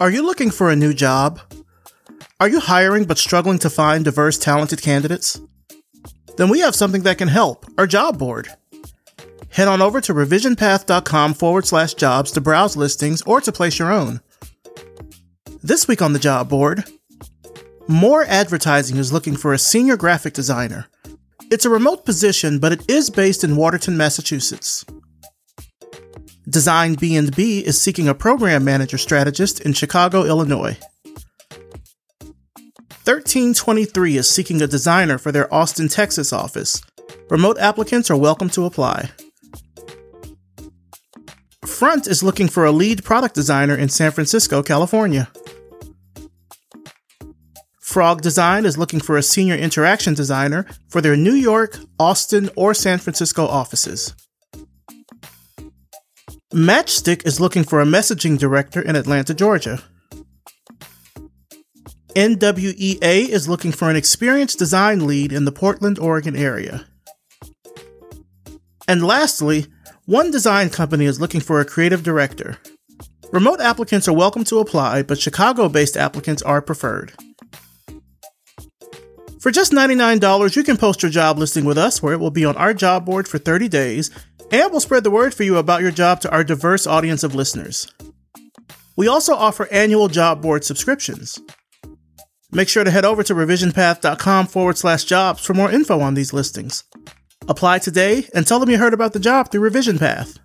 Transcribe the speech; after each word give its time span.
Are 0.00 0.12
you 0.12 0.22
looking 0.22 0.52
for 0.52 0.70
a 0.70 0.76
new 0.76 0.94
job? 0.94 1.40
Are 2.38 2.48
you 2.48 2.60
hiring 2.60 3.04
but 3.04 3.18
struggling 3.18 3.58
to 3.58 3.68
find 3.68 4.04
diverse, 4.04 4.38
talented 4.38 4.80
candidates? 4.80 5.40
Then 6.36 6.48
we 6.50 6.60
have 6.60 6.76
something 6.76 7.02
that 7.02 7.18
can 7.18 7.26
help 7.26 7.66
our 7.76 7.88
job 7.88 8.16
board. 8.16 8.46
Head 9.48 9.66
on 9.66 9.82
over 9.82 10.00
to 10.02 10.14
revisionpath.com 10.14 11.34
forward 11.34 11.66
slash 11.66 11.94
jobs 11.94 12.30
to 12.32 12.40
browse 12.40 12.76
listings 12.76 13.22
or 13.22 13.40
to 13.40 13.50
place 13.50 13.80
your 13.80 13.90
own. 13.90 14.20
This 15.64 15.88
week 15.88 16.00
on 16.00 16.12
the 16.12 16.20
job 16.20 16.48
board, 16.48 16.84
More 17.88 18.24
Advertising 18.24 18.98
is 18.98 19.12
looking 19.12 19.36
for 19.36 19.52
a 19.52 19.58
senior 19.58 19.96
graphic 19.96 20.32
designer. 20.32 20.86
It's 21.50 21.64
a 21.64 21.70
remote 21.70 22.04
position, 22.04 22.60
but 22.60 22.70
it 22.70 22.88
is 22.88 23.10
based 23.10 23.42
in 23.42 23.56
Watertown, 23.56 23.96
Massachusetts. 23.96 24.84
Design 26.48 26.94
B&B 26.94 27.58
is 27.66 27.78
seeking 27.80 28.08
a 28.08 28.14
program 28.14 28.64
manager 28.64 28.96
strategist 28.96 29.60
in 29.60 29.74
Chicago, 29.74 30.24
Illinois. 30.24 30.78
1323 33.04 34.16
is 34.16 34.30
seeking 34.30 34.62
a 34.62 34.66
designer 34.66 35.18
for 35.18 35.30
their 35.30 35.52
Austin, 35.52 35.88
Texas 35.88 36.32
office. 36.32 36.80
Remote 37.28 37.58
applicants 37.58 38.10
are 38.10 38.16
welcome 38.16 38.48
to 38.48 38.64
apply. 38.64 39.10
Front 41.66 42.06
is 42.06 42.22
looking 42.22 42.48
for 42.48 42.64
a 42.64 42.72
lead 42.72 43.04
product 43.04 43.34
designer 43.34 43.76
in 43.76 43.90
San 43.90 44.10
Francisco, 44.10 44.62
California. 44.62 45.28
Frog 47.82 48.22
Design 48.22 48.64
is 48.64 48.78
looking 48.78 49.00
for 49.00 49.18
a 49.18 49.22
senior 49.22 49.54
interaction 49.54 50.14
designer 50.14 50.66
for 50.88 51.02
their 51.02 51.16
New 51.16 51.34
York, 51.34 51.78
Austin, 51.98 52.48
or 52.56 52.72
San 52.72 52.98
Francisco 52.98 53.46
offices. 53.46 54.14
Matchstick 56.52 57.26
is 57.26 57.40
looking 57.40 57.62
for 57.62 57.78
a 57.78 57.84
messaging 57.84 58.38
director 58.38 58.80
in 58.80 58.96
Atlanta, 58.96 59.34
Georgia. 59.34 59.82
NWEA 62.16 63.28
is 63.28 63.46
looking 63.46 63.70
for 63.70 63.90
an 63.90 63.96
experienced 63.96 64.58
design 64.58 65.06
lead 65.06 65.30
in 65.30 65.44
the 65.44 65.52
Portland, 65.52 65.98
Oregon 65.98 66.34
area. 66.34 66.86
And 68.88 69.06
lastly, 69.06 69.66
one 70.06 70.30
design 70.30 70.70
company 70.70 71.04
is 71.04 71.20
looking 71.20 71.42
for 71.42 71.60
a 71.60 71.66
creative 71.66 72.02
director. 72.02 72.56
Remote 73.30 73.60
applicants 73.60 74.08
are 74.08 74.14
welcome 74.14 74.44
to 74.44 74.58
apply, 74.58 75.02
but 75.02 75.20
Chicago 75.20 75.68
based 75.68 75.98
applicants 75.98 76.40
are 76.40 76.62
preferred. 76.62 77.12
For 79.38 79.50
just 79.52 79.70
$99, 79.70 80.56
you 80.56 80.64
can 80.64 80.78
post 80.78 81.02
your 81.02 81.12
job 81.12 81.38
listing 81.38 81.66
with 81.66 81.76
us, 81.78 82.02
where 82.02 82.14
it 82.14 82.20
will 82.20 82.30
be 82.30 82.46
on 82.46 82.56
our 82.56 82.72
job 82.72 83.04
board 83.04 83.28
for 83.28 83.38
30 83.38 83.68
days 83.68 84.10
and 84.50 84.70
we'll 84.70 84.80
spread 84.80 85.04
the 85.04 85.10
word 85.10 85.34
for 85.34 85.42
you 85.42 85.56
about 85.56 85.82
your 85.82 85.90
job 85.90 86.20
to 86.20 86.30
our 86.30 86.44
diverse 86.44 86.86
audience 86.86 87.22
of 87.22 87.34
listeners. 87.34 87.92
We 88.96 89.06
also 89.06 89.34
offer 89.34 89.68
annual 89.70 90.08
job 90.08 90.42
board 90.42 90.64
subscriptions. 90.64 91.38
Make 92.50 92.68
sure 92.68 92.82
to 92.82 92.90
head 92.90 93.04
over 93.04 93.22
to 93.22 93.34
revisionpath.com 93.34 94.46
forward 94.46 94.78
slash 94.78 95.04
jobs 95.04 95.44
for 95.44 95.54
more 95.54 95.70
info 95.70 96.00
on 96.00 96.14
these 96.14 96.32
listings. 96.32 96.84
Apply 97.46 97.78
today 97.78 98.26
and 98.34 98.46
tell 98.46 98.58
them 98.58 98.70
you 98.70 98.78
heard 98.78 98.94
about 98.94 99.12
the 99.12 99.20
job 99.20 99.50
through 99.50 99.60
Revision 99.60 99.98
Path. 99.98 100.38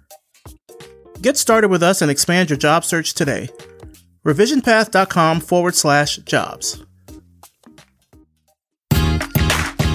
Get 1.22 1.38
started 1.38 1.70
with 1.70 1.82
us 1.82 2.02
and 2.02 2.12
expand 2.12 2.50
your 2.50 2.58
job 2.58 2.84
search 2.84 3.14
today. 3.14 3.50
revisionpath.com 4.26 5.40
forward 5.40 5.76
slash 5.76 6.18
jobs. 6.18 6.84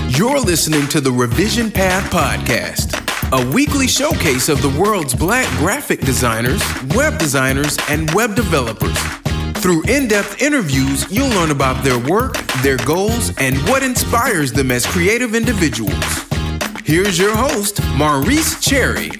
You're 0.08 0.40
listening 0.40 0.88
to 0.88 1.00
the 1.00 1.12
Revision 1.12 1.70
Path 1.70 2.10
Podcast 2.10 2.97
a 3.30 3.50
weekly 3.50 3.86
showcase 3.86 4.48
of 4.48 4.62
the 4.62 4.80
world's 4.80 5.14
black 5.14 5.46
graphic 5.58 6.00
designers, 6.00 6.62
web 6.94 7.18
designers, 7.18 7.76
and 7.90 8.10
web 8.14 8.34
developers. 8.34 8.96
Through 9.60 9.82
in 9.82 10.08
depth 10.08 10.40
interviews, 10.40 11.10
you'll 11.12 11.28
learn 11.28 11.50
about 11.50 11.84
their 11.84 11.98
work, 11.98 12.38
their 12.62 12.78
goals, 12.78 13.36
and 13.36 13.58
what 13.68 13.82
inspires 13.82 14.50
them 14.50 14.70
as 14.70 14.86
creative 14.86 15.34
individuals. 15.34 15.92
Here's 16.84 17.18
your 17.18 17.36
host, 17.36 17.82
Maurice 17.96 18.62
Cherry. 18.64 19.10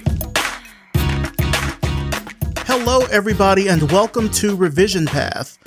Hello, 2.65 3.05
everybody, 3.11 3.67
and 3.67 3.91
welcome 3.91 4.31
to 4.31 4.55
Revision 4.55 5.05
Path. 5.05 5.59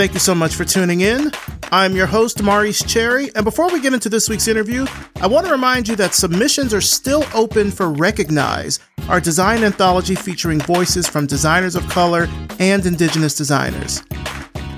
Thank 0.00 0.14
you 0.14 0.18
so 0.20 0.34
much 0.34 0.54
for 0.54 0.64
tuning 0.64 1.02
in. 1.02 1.30
I'm 1.72 1.94
your 1.94 2.06
host, 2.06 2.42
Maurice 2.42 2.82
Cherry, 2.82 3.30
and 3.34 3.44
before 3.44 3.70
we 3.70 3.82
get 3.82 3.92
into 3.92 4.08
this 4.08 4.30
week's 4.30 4.48
interview, 4.48 4.86
I 5.16 5.26
want 5.26 5.44
to 5.44 5.52
remind 5.52 5.88
you 5.88 5.96
that 5.96 6.14
submissions 6.14 6.72
are 6.72 6.80
still 6.80 7.22
open 7.34 7.70
for 7.70 7.92
Recognize, 7.92 8.80
our 9.10 9.20
design 9.20 9.62
anthology 9.62 10.14
featuring 10.14 10.58
voices 10.58 11.06
from 11.06 11.26
designers 11.26 11.76
of 11.76 11.86
color 11.90 12.28
and 12.58 12.86
indigenous 12.86 13.34
designers. 13.34 14.02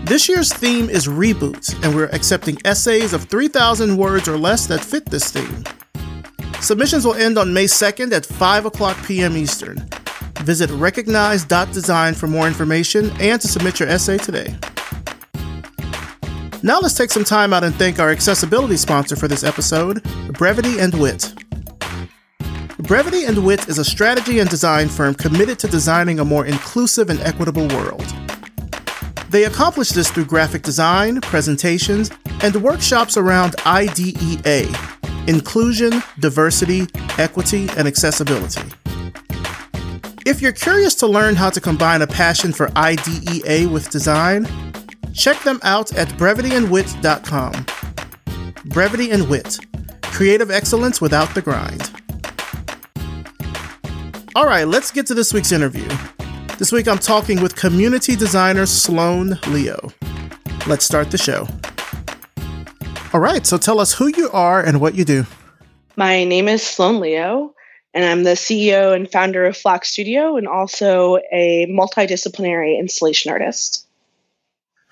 This 0.07 0.29
year's 0.29 0.53
theme 0.53 0.91
is 0.91 1.07
Reboot, 1.07 1.73
and 1.85 1.95
we're 1.95 2.07
accepting 2.07 2.59
essays 2.65 3.13
of 3.13 3.27
3,000 3.27 3.97
words 3.97 4.27
or 4.27 4.37
less 4.37 4.67
that 4.67 4.85
fit 4.85 5.07
this 5.07 5.31
theme. 5.31 5.63
Submissions 6.61 7.05
will 7.05 7.15
end 7.15 7.39
on 7.39 7.55
May 7.55 7.67
2nd 7.67 8.13
at 8.13 8.27
5 8.27 8.67
o'clock 8.67 8.97
p.m. 9.07 9.37
Eastern. 9.37 9.89
Visit 10.41 10.69
recognize.design 10.71 12.15
for 12.15 12.27
more 12.27 12.49
information 12.49 13.13
and 13.21 13.41
to 13.41 13.47
submit 13.47 13.79
your 13.79 13.89
essay 13.89 14.19
today. 14.19 14.59
Now 16.65 16.79
let's 16.79 16.95
take 16.95 17.11
some 17.11 17.25
time 17.25 17.53
out 17.53 17.65
and 17.65 17.75
thank 17.75 17.99
our 17.99 18.11
accessibility 18.11 18.77
sponsor 18.77 19.17
for 19.17 19.27
this 19.27 19.43
episode, 19.43 20.01
Brevity 20.33 20.79
and 20.79 20.95
Wit. 20.95 21.35
Brevity 22.79 23.25
and 23.25 23.45
Wit 23.45 23.69
is 23.69 23.79
a 23.79 23.85
strategy 23.85 24.39
and 24.39 24.49
design 24.49 24.89
firm 24.89 25.15
committed 25.17 25.59
to 25.59 25.67
designing 25.67 26.21
a 26.21 26.25
more 26.25 26.47
inclusive 26.47 27.11
and 27.11 27.19
equitable 27.23 27.67
world. 27.69 28.07
They 29.29 29.45
accomplish 29.45 29.89
this 29.89 30.09
through 30.09 30.27
graphic 30.27 30.63
design, 30.63 31.21
presentations, 31.21 32.13
and 32.43 32.55
workshops 32.63 33.17
around 33.17 33.57
IDEA 33.67 34.69
inclusion, 35.27 36.03
diversity, 36.21 36.87
equity, 37.19 37.69
and 37.77 37.89
accessibility. 37.89 38.63
If 40.25 40.41
you're 40.41 40.53
curious 40.53 40.95
to 40.97 41.09
learn 41.09 41.35
how 41.35 41.51
to 41.51 41.61
combine 41.61 42.03
a 42.03 42.07
passion 42.07 42.53
for 42.53 42.71
IDEA 42.77 43.69
with 43.69 43.91
design, 43.91 44.47
Check 45.15 45.43
them 45.43 45.61
out 45.63 45.95
at 45.97 46.09
brevityandwit.com. 46.09 47.67
Brevity 48.67 49.11
and 49.11 49.29
Wit 49.29 49.59
creative 50.13 50.51
excellence 50.51 51.01
without 51.01 51.35
the 51.35 51.43
grind. 51.43 51.91
All 54.37 54.47
right, 54.47 54.69
let's 54.69 54.91
get 54.91 55.07
to 55.07 55.15
this 55.15 55.33
week's 55.33 55.53
interview. 55.53 55.89
This 56.59 56.71
week 56.71 56.87
I'm 56.87 56.99
talking 56.99 57.43
with 57.43 57.57
community 57.57 58.15
designer 58.15 58.67
Sloan 58.67 59.39
Leo. 59.49 59.93
Let's 60.67 60.85
start 60.85 61.11
the 61.11 61.19
show. 61.19 61.49
All 63.13 63.21
right, 63.21 63.45
so 63.47 63.59
tell 63.59 63.81
us 63.81 63.93
who 63.93 64.07
you 64.07 64.31
are 64.31 64.63
and 64.63 64.81
what 64.81 64.95
you 64.95 65.05
do. 65.05 65.27
My 65.97 66.25
name 66.25 66.49
is 66.49 66.63
Sloan 66.63 67.01
Leo, 67.01 67.55
and 67.93 68.05
I'm 68.05 68.25
the 68.25 68.31
CEO 68.31 68.95
and 68.95 69.11
founder 69.11 69.45
of 69.45 69.57
FLOX 69.57 69.91
Studio 69.91 70.37
and 70.37 70.47
also 70.47 71.19
a 71.33 71.67
multidisciplinary 71.69 72.79
installation 72.79 73.33
artist. 73.33 73.87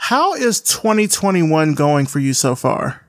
How 0.03 0.33
is 0.33 0.63
2021 0.63 1.75
going 1.75 2.07
for 2.07 2.21
you 2.21 2.33
so 2.33 2.57
far? 2.57 3.05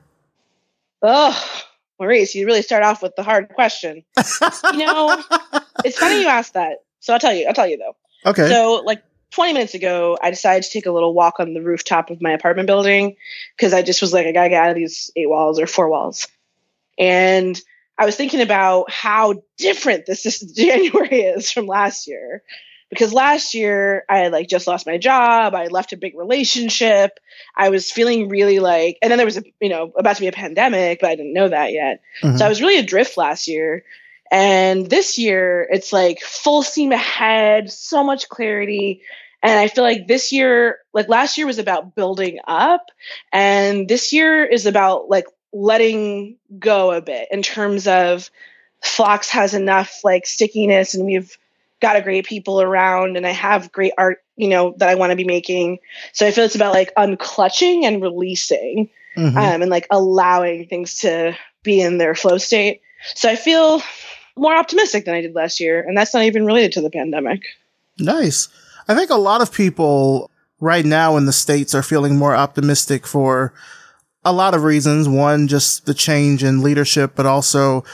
Oh, 1.00 1.66
Maurice, 1.98 2.34
you 2.34 2.44
really 2.44 2.60
start 2.60 2.84
off 2.84 3.02
with 3.02 3.16
the 3.16 3.22
hard 3.22 3.48
question. 3.48 4.04
you 4.74 4.86
know, 4.86 5.20
it's 5.86 5.98
funny 5.98 6.20
you 6.20 6.28
asked 6.28 6.52
that. 6.52 6.84
So 7.00 7.14
I'll 7.14 7.18
tell 7.18 7.32
you. 7.32 7.46
I'll 7.48 7.54
tell 7.54 7.66
you 7.66 7.78
though. 7.78 7.96
Okay. 8.30 8.46
So 8.46 8.82
like 8.84 9.02
20 9.30 9.54
minutes 9.54 9.72
ago, 9.72 10.18
I 10.22 10.28
decided 10.28 10.64
to 10.64 10.70
take 10.70 10.84
a 10.84 10.92
little 10.92 11.14
walk 11.14 11.40
on 11.40 11.54
the 11.54 11.62
rooftop 11.62 12.10
of 12.10 12.20
my 12.20 12.32
apartment 12.32 12.66
building 12.66 13.16
because 13.56 13.72
I 13.72 13.80
just 13.80 14.02
was 14.02 14.12
like, 14.12 14.26
I 14.26 14.32
gotta 14.32 14.50
get 14.50 14.62
out 14.62 14.70
of 14.70 14.76
these 14.76 15.10
eight 15.16 15.30
walls 15.30 15.58
or 15.58 15.66
four 15.66 15.88
walls. 15.88 16.28
And 16.98 17.58
I 17.98 18.04
was 18.04 18.16
thinking 18.16 18.42
about 18.42 18.90
how 18.90 19.42
different 19.56 20.04
this, 20.04 20.22
this 20.24 20.40
January 20.40 21.22
is 21.22 21.50
from 21.50 21.66
last 21.66 22.06
year 22.06 22.42
because 22.92 23.14
last 23.14 23.54
year 23.54 24.04
I 24.06 24.18
had 24.18 24.32
like 24.32 24.48
just 24.48 24.66
lost 24.66 24.86
my 24.86 24.98
job, 24.98 25.54
I 25.54 25.68
left 25.68 25.94
a 25.94 25.96
big 25.96 26.14
relationship, 26.14 27.18
I 27.56 27.70
was 27.70 27.90
feeling 27.90 28.28
really 28.28 28.58
like, 28.58 28.98
and 29.00 29.10
then 29.10 29.16
there 29.16 29.24
was 29.24 29.38
a 29.38 29.42
you 29.62 29.70
know 29.70 29.90
about 29.96 30.16
to 30.16 30.20
be 30.20 30.26
a 30.26 30.32
pandemic, 30.32 31.00
but 31.00 31.08
I 31.08 31.14
didn't 31.14 31.32
know 31.32 31.48
that 31.48 31.72
yet, 31.72 32.02
mm-hmm. 32.22 32.36
so 32.36 32.44
I 32.44 32.50
was 32.50 32.60
really 32.60 32.76
adrift 32.76 33.16
last 33.16 33.48
year. 33.48 33.82
And 34.30 34.88
this 34.88 35.18
year, 35.18 35.66
it's 35.70 35.90
like 35.90 36.20
full 36.20 36.62
steam 36.62 36.92
ahead, 36.92 37.70
so 37.70 38.04
much 38.04 38.28
clarity. 38.28 39.02
And 39.42 39.58
I 39.58 39.68
feel 39.68 39.84
like 39.84 40.06
this 40.06 40.30
year, 40.30 40.78
like 40.92 41.08
last 41.08 41.36
year 41.38 41.46
was 41.46 41.58
about 41.58 41.94
building 41.94 42.40
up, 42.46 42.90
and 43.32 43.88
this 43.88 44.12
year 44.12 44.44
is 44.44 44.66
about 44.66 45.08
like 45.08 45.26
letting 45.54 46.36
go 46.58 46.92
a 46.92 47.00
bit 47.00 47.28
in 47.30 47.42
terms 47.42 47.86
of 47.86 48.30
FLOX 48.82 49.30
has 49.30 49.54
enough 49.54 50.00
like 50.04 50.26
stickiness 50.26 50.94
and 50.94 51.06
we've 51.06 51.38
got 51.82 51.96
a 51.96 52.00
great 52.00 52.24
people 52.24 52.62
around 52.62 53.18
and 53.18 53.26
I 53.26 53.32
have 53.32 53.72
great 53.72 53.92
art, 53.98 54.18
you 54.36 54.48
know, 54.48 54.74
that 54.78 54.88
I 54.88 54.94
want 54.94 55.10
to 55.10 55.16
be 55.16 55.24
making. 55.24 55.78
So 56.14 56.26
I 56.26 56.30
feel 56.30 56.44
it's 56.44 56.54
about 56.54 56.72
like 56.72 56.94
unclutching 56.94 57.84
and 57.84 58.00
releasing 58.00 58.88
mm-hmm. 59.16 59.36
um, 59.36 59.60
and 59.60 59.70
like 59.70 59.88
allowing 59.90 60.66
things 60.68 61.00
to 61.00 61.36
be 61.62 61.82
in 61.82 61.98
their 61.98 62.14
flow 62.14 62.38
state. 62.38 62.80
So 63.14 63.28
I 63.28 63.36
feel 63.36 63.82
more 64.36 64.56
optimistic 64.56 65.04
than 65.04 65.14
I 65.14 65.20
did 65.20 65.34
last 65.34 65.60
year. 65.60 65.84
And 65.86 65.98
that's 65.98 66.14
not 66.14 66.22
even 66.22 66.46
related 66.46 66.72
to 66.72 66.80
the 66.80 66.90
pandemic. 66.90 67.42
Nice. 67.98 68.48
I 68.88 68.94
think 68.94 69.10
a 69.10 69.16
lot 69.16 69.42
of 69.42 69.52
people 69.52 70.30
right 70.60 70.84
now 70.84 71.16
in 71.16 71.26
the 71.26 71.32
States 71.32 71.74
are 71.74 71.82
feeling 71.82 72.16
more 72.16 72.34
optimistic 72.34 73.06
for 73.06 73.52
a 74.24 74.32
lot 74.32 74.54
of 74.54 74.62
reasons. 74.62 75.08
One, 75.08 75.48
just 75.48 75.84
the 75.84 75.94
change 75.94 76.44
in 76.44 76.62
leadership, 76.62 77.12
but 77.16 77.26
also 77.26 77.84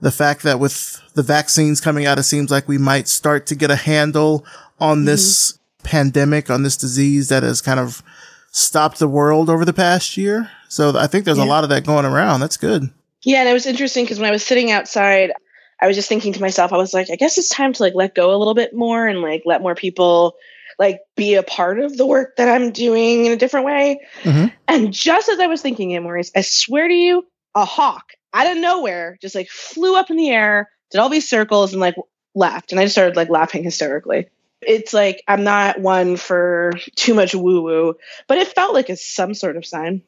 the 0.00 0.10
fact 0.10 0.42
that 0.42 0.60
with 0.60 1.00
the 1.14 1.22
vaccines 1.22 1.80
coming 1.80 2.06
out, 2.06 2.18
it 2.18 2.24
seems 2.24 2.50
like 2.50 2.68
we 2.68 2.78
might 2.78 3.08
start 3.08 3.46
to 3.46 3.54
get 3.54 3.70
a 3.70 3.76
handle 3.76 4.44
on 4.78 4.98
mm-hmm. 4.98 5.06
this 5.06 5.58
pandemic, 5.82 6.50
on 6.50 6.62
this 6.62 6.76
disease 6.76 7.28
that 7.28 7.42
has 7.42 7.60
kind 7.60 7.80
of 7.80 8.02
stopped 8.50 8.98
the 8.98 9.08
world 9.08 9.48
over 9.48 9.64
the 9.64 9.72
past 9.72 10.16
year. 10.16 10.50
So 10.68 10.96
I 10.96 11.06
think 11.06 11.24
there's 11.24 11.38
yeah. 11.38 11.44
a 11.44 11.46
lot 11.46 11.64
of 11.64 11.70
that 11.70 11.86
going 11.86 12.04
around. 12.04 12.40
That's 12.40 12.56
good. 12.56 12.90
Yeah, 13.22 13.40
and 13.40 13.48
it 13.48 13.52
was 13.52 13.66
interesting 13.66 14.04
because 14.04 14.18
when 14.18 14.28
I 14.28 14.32
was 14.32 14.44
sitting 14.44 14.70
outside, 14.70 15.32
I 15.80 15.86
was 15.86 15.96
just 15.96 16.08
thinking 16.08 16.32
to 16.32 16.40
myself, 16.40 16.72
I 16.72 16.76
was 16.76 16.94
like, 16.94 17.10
I 17.10 17.16
guess 17.16 17.38
it's 17.38 17.48
time 17.48 17.72
to 17.72 17.82
like 17.82 17.94
let 17.94 18.14
go 18.14 18.34
a 18.34 18.38
little 18.38 18.54
bit 18.54 18.74
more 18.74 19.06
and 19.06 19.20
like 19.20 19.42
let 19.44 19.62
more 19.62 19.74
people 19.74 20.36
like 20.78 21.00
be 21.16 21.34
a 21.34 21.42
part 21.42 21.78
of 21.80 21.96
the 21.96 22.06
work 22.06 22.36
that 22.36 22.48
I'm 22.48 22.70
doing 22.70 23.26
in 23.26 23.32
a 23.32 23.36
different 23.36 23.66
way. 23.66 24.00
Mm-hmm. 24.22 24.46
And 24.68 24.92
just 24.92 25.28
as 25.28 25.38
I 25.38 25.46
was 25.46 25.62
thinking 25.62 25.92
it, 25.92 26.00
Maurice, 26.00 26.30
I 26.36 26.42
swear 26.42 26.86
to 26.88 26.94
you, 26.94 27.26
a 27.54 27.64
hawk 27.64 28.12
out 28.32 28.50
of 28.50 28.58
nowhere 28.58 29.18
just 29.20 29.34
like 29.34 29.48
flew 29.48 29.96
up 29.96 30.10
in 30.10 30.16
the 30.16 30.30
air, 30.30 30.70
did 30.90 30.98
all 30.98 31.08
these 31.08 31.28
circles 31.28 31.72
and 31.72 31.80
like 31.80 31.96
left. 32.34 32.72
And 32.72 32.80
I 32.80 32.84
just 32.84 32.94
started 32.94 33.16
like 33.16 33.30
laughing 33.30 33.64
hysterically. 33.64 34.28
It's 34.62 34.92
like 34.92 35.22
I'm 35.28 35.44
not 35.44 35.80
one 35.80 36.16
for 36.16 36.72
too 36.94 37.14
much 37.14 37.34
woo 37.34 37.62
woo, 37.62 37.94
but 38.26 38.38
it 38.38 38.48
felt 38.48 38.74
like 38.74 38.90
it's 38.90 39.06
some 39.06 39.34
sort 39.34 39.56
of 39.56 39.66
sign. 39.66 40.02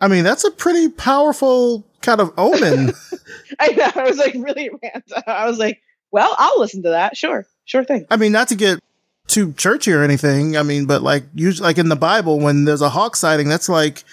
I 0.00 0.08
mean, 0.08 0.24
that's 0.24 0.44
a 0.44 0.50
pretty 0.50 0.88
powerful 0.88 1.84
kind 2.02 2.20
of 2.20 2.32
omen. 2.36 2.92
I 3.60 3.68
know. 3.68 3.90
I 3.94 4.04
was 4.04 4.18
like 4.18 4.34
really 4.34 4.70
random. 4.82 5.22
I 5.26 5.46
was 5.46 5.58
like, 5.58 5.80
well, 6.10 6.34
I'll 6.38 6.60
listen 6.60 6.82
to 6.84 6.90
that. 6.90 7.16
Sure. 7.16 7.46
Sure 7.64 7.84
thing. 7.84 8.06
I 8.10 8.16
mean, 8.16 8.32
not 8.32 8.48
to 8.48 8.54
get 8.54 8.80
too 9.26 9.52
churchy 9.54 9.92
or 9.92 10.02
anything. 10.02 10.56
I 10.56 10.62
mean, 10.62 10.86
but 10.86 11.02
like 11.02 11.24
usually 11.34 11.66
like 11.66 11.78
in 11.78 11.88
the 11.88 11.96
Bible, 11.96 12.38
when 12.38 12.64
there's 12.64 12.82
a 12.82 12.90
hawk 12.90 13.16
sighting, 13.16 13.48
that's 13.48 13.68
like 13.68 14.04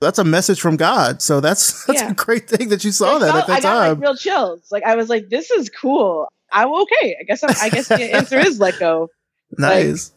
that's 0.00 0.18
a 0.18 0.24
message 0.24 0.60
from 0.60 0.76
God. 0.76 1.22
So 1.22 1.40
that's 1.40 1.84
that's 1.86 2.00
yeah. 2.00 2.10
a 2.10 2.14
great 2.14 2.48
thing 2.48 2.68
that 2.68 2.84
you 2.84 2.92
saw 2.92 3.16
I 3.16 3.18
that 3.20 3.32
felt, 3.32 3.36
at 3.42 3.46
that 3.46 3.58
I 3.58 3.60
got, 3.60 3.78
time. 3.78 3.90
Like, 3.90 4.00
real 4.00 4.16
chills. 4.16 4.68
Like 4.70 4.84
I 4.84 4.96
was 4.96 5.08
like, 5.08 5.28
this 5.28 5.50
is 5.50 5.70
cool. 5.70 6.28
I'm 6.52 6.72
okay. 6.72 7.16
I 7.20 7.24
guess 7.24 7.42
I'm, 7.42 7.54
I 7.60 7.68
guess 7.70 7.88
the 7.88 8.14
answer 8.14 8.38
is 8.38 8.60
let 8.60 8.78
go. 8.78 9.08
Nice. 9.58 10.10
Like, 10.10 10.16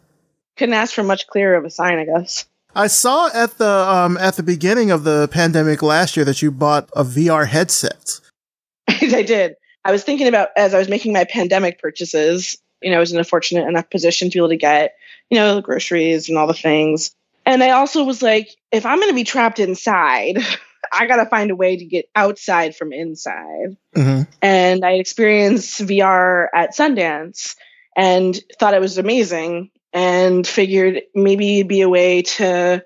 couldn't 0.57 0.75
ask 0.75 0.93
for 0.93 1.03
much 1.03 1.27
clearer 1.27 1.55
of 1.55 1.65
a 1.65 1.69
sign, 1.69 1.99
I 1.99 2.05
guess. 2.05 2.45
I 2.75 2.87
saw 2.87 3.29
at 3.33 3.57
the 3.57 3.69
um 3.69 4.17
at 4.17 4.35
the 4.35 4.43
beginning 4.43 4.91
of 4.91 5.03
the 5.03 5.27
pandemic 5.31 5.81
last 5.81 6.15
year 6.15 6.25
that 6.25 6.41
you 6.41 6.51
bought 6.51 6.89
a 6.95 7.03
VR 7.03 7.47
headset. 7.47 8.19
I 8.87 9.23
did. 9.23 9.55
I 9.85 9.91
was 9.91 10.03
thinking 10.03 10.27
about 10.27 10.49
as 10.55 10.73
I 10.73 10.79
was 10.79 10.89
making 10.89 11.13
my 11.13 11.23
pandemic 11.23 11.81
purchases, 11.81 12.57
you 12.81 12.91
know, 12.91 12.97
I 12.97 12.99
was 12.99 13.11
in 13.11 13.19
a 13.19 13.23
fortunate 13.23 13.67
enough 13.67 13.89
position 13.89 14.29
to 14.29 14.33
be 14.35 14.39
able 14.39 14.49
to 14.49 14.57
get, 14.57 14.95
you 15.29 15.37
know, 15.37 15.61
groceries 15.61 16.29
and 16.29 16.37
all 16.37 16.47
the 16.47 16.53
things. 16.53 17.11
And 17.49 17.63
I 17.63 17.71
also 17.71 18.03
was 18.03 18.21
like, 18.21 18.55
if 18.71 18.85
I'm 18.85 18.99
going 18.99 19.09
to 19.09 19.15
be 19.15 19.23
trapped 19.23 19.57
inside, 19.57 20.37
I 20.93 21.07
got 21.07 21.15
to 21.15 21.25
find 21.25 21.49
a 21.49 21.55
way 21.55 21.77
to 21.77 21.83
get 21.83 22.05
outside 22.15 22.75
from 22.75 22.93
inside. 22.93 23.75
Mm-hmm. 23.95 24.21
And 24.39 24.85
I 24.85 24.91
experienced 24.93 25.81
VR 25.81 26.45
at 26.53 26.75
Sundance 26.75 27.55
and 27.97 28.39
thought 28.59 28.75
it 28.75 28.81
was 28.81 28.99
amazing 28.99 29.71
and 29.93 30.45
figured 30.45 31.01
maybe 31.15 31.57
it'd 31.57 31.67
be 31.67 31.81
a 31.81 31.89
way 31.89 32.21
to 32.21 32.85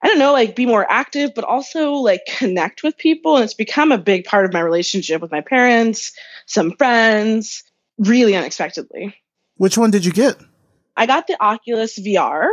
I 0.00 0.06
don't 0.06 0.20
know, 0.20 0.32
like 0.32 0.54
be 0.54 0.64
more 0.64 0.88
active, 0.88 1.32
but 1.34 1.42
also 1.42 1.94
like 1.94 2.20
connect 2.24 2.84
with 2.84 2.96
people. 2.96 3.34
And 3.34 3.42
it's 3.42 3.54
become 3.54 3.90
a 3.90 3.98
big 3.98 4.26
part 4.26 4.44
of 4.44 4.52
my 4.52 4.60
relationship 4.60 5.20
with 5.20 5.32
my 5.32 5.40
parents, 5.40 6.12
some 6.46 6.76
friends, 6.76 7.64
really 7.98 8.36
unexpectedly. 8.36 9.16
Which 9.56 9.76
one 9.76 9.90
did 9.90 10.04
you 10.04 10.12
get? 10.12 10.36
I 10.96 11.06
got 11.06 11.26
the 11.26 11.36
Oculus 11.42 11.98
VR. 11.98 12.46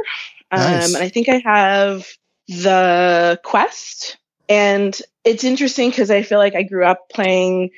Um, 0.55 0.61
nice. 0.61 0.93
and 0.93 1.03
I 1.03 1.09
think 1.09 1.29
I 1.29 1.41
have 1.43 2.07
the 2.47 3.39
Quest. 3.43 4.17
And 4.47 4.99
it's 5.23 5.43
interesting 5.43 5.89
because 5.89 6.11
I 6.11 6.21
feel 6.21 6.37
like 6.37 6.55
I 6.55 6.63
grew 6.63 6.85
up 6.85 7.09
playing 7.09 7.71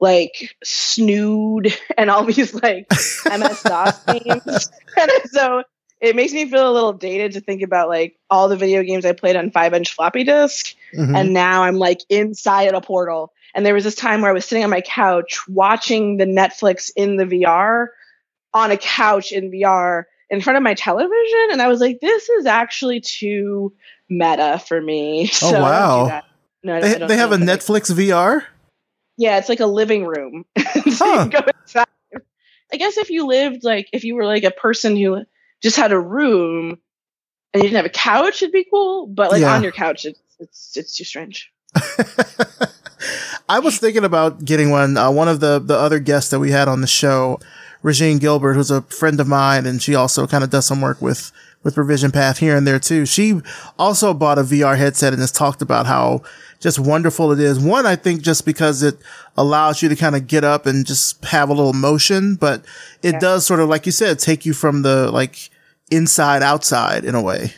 like 0.00 0.54
Snood 0.64 1.72
and 1.96 2.10
all 2.10 2.24
these 2.24 2.52
like 2.54 2.86
MS 3.24 3.62
DOS 3.62 4.04
games. 4.04 4.70
And 4.96 5.10
so 5.30 5.62
it 6.00 6.16
makes 6.16 6.32
me 6.32 6.50
feel 6.50 6.68
a 6.68 6.74
little 6.74 6.92
dated 6.92 7.32
to 7.32 7.40
think 7.40 7.62
about 7.62 7.88
like 7.88 8.18
all 8.28 8.48
the 8.48 8.56
video 8.56 8.82
games 8.82 9.06
I 9.06 9.12
played 9.12 9.36
on 9.36 9.52
five 9.52 9.72
inch 9.72 9.94
floppy 9.94 10.24
disk. 10.24 10.74
Mm-hmm. 10.94 11.14
And 11.14 11.32
now 11.32 11.62
I'm 11.62 11.76
like 11.76 12.00
inside 12.08 12.74
a 12.74 12.80
portal. 12.80 13.32
And 13.54 13.64
there 13.64 13.74
was 13.74 13.84
this 13.84 13.94
time 13.94 14.22
where 14.22 14.30
I 14.30 14.34
was 14.34 14.44
sitting 14.44 14.64
on 14.64 14.70
my 14.70 14.80
couch 14.80 15.46
watching 15.46 16.16
the 16.16 16.24
Netflix 16.24 16.90
in 16.96 17.16
the 17.16 17.24
VR 17.24 17.88
on 18.54 18.70
a 18.70 18.76
couch 18.76 19.30
in 19.30 19.50
VR 19.50 20.04
in 20.32 20.40
front 20.40 20.56
of 20.56 20.62
my 20.62 20.74
television. 20.74 21.48
And 21.52 21.62
I 21.62 21.68
was 21.68 21.80
like, 21.80 22.00
this 22.00 22.28
is 22.30 22.46
actually 22.46 23.00
too 23.00 23.72
meta 24.08 24.60
for 24.66 24.80
me. 24.80 25.30
Oh, 25.42 25.50
so 25.52 25.60
wow. 25.60 26.22
No, 26.64 26.80
they, 26.80 26.94
they 27.06 27.16
have 27.16 27.32
a 27.32 27.36
Netflix 27.36 27.92
VR? 27.92 28.44
Yeah, 29.18 29.38
it's 29.38 29.48
like 29.48 29.60
a 29.60 29.66
living 29.66 30.06
room. 30.06 30.44
so 30.90 31.28
huh. 31.28 31.84
I 32.72 32.76
guess 32.76 32.96
if 32.96 33.10
you 33.10 33.26
lived 33.26 33.62
like, 33.62 33.88
if 33.92 34.04
you 34.04 34.14
were 34.14 34.24
like 34.24 34.44
a 34.44 34.50
person 34.50 34.96
who 34.96 35.24
just 35.60 35.76
had 35.76 35.92
a 35.92 36.00
room 36.00 36.78
and 37.52 37.62
you 37.62 37.68
didn't 37.68 37.76
have 37.76 37.84
a 37.84 37.90
couch, 37.90 38.42
it'd 38.42 38.52
be 38.52 38.64
cool. 38.64 39.06
But 39.06 39.30
like 39.30 39.42
yeah. 39.42 39.54
on 39.54 39.62
your 39.62 39.72
couch, 39.72 40.06
it's 40.06 40.20
it's 40.38 40.76
it's 40.76 40.96
too 40.96 41.04
strange. 41.04 41.52
I 43.48 43.58
was 43.58 43.78
thinking 43.78 44.04
about 44.04 44.44
getting 44.44 44.70
one. 44.70 44.96
Uh, 44.96 45.10
one 45.10 45.28
of 45.28 45.40
the 45.40 45.58
the 45.58 45.76
other 45.76 45.98
guests 45.98 46.30
that 46.30 46.38
we 46.38 46.50
had 46.50 46.68
on 46.68 46.80
the 46.80 46.86
show, 46.86 47.38
Regine 47.82 48.18
Gilbert, 48.18 48.54
who's 48.54 48.70
a 48.70 48.82
friend 48.82 49.18
of 49.20 49.26
mine, 49.26 49.66
and 49.66 49.82
she 49.82 49.94
also 49.94 50.26
kind 50.26 50.44
of 50.44 50.50
does 50.50 50.66
some 50.66 50.80
work 50.80 51.02
with 51.02 51.32
with 51.62 51.76
Revision 51.76 52.10
Path 52.10 52.38
here 52.38 52.56
and 52.56 52.66
there 52.66 52.78
too. 52.78 53.06
She 53.06 53.40
also 53.78 54.14
bought 54.14 54.38
a 54.38 54.42
VR 54.42 54.76
headset 54.76 55.12
and 55.12 55.20
has 55.20 55.30
talked 55.30 55.62
about 55.62 55.86
how 55.86 56.22
just 56.60 56.78
wonderful 56.78 57.32
it 57.32 57.40
is. 57.40 57.58
One, 57.58 57.86
I 57.86 57.96
think 57.96 58.22
just 58.22 58.44
because 58.44 58.82
it 58.82 58.96
allows 59.36 59.82
you 59.82 59.88
to 59.88 59.96
kind 59.96 60.16
of 60.16 60.26
get 60.26 60.44
up 60.44 60.66
and 60.66 60.86
just 60.86 61.24
have 61.24 61.48
a 61.48 61.52
little 61.52 61.72
motion, 61.72 62.36
but 62.36 62.64
it 63.02 63.12
yeah. 63.12 63.18
does 63.18 63.46
sort 63.46 63.60
of, 63.60 63.68
like 63.68 63.86
you 63.86 63.92
said, 63.92 64.18
take 64.18 64.46
you 64.46 64.52
from 64.52 64.82
the 64.82 65.10
like 65.10 65.50
inside 65.90 66.42
outside 66.42 67.04
in 67.04 67.14
a 67.14 67.22
way. 67.22 67.52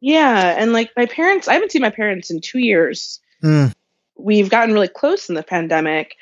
Yeah. 0.00 0.54
And 0.56 0.72
like 0.72 0.90
my 0.96 1.06
parents, 1.06 1.48
I 1.48 1.54
haven't 1.54 1.72
seen 1.72 1.82
my 1.82 1.90
parents 1.90 2.30
in 2.30 2.40
two 2.40 2.58
years. 2.58 3.20
Mm. 3.42 3.72
We've 4.16 4.50
gotten 4.50 4.74
really 4.74 4.88
close 4.88 5.28
in 5.28 5.34
the 5.34 5.42
pandemic. 5.42 6.16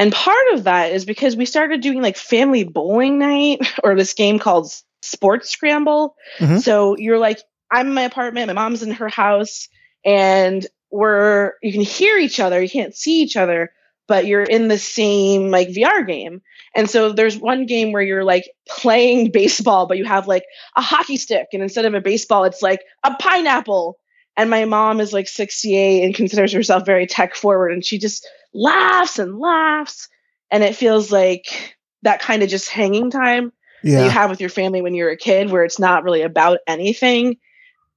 And 0.00 0.14
part 0.14 0.54
of 0.54 0.64
that 0.64 0.92
is 0.92 1.04
because 1.04 1.36
we 1.36 1.44
started 1.44 1.82
doing 1.82 2.00
like 2.00 2.16
family 2.16 2.64
bowling 2.64 3.18
night 3.18 3.58
or 3.84 3.94
this 3.94 4.14
game 4.14 4.38
called 4.38 4.72
Sports 5.02 5.50
Scramble. 5.50 6.16
Mm-hmm. 6.38 6.56
So 6.56 6.96
you're 6.96 7.18
like, 7.18 7.38
I'm 7.70 7.88
in 7.88 7.94
my 7.94 8.02
apartment, 8.04 8.46
my 8.46 8.54
mom's 8.54 8.82
in 8.82 8.92
her 8.92 9.10
house, 9.10 9.68
and 10.02 10.66
we're, 10.90 11.52
you 11.62 11.70
can 11.70 11.82
hear 11.82 12.16
each 12.16 12.40
other, 12.40 12.62
you 12.62 12.68
can't 12.70 12.96
see 12.96 13.20
each 13.20 13.36
other, 13.36 13.72
but 14.08 14.24
you're 14.24 14.42
in 14.42 14.68
the 14.68 14.78
same 14.78 15.50
like 15.50 15.68
VR 15.68 16.06
game. 16.06 16.40
And 16.74 16.88
so 16.88 17.12
there's 17.12 17.36
one 17.36 17.66
game 17.66 17.92
where 17.92 18.02
you're 18.02 18.24
like 18.24 18.50
playing 18.66 19.30
baseball, 19.32 19.84
but 19.84 19.98
you 19.98 20.06
have 20.06 20.26
like 20.26 20.46
a 20.76 20.80
hockey 20.80 21.18
stick. 21.18 21.48
And 21.52 21.62
instead 21.62 21.84
of 21.84 21.92
a 21.92 22.00
baseball, 22.00 22.44
it's 22.44 22.62
like 22.62 22.80
a 23.04 23.14
pineapple. 23.16 23.98
And 24.34 24.48
my 24.48 24.64
mom 24.64 24.98
is 24.98 25.12
like 25.12 25.28
68 25.28 26.04
and 26.04 26.14
considers 26.14 26.54
herself 26.54 26.86
very 26.86 27.06
tech 27.06 27.34
forward. 27.34 27.72
And 27.72 27.84
she 27.84 27.98
just 27.98 28.26
laughs 28.52 29.18
and 29.18 29.38
laughs. 29.38 30.08
And 30.50 30.64
it 30.64 30.76
feels 30.76 31.12
like 31.12 31.76
that 32.02 32.20
kind 32.20 32.42
of 32.42 32.48
just 32.48 32.68
hanging 32.68 33.10
time 33.10 33.52
yeah. 33.82 33.98
that 33.98 34.04
you 34.04 34.10
have 34.10 34.30
with 34.30 34.40
your 34.40 34.50
family 34.50 34.82
when 34.82 34.94
you're 34.94 35.10
a 35.10 35.16
kid, 35.16 35.50
where 35.50 35.64
it's 35.64 35.78
not 35.78 36.02
really 36.02 36.22
about 36.22 36.58
anything, 36.66 37.36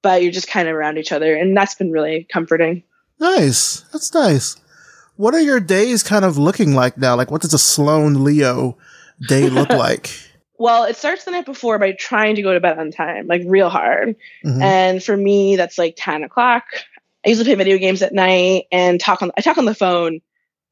but 0.02 0.22
you're 0.22 0.32
just 0.32 0.48
kind 0.48 0.68
of 0.68 0.76
around 0.76 0.98
each 0.98 1.12
other. 1.12 1.36
And 1.36 1.56
that's 1.56 1.76
been 1.76 1.92
really 1.92 2.28
comforting. 2.32 2.84
Nice. 3.20 3.82
That's 3.92 4.14
nice 4.14 4.58
what 5.16 5.34
are 5.34 5.40
your 5.40 5.60
days 5.60 6.04
kind 6.04 6.26
of 6.26 6.38
looking 6.38 6.74
like 6.74 6.98
now? 6.98 7.16
Like, 7.16 7.32
what 7.32 7.42
does 7.42 7.54
a 7.54 7.60
Sloan 7.60 8.24
Leo 8.24 8.78
day 9.28 9.50
look 9.50 9.70
like? 9.74 10.10
well, 10.58 10.86
it 10.86 10.96
starts 10.96 11.26
the 11.26 11.32
night 11.32 11.46
before 11.46 11.78
by 11.78 11.92
trying 11.92 12.36
to 12.36 12.42
go 12.42 12.54
to 12.54 12.60
bed 12.60 12.80
on 12.80 12.92
time, 12.92 13.28
like 13.28 13.42
real 13.46 13.70
hard. 13.70 14.16
Mm-hmm. 14.46 14.62
And 14.62 15.04
for 15.04 15.16
me, 15.18 15.56
that's 15.56 15.78
like 15.78 15.96
10 15.98 16.24
o'clock. 16.24 16.64
I 17.26 17.30
usually 17.30 17.46
play 17.46 17.56
video 17.56 17.78
games 17.78 18.02
at 18.02 18.14
night 18.14 18.66
and 18.72 19.00
talk 19.00 19.22
on, 19.22 19.32
I 19.38 19.42
talk 19.42 19.58
on 19.58 19.66
the 19.66 19.76
phone, 19.76 20.22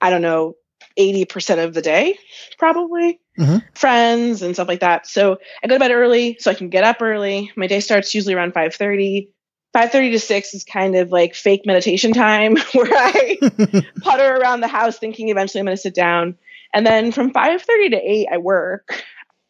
I 0.01 0.09
don't 0.09 0.21
know, 0.21 0.55
80% 0.97 1.63
of 1.63 1.73
the 1.73 1.81
day, 1.81 2.17
probably. 2.57 3.19
Mm-hmm. 3.39 3.57
Friends 3.73 4.41
and 4.41 4.53
stuff 4.53 4.67
like 4.67 4.81
that. 4.81 5.07
So 5.07 5.37
I 5.63 5.67
go 5.67 5.75
to 5.75 5.79
bed 5.79 5.91
early 5.91 6.37
so 6.39 6.51
I 6.51 6.53
can 6.53 6.69
get 6.69 6.83
up 6.83 7.01
early. 7.01 7.51
My 7.55 7.67
day 7.67 7.79
starts 7.79 8.13
usually 8.13 8.33
around 8.33 8.53
5:30. 8.53 9.29
5.30 9.73 10.11
to 10.11 10.19
6 10.19 10.53
is 10.53 10.63
kind 10.65 10.97
of 10.97 11.13
like 11.13 11.33
fake 11.33 11.65
meditation 11.65 12.11
time 12.11 12.57
where 12.73 12.89
i 12.91 13.37
putter 14.01 14.35
around 14.35 14.59
the 14.59 14.67
house 14.67 14.97
thinking 14.97 15.29
eventually 15.29 15.61
i'm 15.61 15.65
going 15.65 15.77
to 15.77 15.81
sit 15.81 15.95
down 15.95 16.37
and 16.73 16.85
then 16.85 17.13
from 17.13 17.31
5.30 17.31 17.91
to 17.91 17.97
8 17.97 18.27
i 18.33 18.37
work 18.37 19.01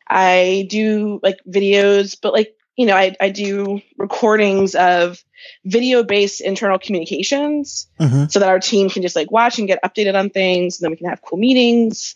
i 0.08 0.68
do 0.70 1.20
like 1.24 1.40
videos 1.50 2.16
but 2.22 2.34
like 2.34 2.56
you 2.82 2.88
know 2.88 2.96
i, 2.96 3.16
I 3.22 3.30
do 3.30 3.82
recordings 3.98 4.76
of 4.76 5.24
video 5.66 6.04
based 6.04 6.42
internal 6.42 6.78
communications 6.78 7.88
mm-hmm. 8.00 8.26
so 8.26 8.40
that 8.40 8.50
our 8.50 8.60
team 8.60 8.90
can 8.90 9.02
just 9.02 9.16
like 9.16 9.32
watch 9.32 9.58
and 9.58 9.68
get 9.68 9.84
updated 9.84 10.16
on 10.16 10.30
things 10.30 10.80
and 10.80 10.86
then 10.86 10.92
we 10.92 10.98
can 10.98 11.10
have 11.10 11.22
cool 11.22 11.38
meetings 11.38 12.16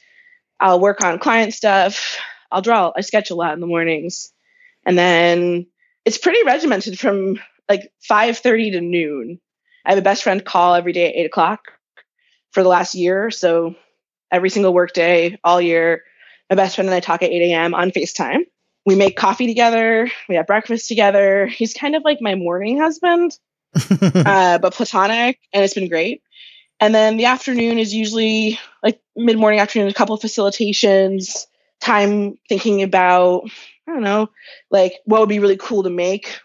i'll 0.60 0.80
work 0.80 1.04
on 1.04 1.20
client 1.20 1.54
stuff 1.54 2.18
i'll 2.52 2.62
draw 2.62 2.92
i 2.96 3.02
sketch 3.02 3.32
a 3.32 3.36
lot 3.36 3.54
in 3.54 3.62
the 3.62 3.68
mornings 3.68 4.32
and 4.86 4.98
then 4.98 5.66
it's 6.06 6.20
pretty 6.20 6.44
regimented 6.46 7.00
from 7.00 7.40
like 7.68 7.92
5.30 8.10 8.74
to 8.74 8.82
noon. 8.82 9.40
I 9.86 9.90
have 9.92 10.00
a 10.00 10.04
best 10.04 10.24
friend 10.24 10.44
call 10.44 10.76
every 10.76 10.94
day 10.94 11.10
at 11.10 11.16
8 11.16 11.26
o'clock 11.26 11.72
for 12.52 12.64
the 12.64 12.70
last 12.70 12.96
year. 12.96 13.32
So 13.32 13.76
every 14.32 14.50
single 14.50 14.74
workday 14.74 15.38
all 15.44 15.60
year, 15.60 16.04
my 16.50 16.56
best 16.56 16.76
friend 16.76 16.88
and 16.88 16.96
I 16.96 17.00
talk 17.00 17.24
at 17.24 17.32
8 17.32 17.52
a.m. 17.52 17.74
on 17.74 17.92
FaceTime. 17.92 18.42
We 18.86 18.96
make 18.96 19.18
coffee 19.18 19.48
together. 19.48 20.10
We 20.30 20.36
have 20.36 20.48
breakfast 20.48 20.88
together. 20.88 21.48
He's 21.48 21.74
kind 21.74 21.96
of 21.96 22.04
like 22.04 22.20
my 22.22 22.36
morning 22.36 22.80
husband, 22.80 23.38
uh, 23.92 24.60
but 24.60 24.74
platonic, 24.74 25.40
and 25.54 25.64
it's 25.64 25.74
been 25.74 25.90
great. 25.90 26.22
And 26.80 26.94
then 26.94 27.18
the 27.18 27.26
afternoon 27.26 27.80
is 27.80 27.94
usually 27.94 28.60
like 28.84 29.00
mid 29.16 29.38
morning, 29.38 29.60
afternoon, 29.60 29.88
a 29.88 29.94
couple 29.94 30.16
of 30.16 30.22
facilitations, 30.22 31.48
time 31.80 32.38
thinking 32.50 32.84
about, 32.84 33.50
I 33.88 33.94
don't 33.94 34.04
know, 34.04 34.30
like 34.70 34.94
what 35.06 35.20
would 35.22 35.30
be 35.30 35.40
really 35.40 35.58
cool 35.58 35.84
to 35.84 35.90
make, 35.90 36.40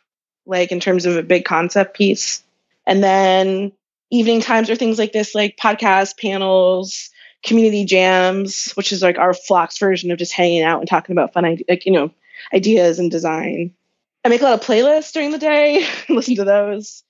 like 0.47 0.73
in 0.73 0.80
terms 0.80 1.06
of 1.06 1.16
a 1.16 1.23
big 1.23 1.44
concept 1.44 1.97
piece. 1.97 2.42
And 2.87 3.02
then 3.02 3.73
evening 4.11 4.40
times 4.40 4.70
are 4.70 4.76
things 4.76 4.99
like 4.99 5.12
this, 5.12 5.35
like 5.35 5.56
podcasts, 5.56 6.18
panels, 6.18 7.11
community 7.42 7.85
jams, 7.85 8.73
which 8.73 8.92
is 8.92 9.02
like 9.02 9.18
our 9.18 9.32
FLOX 9.32 9.78
version 9.78 10.11
of 10.11 10.18
just 10.18 10.32
hanging 10.32 10.62
out 10.62 10.80
and 10.80 10.88
talking 10.88 11.12
about 11.12 11.32
fun, 11.32 11.59
like, 11.68 11.87
you 11.87 11.92
know, 11.92 12.11
ideas 12.52 12.99
and 12.99 13.11
design. 13.11 13.75
I 14.25 14.28
make 14.28 14.40
a 14.40 14.44
lot 14.44 14.54
of 14.54 14.66
playlists 14.66 15.12
during 15.12 15.30
the 15.30 15.38
day, 15.38 15.87
listen 16.09 16.37
to 16.37 16.44
those, 16.44 17.02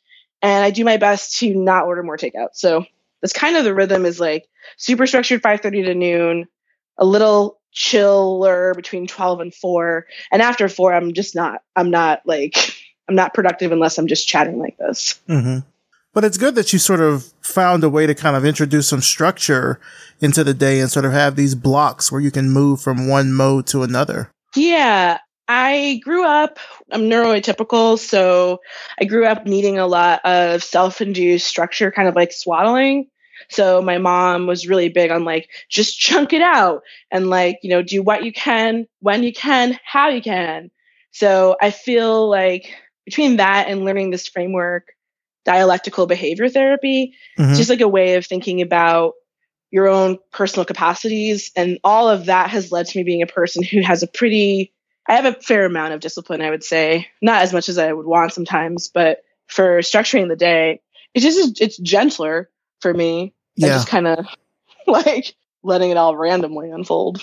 and 0.43 0.65
I 0.65 0.71
do 0.71 0.85
my 0.85 0.97
best 0.97 1.39
to 1.39 1.55
not 1.55 1.87
order 1.87 2.03
more 2.03 2.17
takeout. 2.17 2.51
So 2.55 2.85
that's 3.21 3.33
kind 3.33 3.57
of 3.57 3.65
the 3.65 3.75
rhythm 3.75 4.07
is 4.07 4.21
like 4.21 4.49
super 4.77 5.07
structured 5.07 5.43
5:30 5.43 5.85
to 5.87 5.95
noon, 5.95 6.49
a 6.99 7.05
little 7.05 7.59
chiller 7.73 8.75
between 8.75 9.07
12 9.07 9.41
and 9.41 9.55
4, 9.55 10.07
and 10.33 10.43
after 10.43 10.69
4 10.69 10.95
I'm 10.95 11.13
just 11.13 11.35
not 11.35 11.63
I'm 11.77 11.91
not 11.91 12.23
like 12.25 12.57
I'm 13.09 13.17
not 13.17 13.35
productive 13.35 13.73
unless 13.73 13.99
I'm 13.99 14.07
just 14.07 14.29
chatting 14.29 14.59
like 14.59 14.79
this. 14.79 15.21
Mm-hmm. 15.29 15.67
But 16.13 16.25
it's 16.25 16.39
good 16.39 16.57
that 16.57 16.73
you 16.73 16.79
sort 16.79 17.01
of 17.01 17.33
found 17.41 17.85
a 17.85 17.89
way 17.89 18.07
to 18.07 18.15
kind 18.15 18.37
of 18.37 18.45
introduce 18.45 18.89
some 18.89 19.01
structure 19.01 19.81
into 20.21 20.43
the 20.43 20.55
day 20.55 20.81
and 20.81 20.91
sort 20.91 21.05
of 21.05 21.13
have 21.13 21.37
these 21.37 21.55
blocks 21.55 22.11
where 22.11 22.21
you 22.21 22.33
can 22.33 22.51
move 22.51 22.81
from 22.81 23.09
one 23.09 23.33
mode 23.33 23.67
to 23.69 23.83
another. 23.83 24.31
Yeah, 24.55 25.19
I 25.49 26.01
grew 26.05 26.25
up, 26.25 26.59
I'm 26.93 27.03
neuroatypical, 27.03 27.99
so 27.99 28.61
I 29.01 29.05
grew 29.05 29.27
up 29.27 29.47
needing 29.47 29.79
a 29.79 29.87
lot 29.87 30.21
of 30.25 30.63
self 30.63 31.01
induced 31.01 31.47
structure, 31.47 31.91
kind 31.91 32.09
of 32.09 32.15
like 32.15 32.33
swaddling. 32.33 33.09
So 33.49 33.83
my 33.83 33.99
mom 33.99 34.47
was 34.47 34.69
really 34.69 34.91
big 34.91 35.11
on 35.11 35.25
like, 35.25 35.49
just 35.69 35.99
chunk 35.99 36.33
it 36.33 36.43
out 36.43 36.83
and 37.11 37.29
like, 37.29 37.59
you 37.63 37.71
know, 37.71 37.83
do 37.83 38.03
what 38.03 38.25
you 38.25 38.33
can, 38.33 38.87
when 39.01 39.23
you 39.23 39.33
can, 39.33 39.79
how 39.85 40.09
you 40.09 40.23
can. 40.23 40.71
So 41.11 41.57
I 41.61 41.73
feel 41.73 42.29
like 42.29 42.73
between 43.05 43.39
that 43.39 43.67
and 43.69 43.85
learning 43.85 44.11
this 44.11 44.29
framework, 44.29 44.93
dialectical 45.45 46.07
behavior 46.07 46.49
therapy, 46.49 47.15
mm-hmm. 47.37 47.55
just 47.55 47.71
like 47.71 47.81
a 47.81 47.89
way 47.89 48.15
of 48.15 48.27
thinking 48.27 48.63
about 48.63 49.15
your 49.71 49.89
own 49.89 50.19
personal 50.33 50.65
capacities. 50.65 51.51
And 51.57 51.79
all 51.85 52.09
of 52.09 52.27
that 52.27 52.51
has 52.51 52.73
led 52.73 52.87
to 52.87 52.99
me 52.99 53.05
being 53.05 53.23
a 53.23 53.27
person 53.27 53.63
who 53.63 53.81
has 53.83 54.03
a 54.03 54.07
pretty, 54.07 54.73
I 55.09 55.15
have 55.15 55.25
a 55.25 55.41
fair 55.41 55.65
amount 55.65 55.95
of 55.95 56.01
discipline, 56.01 56.43
I 56.43 56.51
would 56.51 56.65
say. 56.65 57.09
Not 57.23 57.43
as 57.43 57.53
much 57.53 57.69
as 57.69 57.79
I 57.79 57.93
would 57.93 58.07
want 58.07 58.33
sometimes, 58.33 58.89
but 58.89 59.23
for 59.47 59.79
structuring 59.79 60.29
the 60.29 60.37
day, 60.37 60.81
it's 61.15 61.25
just, 61.25 61.61
it's 61.61 61.77
gentler 61.79 62.51
for 62.81 62.93
me. 62.93 63.35
Yeah. 63.57 63.69
just 63.69 63.89
kind 63.89 64.07
of 64.07 64.27
like 64.87 65.35
letting 65.63 65.91
it 65.91 65.97
all 65.97 66.17
randomly 66.17 66.71
unfold. 66.71 67.21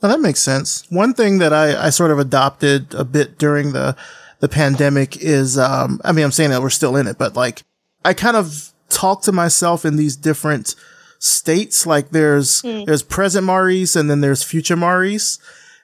Well, 0.00 0.12
that 0.12 0.20
makes 0.20 0.40
sense. 0.40 0.84
One 0.90 1.14
thing 1.14 1.38
that 1.38 1.52
I, 1.52 1.86
I 1.86 1.90
sort 1.90 2.10
of 2.10 2.18
adopted 2.18 2.94
a 2.94 3.04
bit 3.04 3.38
during 3.38 3.72
the, 3.72 3.96
the 4.40 4.48
pandemic 4.48 5.16
is, 5.16 5.58
um, 5.58 6.00
I 6.04 6.12
mean, 6.12 6.24
I'm 6.24 6.32
saying 6.32 6.50
that 6.50 6.62
we're 6.62 6.70
still 6.70 6.96
in 6.96 7.06
it, 7.06 7.18
but 7.18 7.34
like, 7.34 7.62
I 8.04 8.12
kind 8.12 8.36
of 8.36 8.72
talk 8.90 9.22
to 9.22 9.32
myself 9.32 9.84
in 9.84 9.96
these 9.96 10.16
different 10.16 10.74
states. 11.24 11.86
Like 11.86 12.10
there's, 12.10 12.62
mm. 12.62 12.84
there's 12.86 13.02
present 13.02 13.46
Maurice 13.46 13.96
and 13.96 14.10
then 14.10 14.20
there's 14.20 14.42
future 14.42 14.76
Maurice. 14.76 15.38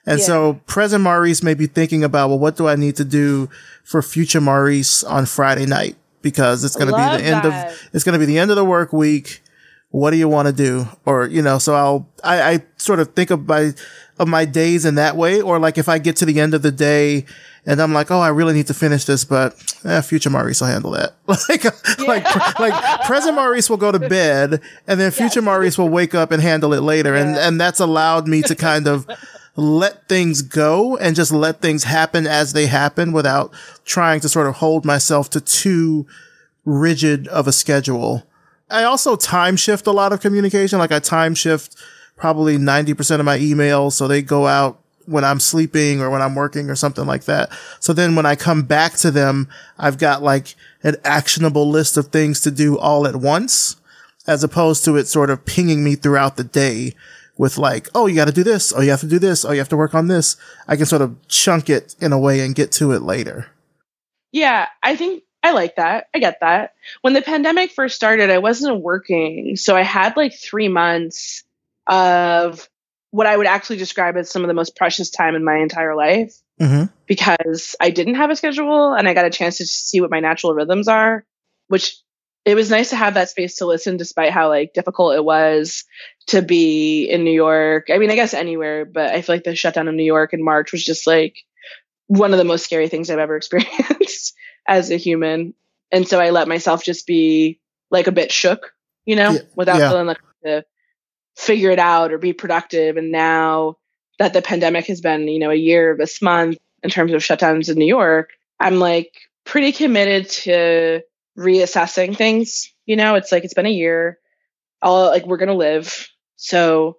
And 0.05 0.19
yeah. 0.19 0.25
so 0.25 0.53
present 0.65 1.03
Maurice 1.03 1.43
may 1.43 1.53
be 1.53 1.67
thinking 1.67 2.03
about, 2.03 2.29
well, 2.29 2.39
what 2.39 2.57
do 2.57 2.67
I 2.67 2.75
need 2.75 2.95
to 2.95 3.05
do 3.05 3.49
for 3.83 4.01
future 4.01 4.41
Maurice 4.41 5.03
on 5.03 5.25
Friday 5.25 5.65
night? 5.65 5.95
Because 6.21 6.63
it's 6.63 6.75
going 6.75 6.89
to 6.89 6.95
be 6.95 7.01
the 7.01 7.23
end 7.23 7.43
that. 7.43 7.71
of, 7.71 7.89
it's 7.93 8.03
going 8.03 8.13
to 8.13 8.19
be 8.19 8.25
the 8.25 8.37
end 8.37 8.51
of 8.51 8.57
the 8.57 8.65
work 8.65 8.93
week. 8.93 9.41
What 9.89 10.11
do 10.11 10.17
you 10.17 10.27
want 10.27 10.47
to 10.47 10.53
do? 10.53 10.87
Or, 11.05 11.27
you 11.27 11.41
know, 11.41 11.57
so 11.57 11.75
I'll, 11.75 12.07
I, 12.23 12.53
I 12.53 12.63
sort 12.77 12.99
of 12.99 13.13
think 13.13 13.29
of 13.29 13.47
my, 13.47 13.73
of 14.21 14.27
my 14.27 14.45
days 14.45 14.85
in 14.85 14.95
that 14.95 15.17
way. 15.17 15.41
Or 15.41 15.57
like 15.57 15.79
if 15.79 15.89
I 15.89 15.97
get 15.97 16.15
to 16.17 16.25
the 16.25 16.39
end 16.39 16.53
of 16.53 16.61
the 16.61 16.71
day 16.71 17.25
and 17.65 17.81
I'm 17.81 17.91
like, 17.91 18.11
oh, 18.11 18.19
I 18.19 18.27
really 18.29 18.53
need 18.53 18.67
to 18.67 18.73
finish 18.73 19.05
this, 19.05 19.25
but 19.25 19.55
eh, 19.83 19.99
future 20.01 20.29
Maurice 20.29 20.61
will 20.61 20.67
handle 20.67 20.91
that. 20.91 21.15
like, 21.49 21.63
yeah. 21.63 22.05
like, 22.05 22.59
like 22.59 23.01
present 23.05 23.35
Maurice 23.35 23.67
will 23.67 23.77
go 23.77 23.91
to 23.91 23.99
bed 23.99 24.61
and 24.85 24.99
then 24.99 25.09
future 25.09 25.39
yes. 25.39 25.43
Maurice 25.45 25.77
will 25.77 25.89
wake 25.89 26.13
up 26.13 26.31
and 26.31 26.41
handle 26.41 26.71
it 26.73 26.81
later. 26.81 27.15
Yeah. 27.15 27.21
And, 27.21 27.35
and 27.35 27.59
that's 27.59 27.79
allowed 27.79 28.27
me 28.27 28.43
to 28.43 28.55
kind 28.55 28.87
of 28.87 29.07
let 29.55 30.07
things 30.07 30.43
go 30.43 30.97
and 30.97 31.15
just 31.15 31.31
let 31.31 31.59
things 31.61 31.83
happen 31.83 32.27
as 32.27 32.53
they 32.53 32.67
happen 32.67 33.11
without 33.11 33.51
trying 33.85 34.19
to 34.21 34.29
sort 34.29 34.47
of 34.47 34.55
hold 34.55 34.85
myself 34.85 35.31
to 35.31 35.41
too 35.41 36.05
rigid 36.63 37.27
of 37.27 37.47
a 37.47 37.51
schedule. 37.51 38.27
I 38.69 38.83
also 38.83 39.15
time 39.15 39.57
shift 39.57 39.87
a 39.87 39.91
lot 39.91 40.13
of 40.13 40.21
communication. 40.21 40.77
Like 40.77 40.91
I 40.91 40.99
time 40.99 41.33
shift 41.33 41.75
probably 42.21 42.55
90% 42.55 43.19
of 43.19 43.25
my 43.25 43.39
emails. 43.39 43.93
So 43.93 44.07
they 44.07 44.21
go 44.21 44.45
out 44.45 44.79
when 45.07 45.25
I'm 45.25 45.39
sleeping 45.39 46.01
or 46.01 46.11
when 46.11 46.21
I'm 46.21 46.35
working 46.35 46.69
or 46.69 46.75
something 46.75 47.07
like 47.07 47.23
that. 47.23 47.49
So 47.79 47.93
then 47.93 48.15
when 48.15 48.27
I 48.27 48.35
come 48.35 48.61
back 48.61 48.93
to 48.97 49.09
them, 49.09 49.49
I've 49.79 49.97
got 49.97 50.21
like 50.21 50.53
an 50.83 50.97
actionable 51.03 51.67
list 51.67 51.97
of 51.97 52.09
things 52.09 52.39
to 52.41 52.51
do 52.51 52.77
all 52.77 53.07
at 53.07 53.15
once, 53.15 53.75
as 54.27 54.43
opposed 54.43 54.85
to 54.85 54.97
it 54.97 55.07
sort 55.07 55.31
of 55.31 55.45
pinging 55.45 55.83
me 55.83 55.95
throughout 55.95 56.37
the 56.37 56.43
day 56.43 56.93
with 57.37 57.57
like, 57.57 57.89
oh, 57.95 58.05
you 58.05 58.15
got 58.15 58.25
to 58.25 58.31
do 58.31 58.43
this. 58.43 58.71
Oh, 58.71 58.81
you 58.81 58.91
have 58.91 58.99
to 58.99 59.07
do 59.07 59.17
this. 59.17 59.43
Oh, 59.43 59.51
you 59.51 59.57
have 59.57 59.69
to 59.69 59.77
work 59.77 59.95
on 59.95 60.05
this. 60.05 60.37
I 60.67 60.75
can 60.75 60.85
sort 60.85 61.01
of 61.01 61.15
chunk 61.27 61.71
it 61.71 61.95
in 61.99 62.13
a 62.13 62.19
way 62.19 62.41
and 62.41 62.53
get 62.53 62.71
to 62.73 62.91
it 62.91 63.01
later. 63.01 63.47
Yeah, 64.31 64.67
I 64.83 64.95
think 64.95 65.23
I 65.41 65.53
like 65.53 65.75
that. 65.77 66.05
I 66.13 66.19
get 66.19 66.39
that. 66.41 66.75
When 67.01 67.13
the 67.13 67.23
pandemic 67.23 67.71
first 67.71 67.95
started, 67.95 68.29
I 68.29 68.37
wasn't 68.37 68.81
working. 68.81 69.55
So 69.55 69.75
I 69.75 69.81
had 69.81 70.15
like 70.15 70.35
three 70.35 70.67
months 70.67 71.43
of 71.91 72.67
what 73.11 73.27
I 73.27 73.35
would 73.35 73.45
actually 73.45 73.77
describe 73.77 74.15
as 74.15 74.31
some 74.31 74.41
of 74.41 74.47
the 74.47 74.53
most 74.53 74.75
precious 74.75 75.09
time 75.11 75.35
in 75.35 75.43
my 75.43 75.57
entire 75.57 75.95
life 75.95 76.33
mm-hmm. 76.59 76.85
because 77.05 77.75
I 77.79 77.89
didn't 77.91 78.15
have 78.15 78.29
a 78.29 78.35
schedule 78.35 78.93
and 78.93 79.07
I 79.07 79.13
got 79.13 79.25
a 79.25 79.29
chance 79.29 79.57
to 79.57 79.65
see 79.65 79.99
what 79.99 80.09
my 80.09 80.21
natural 80.21 80.53
rhythms 80.53 80.87
are, 80.87 81.25
which 81.67 81.97
it 82.45 82.55
was 82.55 82.71
nice 82.71 82.89
to 82.89 82.95
have 82.95 83.15
that 83.15 83.29
space 83.29 83.57
to 83.57 83.65
listen 83.65 83.97
despite 83.97 84.31
how 84.31 84.47
like 84.47 84.73
difficult 84.73 85.15
it 85.15 85.25
was 85.25 85.83
to 86.27 86.41
be 86.41 87.03
in 87.03 87.25
New 87.25 87.33
York. 87.33 87.87
I 87.93 87.97
mean, 87.97 88.09
I 88.09 88.15
guess 88.15 88.33
anywhere, 88.33 88.85
but 88.85 89.11
I 89.11 89.21
feel 89.21 89.35
like 89.35 89.43
the 89.43 89.55
shutdown 89.55 89.89
in 89.89 89.97
New 89.97 90.03
York 90.03 90.33
in 90.33 90.43
March 90.43 90.71
was 90.71 90.83
just 90.83 91.05
like 91.05 91.35
one 92.07 92.31
of 92.31 92.39
the 92.39 92.45
most 92.45 92.63
scary 92.63 92.87
things 92.87 93.09
I've 93.09 93.19
ever 93.19 93.35
experienced 93.37 94.33
as 94.65 94.89
a 94.89 94.95
human. 94.95 95.53
And 95.91 96.07
so 96.07 96.19
I 96.21 96.29
let 96.29 96.47
myself 96.47 96.83
just 96.85 97.05
be 97.05 97.59
like 97.91 98.07
a 98.07 98.13
bit 98.13 98.31
shook, 98.31 98.71
you 99.05 99.17
know, 99.17 99.31
yeah. 99.31 99.39
without 99.55 99.79
yeah. 99.79 99.89
feeling 99.89 100.07
like 100.07 100.21
the 100.41 100.65
figure 101.41 101.71
it 101.71 101.79
out 101.79 102.11
or 102.13 102.19
be 102.19 102.33
productive. 102.33 102.97
And 102.97 103.11
now 103.11 103.77
that 104.19 104.33
the 104.33 104.43
pandemic 104.43 104.85
has 104.85 105.01
been, 105.01 105.27
you 105.27 105.39
know, 105.39 105.49
a 105.49 105.55
year 105.55 105.95
this 105.97 106.21
month 106.21 106.57
in 106.83 106.91
terms 106.91 107.11
of 107.13 107.21
shutdowns 107.21 107.67
in 107.67 107.77
New 107.77 107.87
York, 107.87 108.29
I'm 108.59 108.77
like 108.77 109.11
pretty 109.43 109.71
committed 109.71 110.29
to 110.29 111.01
reassessing 111.37 112.15
things. 112.15 112.71
You 112.85 112.95
know, 112.95 113.15
it's 113.15 113.31
like 113.31 113.43
it's 113.43 113.55
been 113.55 113.65
a 113.65 113.69
year. 113.69 114.19
All 114.83 115.07
like 115.07 115.25
we're 115.25 115.37
gonna 115.37 115.55
live. 115.55 116.07
So 116.35 116.97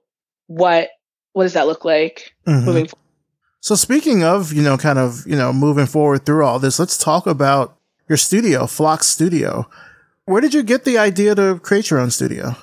what 0.48 0.90
what 1.34 1.44
does 1.44 1.52
that 1.52 1.68
look 1.68 1.84
like 1.84 2.34
mm-hmm. 2.46 2.66
moving 2.66 2.86
forward? 2.86 3.06
So 3.60 3.76
speaking 3.76 4.24
of, 4.24 4.52
you 4.52 4.62
know, 4.62 4.76
kind 4.76 4.98
of, 4.98 5.24
you 5.24 5.36
know, 5.36 5.52
moving 5.52 5.86
forward 5.86 6.26
through 6.26 6.44
all 6.44 6.58
this, 6.58 6.80
let's 6.80 6.98
talk 6.98 7.28
about 7.28 7.78
your 8.08 8.18
studio, 8.18 8.66
FLOX 8.66 9.06
Studio. 9.06 9.68
Where 10.24 10.40
did 10.40 10.52
you 10.52 10.64
get 10.64 10.84
the 10.84 10.98
idea 10.98 11.36
to 11.36 11.60
create 11.60 11.90
your 11.90 12.00
own 12.00 12.10
studio? 12.10 12.56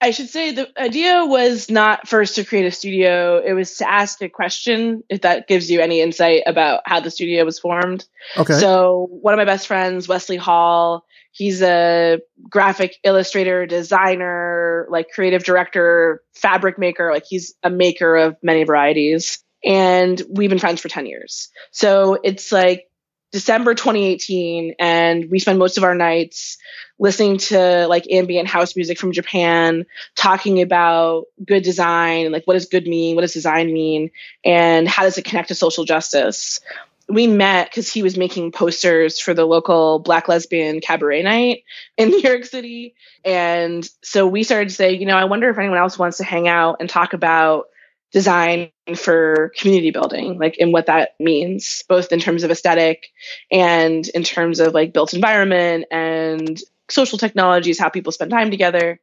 I 0.00 0.12
should 0.12 0.28
say 0.28 0.52
the 0.52 0.68
idea 0.80 1.24
was 1.24 1.68
not 1.68 2.06
first 2.06 2.36
to 2.36 2.44
create 2.44 2.66
a 2.66 2.70
studio. 2.70 3.42
It 3.44 3.52
was 3.52 3.78
to 3.78 3.90
ask 3.90 4.22
a 4.22 4.28
question, 4.28 5.02
if 5.08 5.22
that 5.22 5.48
gives 5.48 5.70
you 5.70 5.80
any 5.80 6.00
insight 6.00 6.42
about 6.46 6.82
how 6.86 7.00
the 7.00 7.10
studio 7.10 7.44
was 7.44 7.58
formed. 7.58 8.06
Okay. 8.36 8.54
So 8.54 9.08
one 9.10 9.34
of 9.34 9.38
my 9.38 9.44
best 9.44 9.66
friends, 9.66 10.06
Wesley 10.06 10.36
Hall, 10.36 11.04
he's 11.32 11.62
a 11.62 12.20
graphic 12.48 12.96
illustrator, 13.02 13.66
designer, 13.66 14.86
like 14.88 15.08
creative 15.12 15.42
director, 15.42 16.22
fabric 16.32 16.78
maker. 16.78 17.10
Like 17.12 17.24
he's 17.28 17.54
a 17.64 17.70
maker 17.70 18.16
of 18.16 18.36
many 18.42 18.62
varieties. 18.64 19.42
And 19.64 20.22
we've 20.30 20.50
been 20.50 20.60
friends 20.60 20.80
for 20.80 20.88
10 20.88 21.06
years. 21.06 21.48
So 21.72 22.18
it's 22.22 22.52
like 22.52 22.87
December 23.30 23.74
2018, 23.74 24.74
and 24.78 25.30
we 25.30 25.38
spend 25.38 25.58
most 25.58 25.76
of 25.76 25.84
our 25.84 25.94
nights 25.94 26.56
listening 26.98 27.38
to 27.38 27.86
like 27.86 28.10
ambient 28.10 28.48
house 28.48 28.74
music 28.74 28.98
from 28.98 29.12
Japan, 29.12 29.84
talking 30.16 30.62
about 30.62 31.26
good 31.44 31.62
design, 31.62 32.32
like 32.32 32.44
what 32.46 32.54
does 32.54 32.66
good 32.66 32.86
mean, 32.86 33.14
what 33.14 33.22
does 33.22 33.34
design 33.34 33.72
mean, 33.72 34.10
and 34.44 34.88
how 34.88 35.02
does 35.02 35.18
it 35.18 35.24
connect 35.24 35.48
to 35.48 35.54
social 35.54 35.84
justice. 35.84 36.60
we 37.08 37.26
met 37.26 37.70
because 37.70 37.90
he 37.90 38.02
was 38.02 38.18
making 38.18 38.52
posters 38.52 39.18
for 39.18 39.32
the 39.32 39.46
local 39.46 39.98
Black 39.98 40.28
lesbian 40.28 40.80
cabaret 40.80 41.22
night 41.22 41.64
in 41.96 42.08
New 42.10 42.20
York 42.20 42.44
City. 42.44 42.94
And 43.24 43.88
so 44.02 44.26
we 44.26 44.42
started 44.42 44.68
to 44.68 44.74
say, 44.74 44.92
you 44.92 45.06
know, 45.06 45.16
I 45.16 45.24
wonder 45.24 45.48
if 45.48 45.58
anyone 45.58 45.78
else 45.78 45.98
wants 45.98 46.18
to 46.18 46.24
hang 46.24 46.48
out 46.48 46.76
and 46.80 46.88
talk 46.88 47.14
about 47.14 47.68
design 48.12 48.70
for 48.94 49.52
community 49.56 49.90
building, 49.90 50.38
like 50.38 50.56
and 50.60 50.72
what 50.72 50.86
that 50.86 51.14
means, 51.18 51.82
both 51.88 52.12
in 52.12 52.20
terms 52.20 52.42
of 52.42 52.50
aesthetic 52.50 53.08
and 53.50 54.06
in 54.08 54.22
terms 54.22 54.60
of 54.60 54.74
like 54.74 54.92
built 54.92 55.14
environment 55.14 55.86
and 55.90 56.60
social 56.90 57.18
technologies, 57.18 57.78
how 57.78 57.88
people 57.88 58.12
spend 58.12 58.30
time 58.30 58.50
together. 58.50 59.00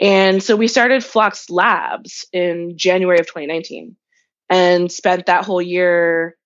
And 0.00 0.42
so 0.42 0.56
we 0.56 0.68
started 0.68 1.04
FLOX 1.04 1.50
Labs 1.50 2.26
in 2.32 2.76
January 2.76 3.18
of 3.18 3.26
2019 3.26 3.96
and 4.50 4.90
spent 4.90 5.26
that 5.26 5.44
whole 5.44 5.62
year 5.62 6.36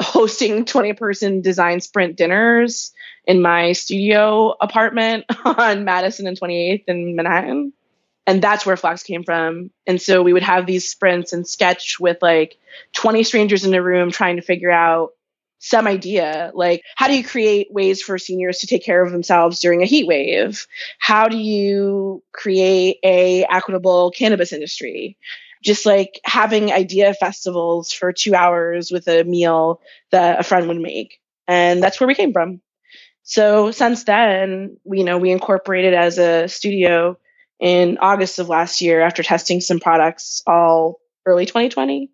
hosting 0.00 0.64
20 0.66 0.92
person 0.94 1.40
design 1.42 1.80
sprint 1.80 2.16
dinners 2.16 2.92
in 3.26 3.40
my 3.40 3.72
studio 3.72 4.54
apartment 4.60 5.24
on 5.44 5.84
Madison 5.84 6.26
and 6.26 6.38
28th 6.38 6.84
in 6.88 7.16
Manhattan. 7.16 7.72
And 8.26 8.40
that's 8.40 8.64
where 8.64 8.76
FLOX 8.76 9.02
came 9.02 9.24
from. 9.24 9.70
And 9.86 10.00
so 10.00 10.22
we 10.22 10.32
would 10.32 10.44
have 10.44 10.66
these 10.66 10.88
sprints 10.88 11.32
and 11.32 11.46
sketch 11.46 11.98
with 11.98 12.18
like 12.22 12.56
20 12.94 13.24
strangers 13.24 13.64
in 13.64 13.74
a 13.74 13.82
room 13.82 14.10
trying 14.10 14.36
to 14.36 14.42
figure 14.42 14.70
out 14.70 15.10
some 15.64 15.86
idea 15.86 16.50
like 16.54 16.82
how 16.96 17.06
do 17.06 17.16
you 17.16 17.22
create 17.22 17.72
ways 17.72 18.02
for 18.02 18.18
seniors 18.18 18.58
to 18.58 18.66
take 18.66 18.84
care 18.84 19.00
of 19.00 19.12
themselves 19.12 19.60
during 19.60 19.80
a 19.80 19.86
heat 19.86 20.08
wave 20.08 20.66
how 20.98 21.28
do 21.28 21.36
you 21.38 22.20
create 22.32 22.98
a 23.04 23.44
equitable 23.44 24.10
cannabis 24.10 24.52
industry 24.52 25.16
just 25.62 25.86
like 25.86 26.20
having 26.24 26.72
idea 26.72 27.14
festivals 27.14 27.92
for 27.92 28.12
two 28.12 28.34
hours 28.34 28.90
with 28.90 29.06
a 29.08 29.24
meal 29.24 29.80
that 30.10 30.40
a 30.40 30.42
friend 30.42 30.68
would 30.68 30.80
make. 30.80 31.20
And 31.46 31.82
that's 31.82 32.00
where 32.00 32.08
we 32.08 32.14
came 32.14 32.32
from. 32.32 32.60
So 33.22 33.70
since 33.70 34.04
then, 34.04 34.76
we, 34.84 34.98
you 34.98 35.04
know, 35.04 35.18
we 35.18 35.30
incorporated 35.30 35.94
as 35.94 36.18
a 36.18 36.48
studio 36.48 37.16
in 37.62 37.96
August 37.98 38.40
of 38.40 38.48
last 38.48 38.80
year 38.80 39.00
after 39.00 39.22
testing 39.22 39.60
some 39.60 39.78
products 39.78 40.42
all 40.48 40.98
early 41.24 41.46
2020. 41.46 42.10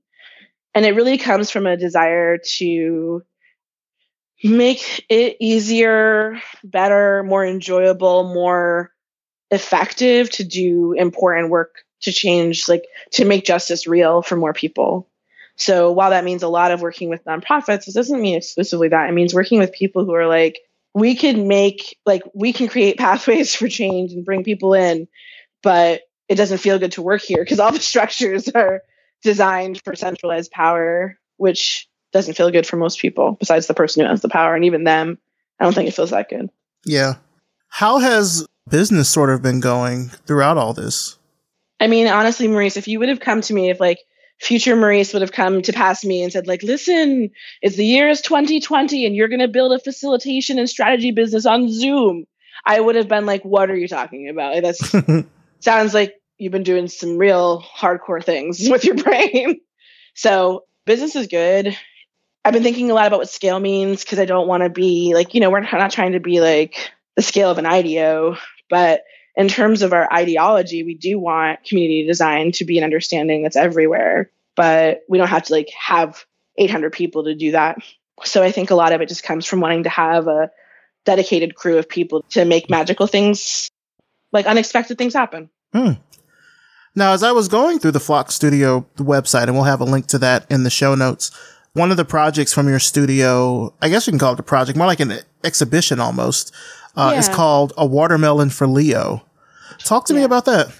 And 0.74 0.84
it 0.84 0.94
really 0.94 1.16
comes 1.16 1.50
from 1.50 1.66
a 1.66 1.76
desire 1.76 2.36
to 2.58 3.22
make 4.44 5.06
it 5.08 5.38
easier, 5.40 6.38
better, 6.62 7.22
more 7.24 7.46
enjoyable, 7.46 8.24
more 8.24 8.92
effective 9.50 10.28
to 10.32 10.44
do 10.44 10.92
important 10.92 11.48
work 11.48 11.76
to 12.02 12.12
change, 12.12 12.68
like 12.68 12.84
to 13.12 13.24
make 13.24 13.46
justice 13.46 13.86
real 13.86 14.20
for 14.20 14.36
more 14.36 14.52
people. 14.52 15.08
So 15.56 15.90
while 15.90 16.10
that 16.10 16.24
means 16.24 16.42
a 16.42 16.48
lot 16.48 16.72
of 16.72 16.82
working 16.82 17.08
with 17.08 17.24
nonprofits, 17.24 17.88
it 17.88 17.94
doesn't 17.94 18.20
mean 18.20 18.36
exclusively 18.36 18.88
that. 18.88 19.08
It 19.08 19.14
means 19.14 19.34
working 19.34 19.60
with 19.60 19.72
people 19.72 20.04
who 20.04 20.12
are 20.14 20.28
like, 20.28 20.60
we 20.94 21.14
can 21.14 21.48
make, 21.48 21.98
like, 22.04 22.22
we 22.34 22.52
can 22.52 22.68
create 22.68 22.98
pathways 22.98 23.54
for 23.54 23.66
change 23.66 24.12
and 24.12 24.26
bring 24.26 24.44
people 24.44 24.74
in, 24.74 25.08
but 25.62 26.02
it 26.28 26.36
doesn't 26.36 26.58
feel 26.58 26.78
good 26.78 26.92
to 26.92 27.02
work 27.02 27.22
here 27.22 27.42
because 27.42 27.60
all 27.60 27.72
the 27.72 27.80
structures 27.80 28.48
are 28.48 28.82
designed 29.22 29.80
for 29.84 29.94
centralized 29.94 30.50
power, 30.50 31.18
which 31.36 31.88
doesn't 32.12 32.34
feel 32.34 32.50
good 32.50 32.66
for 32.66 32.76
most 32.76 33.00
people 33.00 33.36
besides 33.38 33.66
the 33.66 33.74
person 33.74 34.02
who 34.02 34.08
has 34.08 34.22
the 34.22 34.28
power. 34.28 34.54
And 34.54 34.64
even 34.64 34.84
them, 34.84 35.18
I 35.60 35.64
don't 35.64 35.74
think 35.74 35.88
it 35.88 35.94
feels 35.94 36.10
that 36.10 36.28
good. 36.28 36.50
Yeah. 36.84 37.14
How 37.68 37.98
has 37.98 38.46
business 38.68 39.08
sort 39.08 39.30
of 39.30 39.42
been 39.42 39.60
going 39.60 40.08
throughout 40.08 40.56
all 40.56 40.72
this? 40.72 41.18
I 41.80 41.86
mean, 41.86 42.08
honestly, 42.08 42.48
Maurice, 42.48 42.76
if 42.76 42.88
you 42.88 42.98
would 42.98 43.08
have 43.08 43.20
come 43.20 43.40
to 43.42 43.54
me, 43.54 43.70
if 43.70 43.80
like 43.80 43.98
future 44.40 44.76
Maurice 44.76 45.12
would 45.12 45.22
have 45.22 45.32
come 45.32 45.62
to 45.62 45.72
pass 45.72 46.04
me 46.04 46.22
and 46.22 46.32
said, 46.32 46.46
like, 46.46 46.62
listen, 46.62 47.30
it's 47.62 47.76
the 47.76 47.84
year 47.84 48.08
is 48.08 48.20
2020 48.22 49.06
and 49.06 49.14
you're 49.14 49.28
going 49.28 49.40
to 49.40 49.48
build 49.48 49.72
a 49.72 49.78
facilitation 49.78 50.58
and 50.58 50.68
strategy 50.68 51.10
business 51.10 51.46
on 51.46 51.70
Zoom, 51.70 52.26
I 52.64 52.80
would 52.80 52.96
have 52.96 53.08
been 53.08 53.26
like, 53.26 53.44
what 53.44 53.70
are 53.70 53.76
you 53.76 53.88
talking 53.88 54.28
about? 54.28 54.54
Like, 54.54 54.62
that's 54.62 54.92
sounds 55.60 55.94
like 55.94 56.14
you've 56.38 56.52
been 56.52 56.62
doing 56.62 56.88
some 56.88 57.18
real 57.18 57.62
hardcore 57.62 58.22
things 58.22 58.68
with 58.70 58.84
your 58.84 58.96
brain. 58.96 59.60
so 60.14 60.64
business 60.86 61.16
is 61.16 61.26
good. 61.26 61.76
I've 62.44 62.54
been 62.54 62.62
thinking 62.62 62.90
a 62.90 62.94
lot 62.94 63.06
about 63.06 63.18
what 63.18 63.28
scale 63.28 63.60
means 63.60 64.02
because 64.02 64.18
I 64.18 64.24
don't 64.24 64.48
want 64.48 64.62
to 64.62 64.70
be 64.70 65.12
like, 65.14 65.34
you 65.34 65.40
know, 65.40 65.50
we're 65.50 65.60
not 65.60 65.90
trying 65.90 66.12
to 66.12 66.20
be 66.20 66.40
like 66.40 66.90
the 67.16 67.22
scale 67.22 67.50
of 67.50 67.58
an 67.58 67.66
IDEO, 67.66 68.36
but 68.70 69.02
in 69.36 69.48
terms 69.48 69.82
of 69.82 69.92
our 69.92 70.12
ideology, 70.12 70.82
we 70.82 70.94
do 70.94 71.18
want 71.18 71.62
community 71.64 72.06
design 72.06 72.52
to 72.52 72.64
be 72.64 72.78
an 72.78 72.84
understanding 72.84 73.42
that's 73.42 73.56
everywhere, 73.56 74.30
but 74.56 75.02
we 75.08 75.18
don't 75.18 75.28
have 75.28 75.44
to 75.44 75.52
like 75.52 75.70
have 75.78 76.24
800 76.56 76.92
people 76.92 77.24
to 77.24 77.34
do 77.34 77.52
that. 77.52 77.78
So 78.24 78.42
I 78.42 78.50
think 78.50 78.70
a 78.70 78.74
lot 78.74 78.92
of 78.92 79.00
it 79.00 79.08
just 79.08 79.22
comes 79.22 79.46
from 79.46 79.60
wanting 79.60 79.84
to 79.84 79.90
have 79.90 80.26
a 80.26 80.50
dedicated 81.04 81.54
crew 81.54 81.78
of 81.78 81.88
people 81.88 82.22
to 82.30 82.44
make 82.44 82.68
magical 82.68 83.06
things, 83.06 83.70
like 84.32 84.46
unexpected 84.46 84.98
things 84.98 85.14
happen. 85.14 85.50
Hmm. 85.72 85.92
Now, 86.94 87.12
as 87.12 87.22
I 87.22 87.32
was 87.32 87.48
going 87.48 87.78
through 87.78 87.92
the 87.92 88.00
FLOX 88.00 88.34
Studio 88.34 88.86
website, 88.96 89.44
and 89.44 89.54
we'll 89.54 89.64
have 89.64 89.80
a 89.80 89.84
link 89.84 90.06
to 90.08 90.18
that 90.18 90.46
in 90.50 90.64
the 90.64 90.70
show 90.70 90.94
notes, 90.94 91.30
one 91.74 91.90
of 91.90 91.96
the 91.96 92.04
projects 92.04 92.52
from 92.52 92.68
your 92.68 92.80
studio, 92.80 93.72
I 93.80 93.88
guess 93.88 94.06
you 94.06 94.10
can 94.10 94.18
call 94.18 94.32
it 94.32 94.40
a 94.40 94.42
project, 94.42 94.76
more 94.76 94.86
like 94.86 95.00
an 95.00 95.20
exhibition 95.44 96.00
almost, 96.00 96.52
uh, 96.96 97.10
yeah. 97.12 97.18
is 97.20 97.28
called 97.28 97.72
A 97.76 97.86
Watermelon 97.86 98.50
for 98.50 98.66
Leo. 98.66 99.22
Talk 99.78 100.06
to 100.06 100.12
yeah. 100.12 100.20
me 100.20 100.24
about 100.24 100.46
that. 100.46 100.72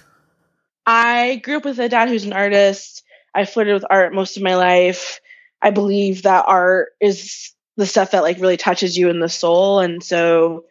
I 0.85 1.37
grew 1.37 1.57
up 1.57 1.65
with 1.65 1.79
a 1.79 1.87
dad 1.87 2.09
who's 2.09 2.25
an 2.25 2.33
artist. 2.33 3.03
I 3.33 3.45
flirted 3.45 3.75
with 3.75 3.85
art 3.89 4.13
most 4.13 4.35
of 4.35 4.43
my 4.43 4.55
life. 4.55 5.21
I 5.61 5.69
believe 5.69 6.23
that 6.23 6.45
art 6.47 6.89
is 6.99 7.53
the 7.77 7.85
stuff 7.85 8.11
that 8.11 8.23
like 8.23 8.39
really 8.39 8.57
touches 8.57 8.97
you 8.97 9.09
in 9.09 9.19
the 9.19 9.29
soul. 9.29 9.79
And 9.79 10.03
so 10.03 10.65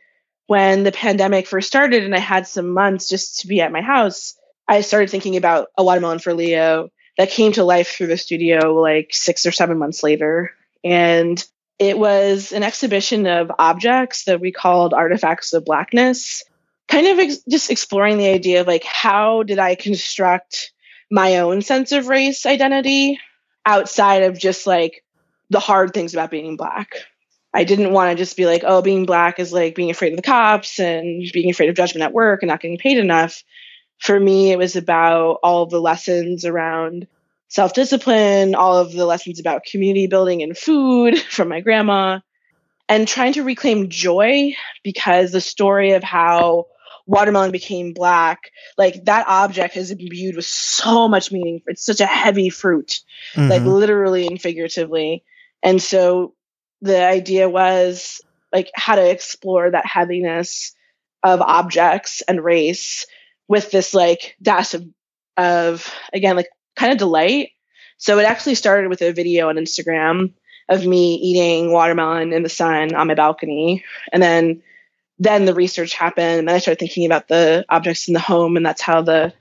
when 0.48 0.82
the 0.82 0.92
pandemic 0.92 1.46
first 1.46 1.68
started 1.68 2.02
and 2.02 2.14
I 2.14 2.18
had 2.18 2.48
some 2.48 2.70
months 2.70 3.08
just 3.08 3.40
to 3.40 3.46
be 3.46 3.60
at 3.60 3.70
my 3.70 3.82
house, 3.82 4.34
I 4.66 4.80
started 4.80 5.10
thinking 5.10 5.36
about 5.36 5.68
a 5.76 5.84
watermelon 5.84 6.18
for 6.18 6.34
Leo 6.34 6.88
that 7.16 7.30
came 7.30 7.52
to 7.52 7.64
life 7.64 7.88
through 7.88 8.08
the 8.08 8.16
studio 8.16 8.74
like 8.74 9.10
six 9.12 9.46
or 9.46 9.52
seven 9.52 9.78
months 9.78 10.02
later. 10.02 10.50
And 10.82 11.42
it 11.78 11.98
was 11.98 12.52
an 12.52 12.62
exhibition 12.62 13.26
of 13.26 13.52
objects 13.58 14.24
that 14.24 14.40
we 14.40 14.50
called 14.50 14.94
artifacts 14.94 15.52
of 15.52 15.64
blackness 15.64 16.42
kind 16.88 17.06
of 17.06 17.18
ex- 17.18 17.44
just 17.48 17.70
exploring 17.70 18.18
the 18.18 18.28
idea 18.28 18.62
of 18.62 18.66
like 18.66 18.84
how 18.84 19.42
did 19.42 19.58
I 19.58 19.74
construct 19.74 20.72
my 21.10 21.38
own 21.38 21.62
sense 21.62 21.92
of 21.92 22.08
race 22.08 22.46
identity 22.46 23.20
outside 23.64 24.22
of 24.22 24.38
just 24.38 24.66
like 24.66 25.04
the 25.50 25.60
hard 25.60 25.92
things 25.94 26.14
about 26.14 26.30
being 26.30 26.56
black. 26.56 26.94
I 27.54 27.64
didn't 27.64 27.92
want 27.92 28.10
to 28.10 28.22
just 28.22 28.36
be 28.36 28.46
like, 28.46 28.62
oh, 28.66 28.82
being 28.82 29.06
black 29.06 29.38
is 29.38 29.52
like 29.52 29.74
being 29.74 29.90
afraid 29.90 30.12
of 30.12 30.16
the 30.16 30.22
cops 30.22 30.78
and 30.78 31.24
being 31.32 31.50
afraid 31.50 31.70
of 31.70 31.76
judgment 31.76 32.02
at 32.02 32.12
work 32.12 32.42
and 32.42 32.48
not 32.48 32.60
getting 32.60 32.78
paid 32.78 32.98
enough. 32.98 33.42
For 33.98 34.18
me, 34.18 34.52
it 34.52 34.58
was 34.58 34.76
about 34.76 35.38
all 35.42 35.66
the 35.66 35.80
lessons 35.80 36.44
around 36.44 37.06
self 37.48 37.72
discipline, 37.72 38.54
all 38.54 38.76
of 38.76 38.92
the 38.92 39.06
lessons 39.06 39.40
about 39.40 39.64
community 39.64 40.06
building 40.06 40.42
and 40.42 40.56
food 40.56 41.18
from 41.30 41.48
my 41.48 41.60
grandma, 41.60 42.20
and 42.88 43.08
trying 43.08 43.32
to 43.34 43.42
reclaim 43.42 43.88
joy 43.88 44.54
because 44.82 45.32
the 45.32 45.40
story 45.40 45.92
of 45.92 46.04
how 46.04 46.66
watermelon 47.06 47.50
became 47.50 47.94
black 47.94 48.50
like 48.76 49.02
that 49.06 49.26
object 49.26 49.78
is 49.78 49.90
imbued 49.90 50.36
with 50.36 50.44
so 50.44 51.08
much 51.08 51.32
meaning 51.32 51.62
it's 51.66 51.82
such 51.82 52.02
a 52.02 52.06
heavy 52.06 52.50
fruit 52.50 53.00
mm-hmm. 53.32 53.48
like 53.48 53.62
literally 53.62 54.26
and 54.26 54.42
figuratively 54.42 55.24
and 55.62 55.80
so 55.80 56.34
the 56.80 57.04
idea 57.04 57.48
was 57.48 58.20
like 58.52 58.70
how 58.74 58.96
to 58.96 59.10
explore 59.10 59.70
that 59.70 59.86
heaviness 59.86 60.74
of 61.22 61.40
objects 61.40 62.22
and 62.22 62.42
race 62.42 63.06
with 63.48 63.70
this 63.70 63.94
like 63.94 64.36
dash 64.40 64.74
of, 64.74 64.86
of 65.36 65.92
again 66.12 66.36
like 66.36 66.48
kind 66.76 66.92
of 66.92 66.98
delight. 66.98 67.50
So 67.96 68.18
it 68.18 68.26
actually 68.26 68.54
started 68.54 68.88
with 68.88 69.02
a 69.02 69.12
video 69.12 69.48
on 69.48 69.56
instagram 69.56 70.32
of 70.68 70.86
me 70.86 71.14
eating 71.14 71.72
watermelon 71.72 72.32
in 72.32 72.42
the 72.42 72.48
sun 72.48 72.94
on 72.94 73.08
my 73.08 73.14
balcony. 73.14 73.84
And 74.12 74.22
then 74.22 74.62
then 75.18 75.46
the 75.46 75.54
research 75.54 75.94
happened 75.94 76.38
and 76.38 76.48
then 76.48 76.54
I 76.54 76.58
started 76.58 76.78
thinking 76.78 77.06
about 77.06 77.26
the 77.26 77.64
objects 77.68 78.06
in 78.06 78.14
the 78.14 78.20
home 78.20 78.56
and 78.56 78.64
that's 78.64 78.82
how 78.82 79.02
the 79.02 79.32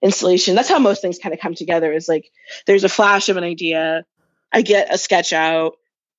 installation 0.00 0.54
that's 0.54 0.68
how 0.68 0.78
most 0.78 1.00
things 1.00 1.18
kind 1.18 1.32
of 1.34 1.40
come 1.40 1.54
together 1.54 1.90
is 1.90 2.08
like 2.08 2.30
there's 2.66 2.84
a 2.84 2.90
flash 2.90 3.28
of 3.30 3.36
an 3.36 3.42
idea 3.42 4.04
I 4.52 4.62
get 4.62 4.94
a 4.94 4.98
sketch 4.98 5.32
out 5.32 5.78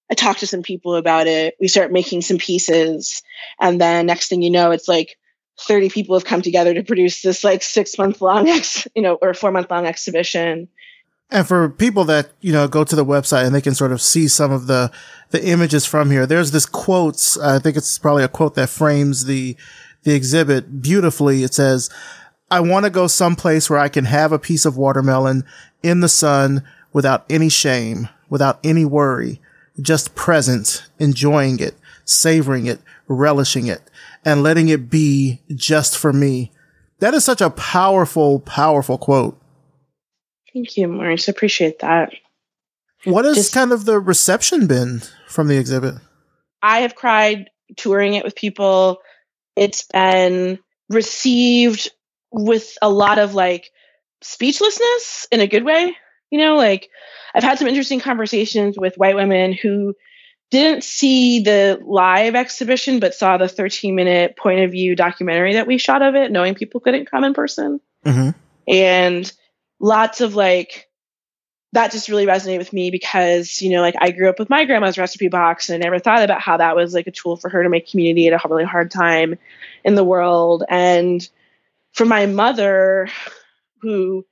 I 0.10 0.13
talk 0.15 0.38
to 0.38 0.48
some 0.48 0.63
people 0.63 0.96
about 0.96 1.28
it 1.28 1.56
we 1.60 1.68
start 1.68 1.91
making 1.91 2.22
some 2.22 2.38
pieces 2.38 3.24
and 3.60 3.80
then 3.80 4.06
next 4.06 4.30
thing 4.30 4.41
you 4.41 4.52
know 4.52 4.72
it's 4.72 4.88
like 4.88 5.18
30 5.60 5.89
people 5.89 6.15
have 6.15 6.26
come 6.26 6.41
together 6.41 6.74
to 6.74 6.84
produce 6.84 7.22
this 7.22 7.44
like 7.44 7.63
6 7.63 7.98
month 7.98 8.22
long 8.22 8.48
ex, 8.50 8.88
you 8.96 9.02
know 9.02 9.15
or 9.22 9.34
4 9.34 9.52
month 9.52 9.70
long 9.72 9.86
exhibition 9.86 10.68
and 11.32 11.48
for 11.48 11.70
people 11.70 12.06
that, 12.06 12.30
you 12.41 12.54
know, 12.54 12.68
go 12.68 12.84
to 12.84 12.96
the 12.96 13.06
website 13.06 13.46
and 13.46 13.56
they 13.56 13.62
can 13.62 13.74
sort 13.74 13.91
of 13.91 14.02
see 14.02 14.28
some 14.28 14.52
of 14.52 14.68
the, 14.68 14.91
the 15.32 15.44
images 15.44 15.86
from 15.86 16.12
here, 16.12 16.26
there's 16.28 16.52
this 16.52 16.65
quotes. 16.65 17.38
I 17.38 17.60
think 17.60 17.76
it's 17.76 17.98
probably 17.98 18.24
a 18.24 18.28
quote 18.28 18.56
that 18.56 18.70
frames 18.70 19.26
the, 19.26 19.58
the 20.04 20.13
exhibit 20.13 20.82
beautifully. 20.82 21.44
It 21.44 21.54
says, 21.54 21.89
I 22.52 22.60
want 22.60 22.86
to 22.86 22.91
go 22.91 23.08
someplace 23.08 23.70
where 23.70 23.80
I 23.80 23.89
can 23.89 24.06
have 24.06 24.32
a 24.32 24.39
piece 24.39 24.65
of 24.65 24.78
watermelon 24.78 25.44
in 25.82 26.02
the 26.02 26.10
sun 26.10 26.63
without 26.94 27.26
any 27.30 27.50
shame, 27.50 28.08
without 28.30 28.60
any 28.63 28.86
worry. 28.86 29.41
Just 29.82 30.16
present, 30.16 30.88
enjoying 31.00 31.60
it, 31.60 31.76
savoring 32.06 32.66
it, 32.66 32.80
relishing 33.08 33.68
it, 33.68 33.82
and 34.24 34.44
letting 34.44 34.70
it 34.70 34.90
be 34.90 35.42
just 35.54 35.98
for 35.98 36.14
me. 36.14 36.52
That 37.00 37.14
is 37.14 37.26
such 37.26 37.42
a 37.42 37.50
powerful, 37.50 38.40
powerful 38.40 38.98
quote. 38.98 39.40
Thank 40.54 40.78
you, 40.78 40.88
Maurice. 40.88 41.28
I 41.28 41.32
appreciate 41.32 41.80
that. 41.80 42.14
What 43.04 43.26
has 43.26 43.36
just, 43.36 43.54
kind 43.54 43.72
of 43.72 43.86
the 43.86 44.00
reception 44.00 44.68
been 44.68 45.02
from 45.28 45.48
the 45.48 45.58
exhibit? 45.58 45.96
I 46.62 46.80
have 46.80 46.96
cried 46.96 47.50
touring 47.76 48.14
it 48.14 48.24
with 48.24 48.36
people. 48.36 49.00
It's 49.56 49.84
been 49.84 50.60
received 50.90 51.92
with 52.32 52.78
a 52.82 52.90
lot 52.90 53.20
of 53.20 53.36
like 53.36 53.70
speechlessness 54.22 55.28
in 55.32 55.40
a 55.40 55.48
good 55.48 55.64
way. 55.64 55.96
You 56.36 56.41
know, 56.41 56.58
like 56.58 56.89
I've 57.34 57.43
had 57.43 57.60
some 57.60 57.69
interesting 57.69 58.02
conversations 58.02 58.78
with 58.78 58.98
white 58.98 59.15
women 59.15 59.54
who 59.54 59.95
didn't 60.52 60.84
see 60.84 61.39
the 61.39 61.80
live 61.82 62.36
exhibition 62.36 63.00
but 63.00 63.15
saw 63.15 63.38
the 63.38 63.48
13 63.48 63.95
minute 63.95 64.36
point 64.36 64.60
of 64.60 64.71
view 64.71 64.98
documentary 64.98 65.54
that 65.54 65.65
we 65.65 65.78
shot 65.78 66.02
of 66.02 66.13
it, 66.15 66.34
knowing 66.34 66.54
people 66.54 66.82
couldn't 66.82 67.10
come 67.10 67.24
in 67.24 67.34
person. 67.34 67.80
Mm-hmm. 68.06 68.32
And 68.67 69.32
lots 69.80 70.19
of 70.19 70.36
like, 70.36 70.89
that 71.71 71.93
just 71.93 72.10
really 72.10 72.26
resonated 72.26 72.58
with 72.58 72.74
me 72.74 72.91
because, 72.91 73.62
you 73.62 73.69
know, 73.69 73.80
like 73.80 73.95
I 73.98 74.12
grew 74.12 74.28
up 74.28 74.38
with 74.38 74.50
my 74.50 74.65
grandma's 74.65 74.98
recipe 74.98 75.30
box 75.30 75.69
and 75.69 75.82
I 75.82 75.86
never 75.86 76.00
thought 76.00 76.21
about 76.21 76.41
how 76.41 76.58
that 76.58 76.76
was 76.76 76.93
like 76.93 77.08
a 77.08 77.12
tool 77.12 77.38
for 77.38 77.50
her 77.50 77.63
to 77.63 77.69
make 77.69 77.89
community 77.89 78.28
at 78.28 78.34
a 78.34 78.50
really 78.50 78.65
hard 78.65 78.91
time 78.91 79.39
in 79.86 79.95
the 79.95 80.04
world. 80.04 80.65
And 80.67 81.26
for 81.93 82.04
my 82.04 82.26
mother, 82.26 83.08
who 83.82 84.26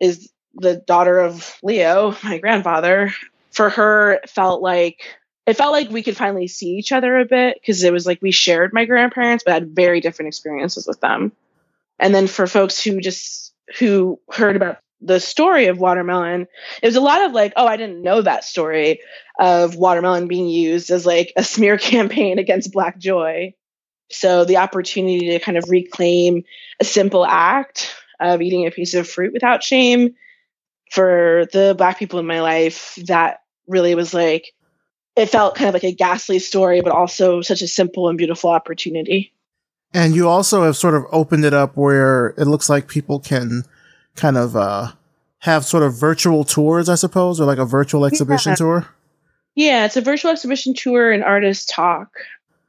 is 0.00 0.30
the 0.58 0.76
daughter 0.76 1.18
of 1.18 1.58
Leo, 1.62 2.16
my 2.22 2.38
grandfather, 2.38 3.12
for 3.50 3.70
her 3.70 4.20
felt 4.26 4.62
like 4.62 5.00
it 5.46 5.56
felt 5.56 5.72
like 5.72 5.88
we 5.88 6.02
could 6.02 6.16
finally 6.16 6.46
see 6.46 6.76
each 6.76 6.92
other 6.92 7.18
a 7.18 7.24
bit 7.24 7.56
because 7.60 7.82
it 7.82 7.92
was 7.92 8.06
like 8.06 8.20
we 8.20 8.30
shared 8.30 8.74
my 8.74 8.84
grandparents 8.84 9.44
but 9.44 9.54
had 9.54 9.74
very 9.74 10.00
different 10.00 10.28
experiences 10.28 10.86
with 10.86 11.00
them. 11.00 11.32
And 11.98 12.14
then 12.14 12.26
for 12.26 12.46
folks 12.46 12.82
who 12.82 13.00
just 13.00 13.54
who 13.78 14.20
heard 14.30 14.56
about 14.56 14.78
the 15.00 15.20
story 15.20 15.66
of 15.66 15.78
watermelon, 15.78 16.46
it 16.82 16.86
was 16.86 16.96
a 16.96 17.00
lot 17.00 17.24
of 17.24 17.32
like, 17.32 17.52
oh, 17.56 17.66
I 17.66 17.76
didn't 17.76 18.02
know 18.02 18.20
that 18.20 18.44
story 18.44 19.00
of 19.38 19.76
watermelon 19.76 20.28
being 20.28 20.48
used 20.48 20.90
as 20.90 21.06
like 21.06 21.32
a 21.36 21.44
smear 21.44 21.78
campaign 21.78 22.38
against 22.38 22.72
black 22.72 22.98
joy. 22.98 23.54
So 24.10 24.44
the 24.44 24.56
opportunity 24.56 25.30
to 25.30 25.38
kind 25.38 25.56
of 25.56 25.64
reclaim 25.68 26.44
a 26.80 26.84
simple 26.84 27.24
act 27.24 27.94
of 28.20 28.42
eating 28.42 28.66
a 28.66 28.70
piece 28.70 28.94
of 28.94 29.08
fruit 29.08 29.32
without 29.32 29.62
shame 29.62 30.14
for 30.90 31.46
the 31.52 31.74
black 31.76 31.98
people 31.98 32.18
in 32.18 32.26
my 32.26 32.40
life, 32.40 32.98
that 33.06 33.40
really 33.66 33.94
was 33.94 34.14
like, 34.14 34.52
it 35.16 35.26
felt 35.26 35.56
kind 35.56 35.68
of 35.68 35.74
like 35.74 35.84
a 35.84 35.94
ghastly 35.94 36.38
story, 36.38 36.80
but 36.80 36.92
also 36.92 37.42
such 37.42 37.62
a 37.62 37.68
simple 37.68 38.08
and 38.08 38.16
beautiful 38.16 38.50
opportunity. 38.50 39.32
And 39.92 40.14
you 40.14 40.28
also 40.28 40.64
have 40.64 40.76
sort 40.76 40.94
of 40.94 41.04
opened 41.10 41.44
it 41.44 41.54
up 41.54 41.76
where 41.76 42.34
it 42.38 42.44
looks 42.44 42.68
like 42.68 42.88
people 42.88 43.18
can 43.18 43.64
kind 44.16 44.36
of 44.36 44.54
uh, 44.54 44.92
have 45.40 45.64
sort 45.64 45.82
of 45.82 45.94
virtual 45.94 46.44
tours, 46.44 46.88
I 46.88 46.94
suppose, 46.94 47.40
or 47.40 47.44
like 47.44 47.58
a 47.58 47.64
virtual 47.64 48.04
exhibition 48.04 48.50
yeah. 48.50 48.56
tour. 48.56 48.86
Yeah, 49.54 49.84
it's 49.86 49.96
a 49.96 50.00
virtual 50.00 50.30
exhibition 50.30 50.74
tour 50.74 51.10
and 51.10 51.24
artist 51.24 51.68
talk 51.68 52.10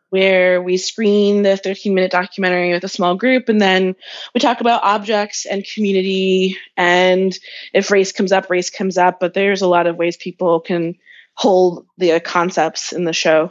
where 0.09 0.61
we 0.61 0.77
screen 0.77 1.43
the 1.43 1.55
13 1.57 1.93
minute 1.93 2.11
documentary 2.11 2.71
with 2.73 2.83
a 2.83 2.89
small 2.89 3.15
group 3.15 3.49
and 3.49 3.61
then 3.61 3.95
we 4.33 4.39
talk 4.39 4.61
about 4.61 4.83
objects 4.83 5.45
and 5.45 5.65
community 5.73 6.57
and 6.77 7.37
if 7.73 7.91
race 7.91 8.11
comes 8.11 8.31
up 8.31 8.49
race 8.49 8.69
comes 8.69 8.97
up 8.97 9.19
but 9.19 9.33
there's 9.33 9.61
a 9.61 9.67
lot 9.67 9.87
of 9.87 9.97
ways 9.97 10.17
people 10.17 10.59
can 10.59 10.95
hold 11.39 11.85
the 11.97 12.19
concepts 12.19 12.91
in 12.91 13.05
the 13.05 13.13
show. 13.13 13.49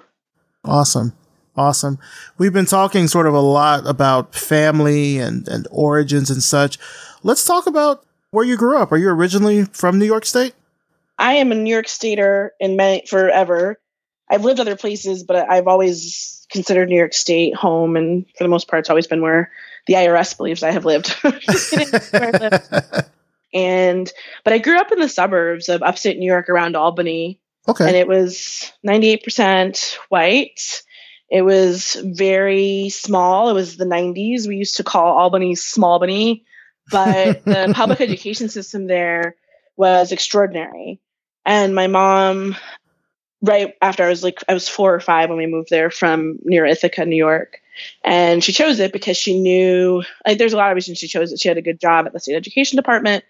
Awesome. 0.63 1.15
Awesome. 1.57 1.99
We've 2.37 2.53
been 2.53 2.67
talking 2.67 3.09
sort 3.09 3.27
of 3.27 3.33
a 3.33 3.41
lot 3.41 3.87
about 3.87 4.35
family 4.35 5.19
and 5.19 5.49
and 5.49 5.67
origins 5.71 6.31
and 6.31 6.43
such. 6.43 6.79
Let's 7.23 7.47
talk 7.47 7.67
about 7.67 8.05
where 8.31 8.45
you 8.45 8.59
grew 8.59 8.77
up. 8.77 8.93
Are 8.93 8.99
you 8.99 9.09
originally 9.09 9.65
from 9.65 9.99
new 9.99 10.05
york 10.05 10.27
state? 10.27 10.55
I 11.19 11.35
am 11.35 11.51
a 11.51 11.55
new 11.55 11.73
york 11.73 11.89
stater 11.89 12.53
in 12.61 12.77
many 12.77 13.07
forever 13.07 13.81
I've 14.31 14.45
lived 14.45 14.61
other 14.61 14.77
places, 14.77 15.25
but 15.25 15.51
I've 15.51 15.69
always 15.69 16.47
considered 16.51 16.89
New 16.89 16.97
York 16.97 17.15
State 17.15 17.55
home, 17.55 17.97
and 17.97 18.27
for 18.37 18.45
the 18.45 18.49
most 18.49 18.69
part, 18.69 18.81
it's 18.81 18.91
always 18.91 19.07
been 19.07 19.23
where 19.23 19.51
the 19.87 19.95
IRS 19.95 20.37
believes 20.37 20.63
I 20.63 20.71
have 20.71 20.85
lived. 20.85 21.15
and 23.55 24.13
but 24.45 24.53
I 24.53 24.59
grew 24.59 24.79
up 24.79 24.93
in 24.93 25.01
the 25.01 25.09
suburbs 25.09 25.69
of 25.69 25.83
upstate 25.83 26.19
New 26.19 26.27
York 26.27 26.49
around 26.49 26.77
Albany. 26.77 27.41
Okay. 27.67 27.87
And 27.87 27.97
it 27.97 28.09
was 28.09 28.73
98% 28.87 29.95
white. 30.09 30.83
It 31.31 31.43
was 31.43 31.97
very 32.03 32.89
small. 32.89 33.51
It 33.51 33.55
was 33.55 33.77
the 33.77 33.85
90s. 33.85 34.47
We 34.47 34.57
used 34.57 34.79
to 34.79 34.85
call 34.85 35.19
Albany 35.19 35.55
Small 35.55 35.93
Albany, 35.93 36.45
but 36.91 37.45
the 37.45 37.73
public 37.75 38.01
education 38.01 38.49
system 38.49 38.87
there 38.87 39.37
was 39.77 40.13
extraordinary. 40.13 41.01
And 41.45 41.75
my 41.75 41.87
mom 41.87 42.57
right 43.43 43.75
after 43.81 44.05
I 44.05 44.09
was 44.09 44.23
like 44.23 44.43
I 44.49 44.55
was 44.55 44.69
four 44.69 44.95
or 44.95 45.01
five 45.01 45.29
when 45.29 45.39
we 45.39 45.47
moved 45.47 45.71
there 45.71 45.91
from 45.91 46.39
near 46.45 46.65
Ithaca, 46.65 47.05
New 47.05 47.17
York. 47.17 47.61
And 48.05 48.43
she 48.43 48.53
chose 48.53 48.81
it 48.81 48.93
because 48.93 49.17
she 49.17 49.39
knew 49.39 50.03
like 50.27 50.39
there's 50.39 50.53
a 50.53 50.57
lot 50.57 50.71
of 50.71 50.75
reasons 50.75 50.99
she 50.99 51.09
chose 51.09 51.33
it. 51.33 51.41
She 51.41 51.49
had 51.49 51.59
a 51.59 51.63
good 51.63 51.81
job 51.81 52.07
at 52.07 52.13
the 52.13 52.21
state 52.21 52.35
education 52.35 52.77
department. 52.77 53.25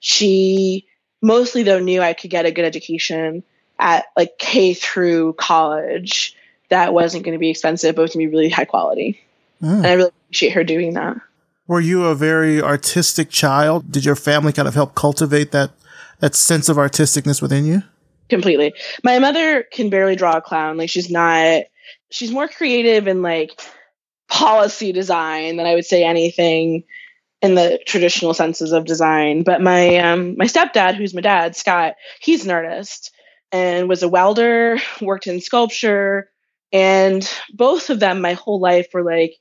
She 0.00 0.86
mostly 1.22 1.62
though 1.62 1.78
knew 1.78 2.02
I 2.02 2.12
could 2.12 2.30
get 2.30 2.46
a 2.46 2.50
good 2.50 2.64
education 2.64 3.44
at 3.78 4.06
like 4.16 4.38
K 4.38 4.74
through 4.74 5.34
college 5.34 6.36
that 6.70 6.92
wasn't 6.92 7.24
going 7.24 7.34
to 7.34 7.38
be 7.38 7.50
expensive 7.50 7.94
but 7.94 8.02
was 8.02 8.14
going 8.14 8.26
to 8.26 8.30
be 8.30 8.36
really 8.36 8.48
high 8.48 8.64
quality. 8.64 9.20
Mm. 9.62 9.76
And 9.76 9.86
I 9.86 9.92
really 9.92 10.12
appreciate 10.26 10.52
her 10.54 10.64
doing 10.64 10.94
that. 10.94 11.16
Were 11.66 11.80
you 11.80 12.04
a 12.04 12.14
very 12.14 12.60
artistic 12.60 13.30
child? 13.30 13.90
Did 13.90 14.04
your 14.04 14.16
family 14.16 14.52
kind 14.52 14.68
of 14.68 14.74
help 14.74 14.94
cultivate 14.94 15.52
that 15.52 15.70
that 16.20 16.34
sense 16.34 16.68
of 16.68 16.76
artisticness 16.76 17.40
within 17.40 17.64
you? 17.64 17.82
Completely. 18.28 18.74
My 19.02 19.18
mother 19.18 19.62
can 19.62 19.90
barely 19.90 20.16
draw 20.16 20.36
a 20.36 20.40
clown. 20.40 20.76
Like 20.76 20.90
she's 20.90 21.10
not 21.10 21.64
she's 22.10 22.30
more 22.30 22.48
creative 22.48 23.08
in 23.08 23.22
like 23.22 23.60
policy 24.28 24.92
design 24.92 25.56
than 25.56 25.66
I 25.66 25.74
would 25.74 25.84
say 25.84 26.04
anything 26.04 26.84
in 27.42 27.54
the 27.54 27.78
traditional 27.86 28.34
senses 28.34 28.72
of 28.72 28.86
design. 28.86 29.42
But 29.42 29.60
my 29.60 29.98
um 29.98 30.36
my 30.36 30.46
stepdad, 30.46 30.94
who's 30.94 31.14
my 31.14 31.20
dad, 31.20 31.56
Scott, 31.56 31.94
he's 32.20 32.44
an 32.44 32.50
artist 32.50 33.12
and 33.52 33.88
was 33.88 34.02
a 34.02 34.08
welder, 34.08 34.78
worked 35.00 35.26
in 35.26 35.40
sculpture, 35.40 36.30
and 36.72 37.28
both 37.52 37.90
of 37.90 38.00
them 38.00 38.20
my 38.20 38.32
whole 38.32 38.60
life 38.60 38.88
were 38.92 39.04
like 39.04 39.36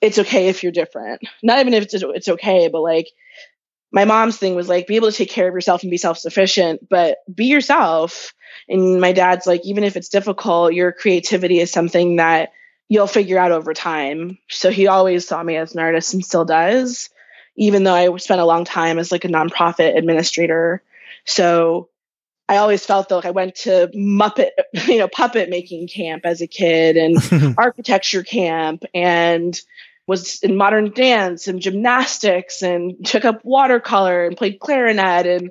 it's 0.00 0.18
okay 0.18 0.48
if 0.48 0.62
you're 0.62 0.72
different. 0.72 1.22
Not 1.42 1.60
even 1.60 1.74
if 1.74 1.84
it's 1.84 1.94
it's 1.94 2.28
okay, 2.28 2.68
but 2.68 2.80
like 2.80 3.08
my 3.92 4.04
mom's 4.04 4.38
thing 4.38 4.54
was 4.54 4.68
like 4.68 4.86
be 4.86 4.96
able 4.96 5.10
to 5.10 5.16
take 5.16 5.30
care 5.30 5.46
of 5.46 5.54
yourself 5.54 5.82
and 5.82 5.90
be 5.90 5.98
self-sufficient 5.98 6.88
but 6.88 7.18
be 7.32 7.46
yourself. 7.46 8.34
And 8.68 9.00
my 9.00 9.12
dad's 9.12 9.46
like 9.46 9.64
even 9.64 9.84
if 9.84 9.96
it's 9.96 10.08
difficult 10.08 10.74
your 10.74 10.92
creativity 10.92 11.60
is 11.60 11.70
something 11.70 12.16
that 12.16 12.52
you'll 12.88 13.06
figure 13.06 13.38
out 13.38 13.52
over 13.52 13.72
time. 13.74 14.38
So 14.48 14.70
he 14.70 14.86
always 14.86 15.26
saw 15.26 15.42
me 15.42 15.56
as 15.56 15.74
an 15.74 15.80
artist 15.80 16.14
and 16.14 16.24
still 16.24 16.44
does 16.44 17.10
even 17.54 17.84
though 17.84 17.94
i 17.94 18.16
spent 18.16 18.40
a 18.40 18.46
long 18.46 18.64
time 18.64 18.98
as 18.98 19.12
like 19.12 19.26
a 19.26 19.28
nonprofit 19.28 19.96
administrator. 19.96 20.82
So 21.24 21.90
i 22.48 22.56
always 22.56 22.84
felt 22.84 23.10
like 23.10 23.24
i 23.24 23.30
went 23.30 23.54
to 23.54 23.88
muppet 23.94 24.50
you 24.88 24.98
know 24.98 25.08
puppet 25.08 25.48
making 25.48 25.86
camp 25.86 26.26
as 26.26 26.40
a 26.40 26.46
kid 26.46 26.96
and 26.96 27.54
architecture 27.58 28.22
camp 28.22 28.84
and 28.94 29.60
was 30.12 30.40
in 30.42 30.58
modern 30.58 30.92
dance 30.92 31.48
and 31.48 31.62
gymnastics 31.62 32.60
and 32.60 33.02
took 33.06 33.24
up 33.24 33.42
watercolor 33.46 34.26
and 34.26 34.36
played 34.36 34.60
clarinet 34.60 35.26
and 35.26 35.50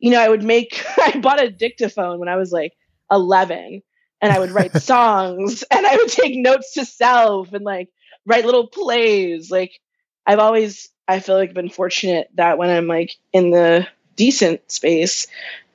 you 0.00 0.10
know 0.10 0.20
i 0.20 0.28
would 0.28 0.42
make 0.42 0.84
i 0.98 1.16
bought 1.20 1.40
a 1.40 1.48
dictaphone 1.48 2.18
when 2.18 2.28
i 2.28 2.34
was 2.34 2.50
like 2.50 2.72
11 3.12 3.80
and 4.20 4.32
i 4.32 4.40
would 4.40 4.50
write 4.50 4.72
songs 4.82 5.62
and 5.70 5.86
i 5.86 5.96
would 5.96 6.08
take 6.08 6.36
notes 6.36 6.74
to 6.74 6.84
self 6.84 7.52
and 7.52 7.64
like 7.64 7.90
write 8.26 8.44
little 8.44 8.66
plays 8.66 9.52
like 9.52 9.78
i've 10.26 10.40
always 10.40 10.90
i 11.06 11.20
feel 11.20 11.36
like 11.36 11.54
been 11.54 11.70
fortunate 11.70 12.28
that 12.34 12.58
when 12.58 12.68
i'm 12.68 12.88
like 12.88 13.14
in 13.32 13.50
the 13.50 13.86
decent 14.16 14.68
space 14.68 15.28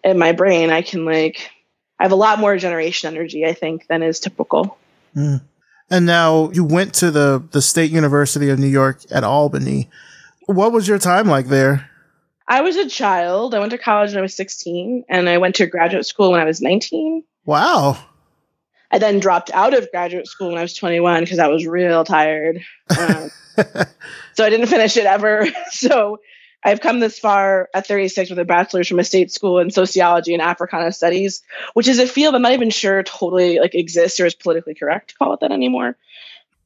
in 0.03 0.19
my 0.19 0.33
brain 0.33 0.69
i 0.69 0.81
can 0.81 1.05
like 1.05 1.49
i 1.97 2.03
have 2.03 2.11
a 2.11 2.15
lot 2.15 2.39
more 2.39 2.57
generation 2.57 3.15
energy 3.15 3.45
i 3.45 3.53
think 3.53 3.87
than 3.87 4.03
is 4.03 4.19
typical 4.19 4.77
mm. 5.15 5.39
And 5.89 6.05
now 6.05 6.49
you 6.51 6.63
went 6.63 6.93
to 6.95 7.11
the, 7.11 7.43
the 7.51 7.61
State 7.61 7.91
University 7.91 8.49
of 8.49 8.59
New 8.59 8.67
York 8.67 9.01
at 9.09 9.23
Albany. 9.23 9.89
What 10.45 10.71
was 10.71 10.87
your 10.87 10.99
time 10.99 11.27
like 11.27 11.47
there? 11.47 11.89
I 12.47 12.61
was 12.61 12.75
a 12.77 12.89
child. 12.89 13.53
I 13.53 13.59
went 13.59 13.71
to 13.71 13.77
college 13.77 14.11
when 14.11 14.19
I 14.19 14.21
was 14.21 14.35
16, 14.35 15.05
and 15.09 15.27
I 15.29 15.37
went 15.37 15.55
to 15.55 15.65
graduate 15.65 16.05
school 16.05 16.31
when 16.31 16.39
I 16.39 16.45
was 16.45 16.61
19. 16.61 17.23
Wow. 17.45 17.97
I 18.91 18.99
then 18.99 19.19
dropped 19.19 19.51
out 19.51 19.73
of 19.73 19.89
graduate 19.91 20.27
school 20.27 20.49
when 20.49 20.57
I 20.57 20.61
was 20.61 20.73
21 20.73 21.23
because 21.23 21.39
I 21.39 21.47
was 21.47 21.65
real 21.65 22.05
tired. 22.05 22.61
Um, 22.97 23.31
so 24.33 24.45
I 24.45 24.49
didn't 24.49 24.67
finish 24.67 24.95
it 24.95 25.05
ever. 25.05 25.47
so 25.71 26.19
I've 26.63 26.81
come 26.81 26.99
this 26.99 27.19
far 27.19 27.69
at 27.73 27.87
36 27.87 28.29
with 28.29 28.39
a 28.39 28.45
bachelor's 28.45 28.87
from 28.87 28.99
a 28.99 29.03
state 29.03 29.31
school 29.31 29.59
in 29.59 29.69
sociology 29.71 30.33
and 30.33 30.41
Africana 30.41 30.91
studies, 30.91 31.41
which 31.73 31.87
is 31.87 31.99
a 31.99 32.07
field 32.07 32.35
I'm 32.35 32.41
not 32.41 32.53
even 32.53 32.71
sure 32.71 33.03
totally 33.03 33.59
like 33.59 33.75
exists 33.75 34.19
or 34.19 34.25
is 34.25 34.35
politically 34.35 34.73
correct 34.73 35.09
to 35.09 35.15
call 35.15 35.33
it 35.33 35.41
that 35.41 35.51
anymore. 35.51 35.95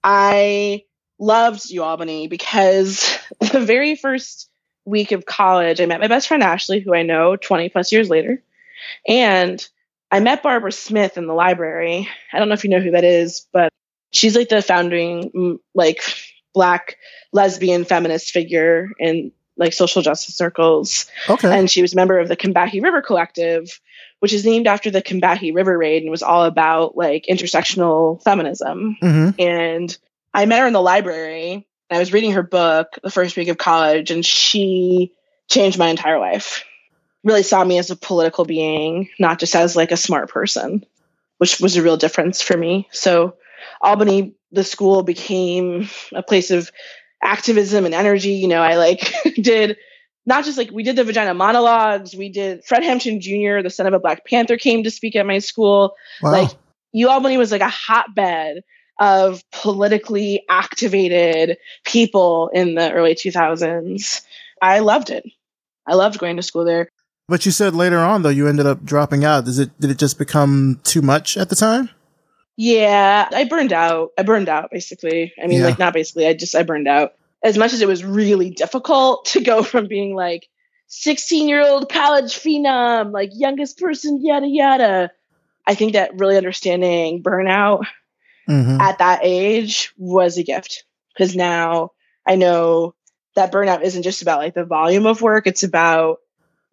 I 0.03 0.85
loved 1.19 1.61
UAlbany 1.69 2.29
because 2.29 3.17
the 3.39 3.59
very 3.59 3.95
first 3.95 4.49
week 4.85 5.11
of 5.11 5.25
college, 5.25 5.79
I 5.79 5.85
met 5.85 6.01
my 6.01 6.07
best 6.07 6.27
friend 6.27 6.41
Ashley, 6.41 6.79
who 6.79 6.95
I 6.95 7.03
know 7.03 7.35
20 7.35 7.69
plus 7.69 7.91
years 7.91 8.09
later. 8.09 8.41
And 9.07 9.65
I 10.09 10.19
met 10.19 10.43
Barbara 10.43 10.71
Smith 10.71 11.17
in 11.17 11.27
the 11.27 11.33
library. 11.33 12.09
I 12.33 12.39
don't 12.39 12.49
know 12.49 12.53
if 12.53 12.63
you 12.63 12.69
know 12.69 12.79
who 12.79 12.91
that 12.91 13.03
is, 13.03 13.47
but 13.53 13.71
she's 14.11 14.35
like 14.35 14.49
the 14.49 14.61
founding, 14.61 15.59
like, 15.75 16.01
black 16.53 16.97
lesbian 17.31 17.85
feminist 17.85 18.31
figure 18.31 18.89
in 18.99 19.31
like 19.61 19.71
social 19.71 20.01
justice 20.01 20.35
circles. 20.35 21.05
Okay. 21.29 21.57
And 21.57 21.69
she 21.69 21.81
was 21.81 21.93
a 21.93 21.95
member 21.95 22.19
of 22.19 22.27
the 22.27 22.35
Combahee 22.35 22.83
River 22.83 23.01
Collective, 23.01 23.79
which 24.19 24.33
is 24.33 24.43
named 24.43 24.67
after 24.67 24.91
the 24.91 25.01
Combahee 25.01 25.55
River 25.55 25.77
Raid 25.77 26.01
and 26.01 26.11
was 26.11 26.23
all 26.23 26.43
about 26.43 26.97
like 26.97 27.27
intersectional 27.29 28.21
feminism. 28.23 28.97
Mm-hmm. 29.01 29.39
And 29.39 29.97
I 30.33 30.45
met 30.45 30.59
her 30.59 30.67
in 30.67 30.73
the 30.73 30.81
library. 30.81 31.67
I 31.89 31.99
was 31.99 32.11
reading 32.11 32.31
her 32.31 32.43
book 32.43 32.87
the 33.03 33.11
first 33.11 33.37
week 33.37 33.49
of 33.49 33.57
college, 33.57 34.11
and 34.11 34.25
she 34.25 35.13
changed 35.49 35.77
my 35.77 35.89
entire 35.89 36.19
life. 36.19 36.63
Really 37.23 37.43
saw 37.43 37.63
me 37.63 37.77
as 37.77 37.91
a 37.91 37.95
political 37.95 38.45
being, 38.45 39.09
not 39.19 39.39
just 39.39 39.55
as 39.55 39.75
like 39.75 39.91
a 39.91 39.97
smart 39.97 40.29
person, 40.29 40.85
which 41.37 41.59
was 41.59 41.75
a 41.75 41.83
real 41.83 41.97
difference 41.97 42.41
for 42.41 42.57
me. 42.57 42.87
So, 42.91 43.35
Albany, 43.81 44.33
the 44.51 44.63
school 44.63 45.03
became 45.03 45.89
a 46.13 46.23
place 46.23 46.49
of 46.49 46.71
activism 47.23 47.85
and 47.85 47.93
energy. 47.93 48.33
You 48.33 48.47
know, 48.47 48.61
I 48.61 48.75
like 48.75 49.13
did 49.35 49.77
not 50.25 50.45
just 50.45 50.57
like 50.57 50.71
we 50.71 50.83
did 50.83 50.95
the 50.95 51.03
vagina 51.03 51.33
monologues, 51.33 52.15
we 52.15 52.29
did 52.29 52.63
Fred 52.63 52.83
Hampton 52.83 53.21
Jr., 53.21 53.61
the 53.61 53.69
son 53.69 53.87
of 53.87 53.93
a 53.93 53.99
Black 53.99 54.25
Panther, 54.25 54.57
came 54.57 54.83
to 54.83 54.91
speak 54.91 55.15
at 55.15 55.25
my 55.25 55.39
school. 55.39 55.95
Wow. 56.21 56.31
Like, 56.31 56.51
UAlbany 56.95 57.37
was 57.37 57.51
like 57.51 57.61
a 57.61 57.69
hotbed 57.69 58.63
of 58.99 59.43
politically 59.51 60.43
activated 60.49 61.57
people 61.85 62.49
in 62.53 62.75
the 62.75 62.91
early 62.91 63.15
2000s. 63.15 64.21
I 64.61 64.79
loved 64.79 65.09
it. 65.09 65.25
I 65.87 65.95
loved 65.95 66.19
going 66.19 66.35
to 66.35 66.43
school 66.43 66.65
there. 66.65 66.89
But 67.27 67.45
you 67.45 67.51
said 67.51 67.73
later 67.73 67.97
on 67.99 68.21
though 68.21 68.29
you 68.29 68.47
ended 68.47 68.65
up 68.65 68.83
dropping 68.83 69.23
out. 69.23 69.45
Does 69.45 69.57
it 69.57 69.71
did 69.79 69.89
it 69.89 69.97
just 69.97 70.19
become 70.19 70.79
too 70.83 71.01
much 71.01 71.37
at 71.37 71.49
the 71.49 71.55
time? 71.55 71.89
Yeah, 72.63 73.27
I 73.31 73.45
burned 73.45 73.73
out. 73.73 74.11
I 74.19 74.21
burned 74.21 74.47
out 74.47 74.69
basically. 74.71 75.33
I 75.41 75.47
mean, 75.47 75.61
Yeah. 75.61 75.65
like 75.65 75.79
not 75.79 75.93
basically. 75.93 76.27
I 76.27 76.33
just 76.33 76.53
I 76.55 76.61
burned 76.61 76.87
out. 76.87 77.13
As 77.43 77.57
much 77.57 77.73
as 77.73 77.81
it 77.81 77.87
was 77.87 78.03
really 78.03 78.51
difficult 78.51 79.25
to 79.33 79.41
go 79.41 79.63
from 79.63 79.87
being 79.87 80.13
like 80.15 80.47
16 80.87 81.49
year 81.49 81.65
old 81.67 81.89
college 81.91 82.35
phenom, 82.35 83.11
like 83.11 83.31
youngest 83.33 83.79
person, 83.79 84.23
yada 84.23 84.47
yada. 84.47 85.11
I 85.65 85.73
think 85.73 85.93
that 85.93 86.19
really 86.19 86.37
understanding 86.37 87.23
burnout 87.23 87.83
Mm-hmm. 88.49 88.81
at 88.81 88.97
that 88.97 89.19
age 89.23 89.93
was 89.97 90.37
a 90.37 90.43
gift 90.43 90.83
because 91.13 91.35
now 91.35 91.91
I 92.27 92.35
know 92.35 92.95
that 93.35 93.51
burnout 93.51 93.83
isn't 93.83 94.01
just 94.03 94.23
about 94.23 94.39
like 94.39 94.55
the 94.55 94.65
volume 94.65 95.05
of 95.05 95.21
work, 95.21 95.47
it's 95.47 95.63
about 95.63 96.17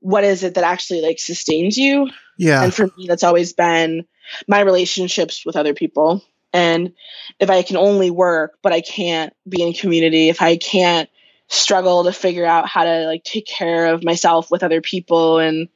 what 0.01 0.25
is 0.25 0.43
it 0.43 0.55
that 0.55 0.65
actually 0.65 1.03
like 1.03 1.19
sustains 1.19 1.77
you. 1.79 2.11
Yeah. 2.39 2.65
And 2.65 2.75
for 2.75 2.87
me, 2.97 3.07
that's 3.07 3.23
always 3.23 3.53
been 3.53 4.07
my 4.47 4.61
relationships 4.61 5.45
with 5.45 5.57
other 5.57 5.75
people. 5.75 6.23
And 6.53 6.93
if 7.39 7.51
I 7.51 7.63
can 7.63 7.77
only 7.77 8.11
work, 8.11 8.59
but 8.63 8.73
I 8.73 8.81
can't 8.81 9.35
be 9.49 9.63
in 9.63 9.73
community, 9.75 10.29
if 10.29 10.41
I 10.41 10.57
can't 10.57 11.09
struggle 11.49 12.05
to 12.05 12.13
figure 12.13 12.45
out 12.45 12.69
how 12.69 12.85
to 12.85 13.07
like 13.07 13.25
take 13.25 13.47
care 13.47 13.87
of 13.87 14.05
myself 14.05 14.51
with 14.51 14.63
other 14.63 14.81
people 14.81 15.39
and 15.39 15.69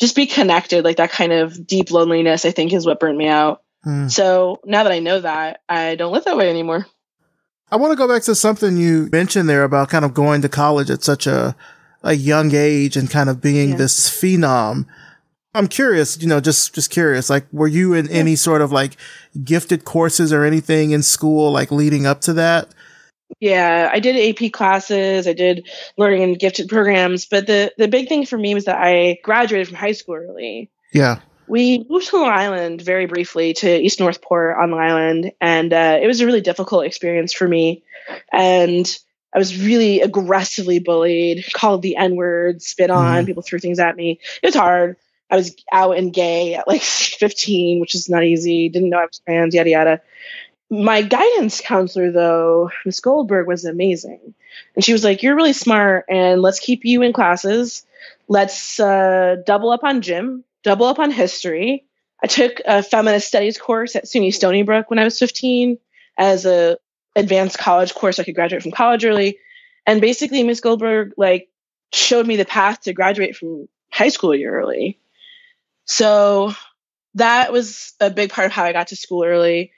just 0.00 0.16
be 0.16 0.26
connected, 0.26 0.84
like 0.84 0.96
that 0.96 1.10
kind 1.10 1.32
of 1.32 1.66
deep 1.66 1.90
loneliness, 1.90 2.44
I 2.44 2.50
think 2.50 2.72
is 2.72 2.86
what 2.86 3.00
burnt 3.00 3.16
me 3.18 3.28
out. 3.28 3.62
Mm. 3.86 4.10
So 4.10 4.60
now 4.64 4.82
that 4.82 4.92
I 4.92 4.98
know 4.98 5.20
that, 5.20 5.60
I 5.68 5.94
don't 5.94 6.12
live 6.12 6.24
that 6.24 6.36
way 6.36 6.48
anymore. 6.50 6.86
I 7.70 7.76
want 7.76 7.92
to 7.92 7.96
go 7.96 8.08
back 8.08 8.22
to 8.24 8.34
something 8.34 8.76
you 8.76 9.08
mentioned 9.10 9.48
there 9.48 9.64
about 9.64 9.88
kind 9.88 10.04
of 10.04 10.14
going 10.14 10.42
to 10.42 10.48
college 10.48 10.90
at 10.90 11.02
such 11.02 11.26
a 11.26 11.56
a 12.04 12.14
young 12.14 12.54
age 12.54 12.96
and 12.96 13.10
kind 13.10 13.30
of 13.30 13.40
being 13.40 13.70
Yeah. 13.70 13.76
this 13.76 14.10
phenom. 14.10 14.86
I'm 15.54 15.68
curious, 15.68 16.20
you 16.20 16.26
know, 16.28 16.40
just 16.40 16.74
just 16.74 16.90
curious. 16.90 17.30
Like, 17.30 17.46
were 17.52 17.68
you 17.68 17.94
in 17.94 18.08
any 18.10 18.36
sort 18.36 18.60
of 18.60 18.72
like 18.72 18.96
gifted 19.42 19.84
courses 19.84 20.32
or 20.32 20.44
anything 20.44 20.90
in 20.90 21.02
school, 21.02 21.52
like 21.52 21.70
leading 21.70 22.06
up 22.06 22.20
to 22.22 22.32
that? 22.34 22.68
Yeah, 23.40 23.90
I 23.92 24.00
did 24.00 24.16
AP 24.16 24.52
classes, 24.52 25.26
I 25.26 25.32
did 25.32 25.66
learning 25.96 26.22
and 26.22 26.38
gifted 26.38 26.68
programs, 26.68 27.24
but 27.26 27.46
the 27.46 27.72
the 27.78 27.88
big 27.88 28.08
thing 28.08 28.26
for 28.26 28.36
me 28.36 28.54
was 28.54 28.64
that 28.64 28.78
I 28.80 29.18
graduated 29.22 29.68
from 29.68 29.76
high 29.76 29.92
school 29.92 30.16
early. 30.16 30.70
Yeah. 30.92 31.20
We 31.46 31.84
moved 31.90 32.08
to 32.08 32.16
Long 32.16 32.30
Island 32.30 32.80
very 32.80 33.06
briefly 33.06 33.52
to 33.54 33.78
East 33.78 34.00
Northport 34.00 34.56
on 34.56 34.70
Long 34.70 34.80
Island, 34.80 35.32
and 35.40 35.72
uh, 35.72 35.98
it 36.02 36.06
was 36.06 36.20
a 36.20 36.26
really 36.26 36.40
difficult 36.40 36.86
experience 36.86 37.32
for 37.34 37.46
me. 37.46 37.82
And 38.32 38.98
I 39.34 39.38
was 39.38 39.62
really 39.62 40.00
aggressively 40.00 40.78
bullied, 40.78 41.44
called 41.52 41.82
the 41.82 41.96
N 41.96 42.16
word, 42.16 42.62
spit 42.62 42.88
on, 42.90 43.24
Mhm. 43.24 43.26
people 43.26 43.42
threw 43.42 43.58
things 43.58 43.78
at 43.78 43.94
me. 43.96 44.20
It 44.42 44.46
was 44.46 44.54
hard. 44.54 44.96
I 45.30 45.36
was 45.36 45.54
out 45.72 45.96
and 45.96 46.12
gay 46.12 46.54
at 46.54 46.68
like 46.68 46.82
15, 47.18 47.80
which 47.80 47.94
is 47.94 48.08
not 48.08 48.24
easy. 48.24 48.68
Didn't 48.68 48.90
know 48.90 48.98
I 48.98 49.06
was 49.06 49.20
trans, 49.24 49.54
yada 49.54 49.70
yada. 49.70 50.00
My 50.70 51.02
guidance 51.02 51.60
counselor, 51.60 52.10
though, 52.10 52.70
Miss 52.84 53.00
Goldberg, 53.00 53.46
was 53.46 53.64
amazing. 53.64 54.34
And 54.74 54.84
she 54.84 54.92
was 54.92 55.04
like, 55.04 55.22
You're 55.22 55.36
really 55.36 55.52
smart, 55.52 56.06
and 56.08 56.42
let's 56.42 56.60
keep 56.60 56.84
you 56.84 57.02
in 57.02 57.12
classes. 57.12 57.84
Let's 58.28 58.80
uh, 58.80 59.36
double 59.46 59.70
up 59.70 59.84
on 59.84 60.00
gym, 60.00 60.44
double 60.62 60.86
up 60.86 60.98
on 60.98 61.10
history. 61.10 61.84
I 62.22 62.26
took 62.26 62.60
a 62.64 62.82
feminist 62.82 63.28
studies 63.28 63.58
course 63.58 63.96
at 63.96 64.06
SUNY 64.06 64.32
Stony 64.32 64.62
Brook 64.62 64.88
when 64.88 64.98
I 64.98 65.04
was 65.04 65.18
15 65.18 65.78
as 66.16 66.46
a 66.46 66.78
advanced 67.14 67.58
college 67.58 67.94
course. 67.94 68.18
I 68.18 68.24
could 68.24 68.34
graduate 68.34 68.62
from 68.62 68.72
college 68.72 69.04
early. 69.04 69.38
And 69.86 70.00
basically, 70.00 70.42
Miss 70.42 70.60
Goldberg 70.60 71.12
like 71.18 71.48
showed 71.92 72.26
me 72.26 72.36
the 72.36 72.46
path 72.46 72.80
to 72.82 72.92
graduate 72.94 73.36
from 73.36 73.68
high 73.90 74.08
school 74.08 74.34
year 74.34 74.58
early. 74.58 74.98
So 75.84 76.52
that 77.14 77.52
was 77.52 77.92
a 78.00 78.10
big 78.10 78.30
part 78.30 78.46
of 78.46 78.52
how 78.52 78.64
I 78.64 78.72
got 78.72 78.88
to 78.88 78.96
school 78.96 79.24
early. 79.24 79.72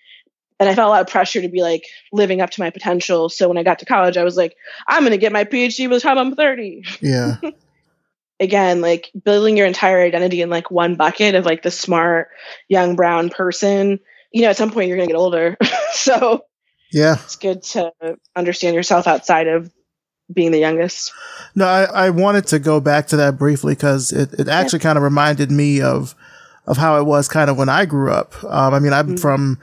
And 0.59 0.69
I 0.69 0.75
felt 0.75 0.87
a 0.87 0.91
lot 0.91 1.03
of 1.03 1.09
pressure 1.09 1.43
to 1.43 1.49
be 1.49 1.61
like 1.61 1.85
living 2.13 2.41
up 2.41 2.51
to 2.51 2.63
my 2.63 2.71
potential. 2.71 3.29
So 3.29 3.49
when 3.49 3.59
I 3.59 3.63
got 3.63 3.81
to 3.81 3.85
college, 3.85 4.17
I 4.17 4.25
was 4.25 4.37
like, 4.37 4.57
I'm 4.89 5.03
going 5.03 5.11
to 5.11 5.19
get 5.19 5.33
my 5.33 5.45
PhD 5.45 5.89
by 5.89 5.97
the 5.97 6.01
time 6.01 6.19
I'm 6.19 6.35
30 6.35 6.83
Yeah. 7.01 7.37
again 8.41 8.81
like 8.81 9.11
building 9.25 9.57
your 9.57 9.67
entire 9.67 10.01
identity 10.01 10.43
in 10.43 10.51
like 10.51 10.71
one 10.71 10.95
bucket 10.95 11.35
of 11.35 11.47
like 11.47 11.63
the 11.63 11.71
smart 11.71 12.29
young 12.69 12.97
brown 12.97 13.31
person 13.31 13.99
you 14.33 14.43
know 14.43 14.51
at 14.51 14.57
some 14.57 14.71
point 14.71 14.89
you're 14.89 14.97
going 14.97 15.09
to 15.09 15.13
get 15.13 15.19
older 15.19 15.57
so 15.93 16.45
yeah. 16.93 17.15
it's 17.15 17.37
good 17.37 17.63
to 17.63 17.93
understand 18.35 18.75
yourself 18.75 19.07
outside 19.07 19.49
of 19.49 19.73
being 20.33 20.51
the 20.51 20.59
youngest 20.59 21.13
No, 21.55 21.67
I, 21.67 21.85
I 22.07 22.11
wanted 22.11 22.47
to 22.49 22.59
go 22.59 22.81
back 22.81 23.07
to 23.09 23.17
that 23.17 23.39
briefly 23.39 23.75
because 23.75 24.13
it, 24.13 24.33
it 24.35 24.49
actually 24.49 24.81
kind 24.81 24.99
of 24.99 25.05
reminded 25.05 25.51
me 25.51 25.81
of 25.81 26.15
of 26.67 26.77
how 26.79 26.99
it 26.99 27.05
was 27.05 27.29
kind 27.29 27.49
of 27.49 27.57
when 27.57 27.69
I 27.69 27.85
grew 27.87 28.11
up. 28.11 28.35
Um, 28.43 28.75
I 28.75 28.81
mean, 28.81 28.93
I'm 28.93 29.11
Mhm. 29.15 29.21
from 29.21 29.59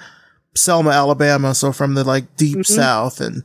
Selma, 0.55 0.91
Alabama, 0.91 1.53
so 1.53 1.73
from 1.73 1.95
the 1.95 2.03
like 2.05 2.37
deep 2.37 2.59
Mhm. 2.59 2.65
South, 2.65 3.19
and 3.19 3.43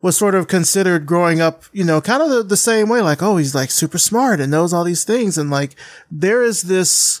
was 0.00 0.16
sort 0.16 0.34
of 0.34 0.48
considered 0.48 1.04
growing 1.04 1.42
up, 1.42 1.64
you 1.74 1.84
know, 1.84 2.00
kind 2.00 2.22
of 2.22 2.30
the, 2.30 2.42
the 2.42 2.56
same 2.56 2.88
way. 2.88 3.02
Like, 3.02 3.22
oh, 3.22 3.36
he's 3.36 3.54
like 3.54 3.70
super 3.70 3.98
smart 3.98 4.40
and 4.40 4.50
knows 4.50 4.72
all 4.72 4.82
these 4.84 5.04
things, 5.04 5.36
and 5.36 5.50
like 5.50 5.76
there 6.10 6.42
is 6.42 6.62
this 6.62 7.20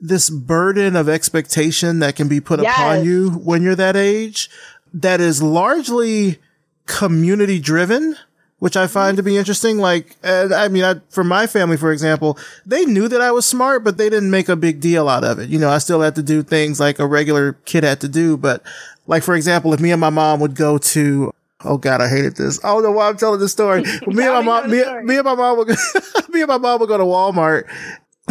this 0.00 0.30
burden 0.30 0.96
of 0.96 1.06
expectation 1.08 1.98
that 1.98 2.16
can 2.16 2.26
be 2.28 2.40
put 2.40 2.60
upon 2.60 3.04
you 3.04 3.30
when 3.30 3.62
you're 3.62 3.74
that 3.76 3.96
age 3.96 4.48
that 4.94 5.20
is 5.20 5.42
largely 5.42 6.38
community 6.86 7.58
driven 7.58 8.16
which 8.64 8.78
I 8.78 8.86
find 8.86 9.18
to 9.18 9.22
be 9.22 9.36
interesting. 9.36 9.76
Like, 9.76 10.16
I 10.24 10.68
mean, 10.68 10.84
I, 10.84 10.94
for 11.10 11.22
my 11.22 11.46
family, 11.46 11.76
for 11.76 11.92
example, 11.92 12.38
they 12.64 12.86
knew 12.86 13.08
that 13.08 13.20
I 13.20 13.30
was 13.30 13.44
smart, 13.44 13.84
but 13.84 13.98
they 13.98 14.08
didn't 14.08 14.30
make 14.30 14.48
a 14.48 14.56
big 14.56 14.80
deal 14.80 15.06
out 15.06 15.22
of 15.22 15.38
it. 15.38 15.50
You 15.50 15.58
know, 15.58 15.68
I 15.68 15.76
still 15.76 16.00
had 16.00 16.14
to 16.14 16.22
do 16.22 16.42
things 16.42 16.80
like 16.80 16.98
a 16.98 17.06
regular 17.06 17.58
kid 17.66 17.84
had 17.84 18.00
to 18.00 18.08
do. 18.08 18.38
But 18.38 18.62
like, 19.06 19.22
for 19.22 19.34
example, 19.34 19.74
if 19.74 19.80
me 19.80 19.90
and 19.90 20.00
my 20.00 20.08
mom 20.08 20.40
would 20.40 20.54
go 20.54 20.78
to, 20.78 21.30
oh 21.62 21.76
God, 21.76 22.00
I 22.00 22.08
hated 22.08 22.36
this. 22.36 22.58
I 22.64 22.68
don't 22.68 22.82
know 22.82 22.92
why 22.92 23.10
I'm 23.10 23.18
telling 23.18 23.38
this 23.38 23.52
story. 23.52 23.82
Me 24.06 24.24
and 24.24 24.32
my 24.32 24.40
mom, 24.40 24.70
me, 24.70 24.82
me 25.02 25.16
and 25.16 25.24
my 25.26 25.34
mom 25.34 25.58
would, 25.58 25.68
me 26.30 26.40
and 26.40 26.48
my 26.48 26.56
mom 26.56 26.80
would 26.80 26.88
go 26.88 26.96
to 26.96 27.04
Walmart. 27.04 27.70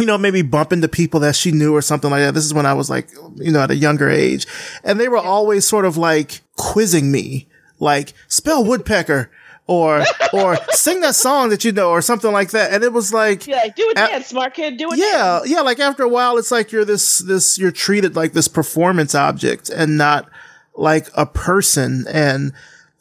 You 0.00 0.06
know, 0.06 0.18
maybe 0.18 0.42
bump 0.42 0.72
into 0.72 0.88
people 0.88 1.20
that 1.20 1.36
she 1.36 1.52
knew 1.52 1.76
or 1.76 1.80
something 1.80 2.10
like 2.10 2.22
that. 2.22 2.34
This 2.34 2.44
is 2.44 2.52
when 2.52 2.66
I 2.66 2.74
was 2.74 2.90
like, 2.90 3.08
you 3.36 3.52
know, 3.52 3.60
at 3.60 3.70
a 3.70 3.76
younger 3.76 4.10
age. 4.10 4.48
And 4.82 4.98
they 4.98 5.06
were 5.06 5.16
always 5.16 5.64
sort 5.64 5.84
of 5.84 5.96
like 5.96 6.40
quizzing 6.56 7.12
me, 7.12 7.46
like, 7.78 8.14
spell 8.26 8.64
woodpecker 8.64 9.30
or 9.66 10.04
or 10.32 10.56
sing 10.70 11.00
that 11.00 11.14
song 11.14 11.48
that 11.48 11.64
you 11.64 11.72
know 11.72 11.90
or 11.90 12.02
something 12.02 12.32
like 12.32 12.50
that 12.50 12.72
and 12.72 12.84
it 12.84 12.92
was 12.92 13.12
like 13.12 13.46
yeah 13.46 13.56
like, 13.56 13.76
do 13.76 13.88
it 13.88 13.96
dance 13.96 14.26
smart 14.26 14.52
kid 14.52 14.76
do 14.76 14.92
it 14.92 14.98
yeah 14.98 15.40
yeah 15.46 15.60
like 15.60 15.80
after 15.80 16.02
a 16.02 16.08
while 16.08 16.36
it's 16.36 16.50
like 16.50 16.70
you're 16.70 16.84
this 16.84 17.18
this 17.18 17.58
you're 17.58 17.72
treated 17.72 18.14
like 18.14 18.32
this 18.32 18.48
performance 18.48 19.14
object 19.14 19.70
and 19.70 19.96
not 19.96 20.28
like 20.76 21.08
a 21.16 21.24
person 21.24 22.04
and 22.08 22.52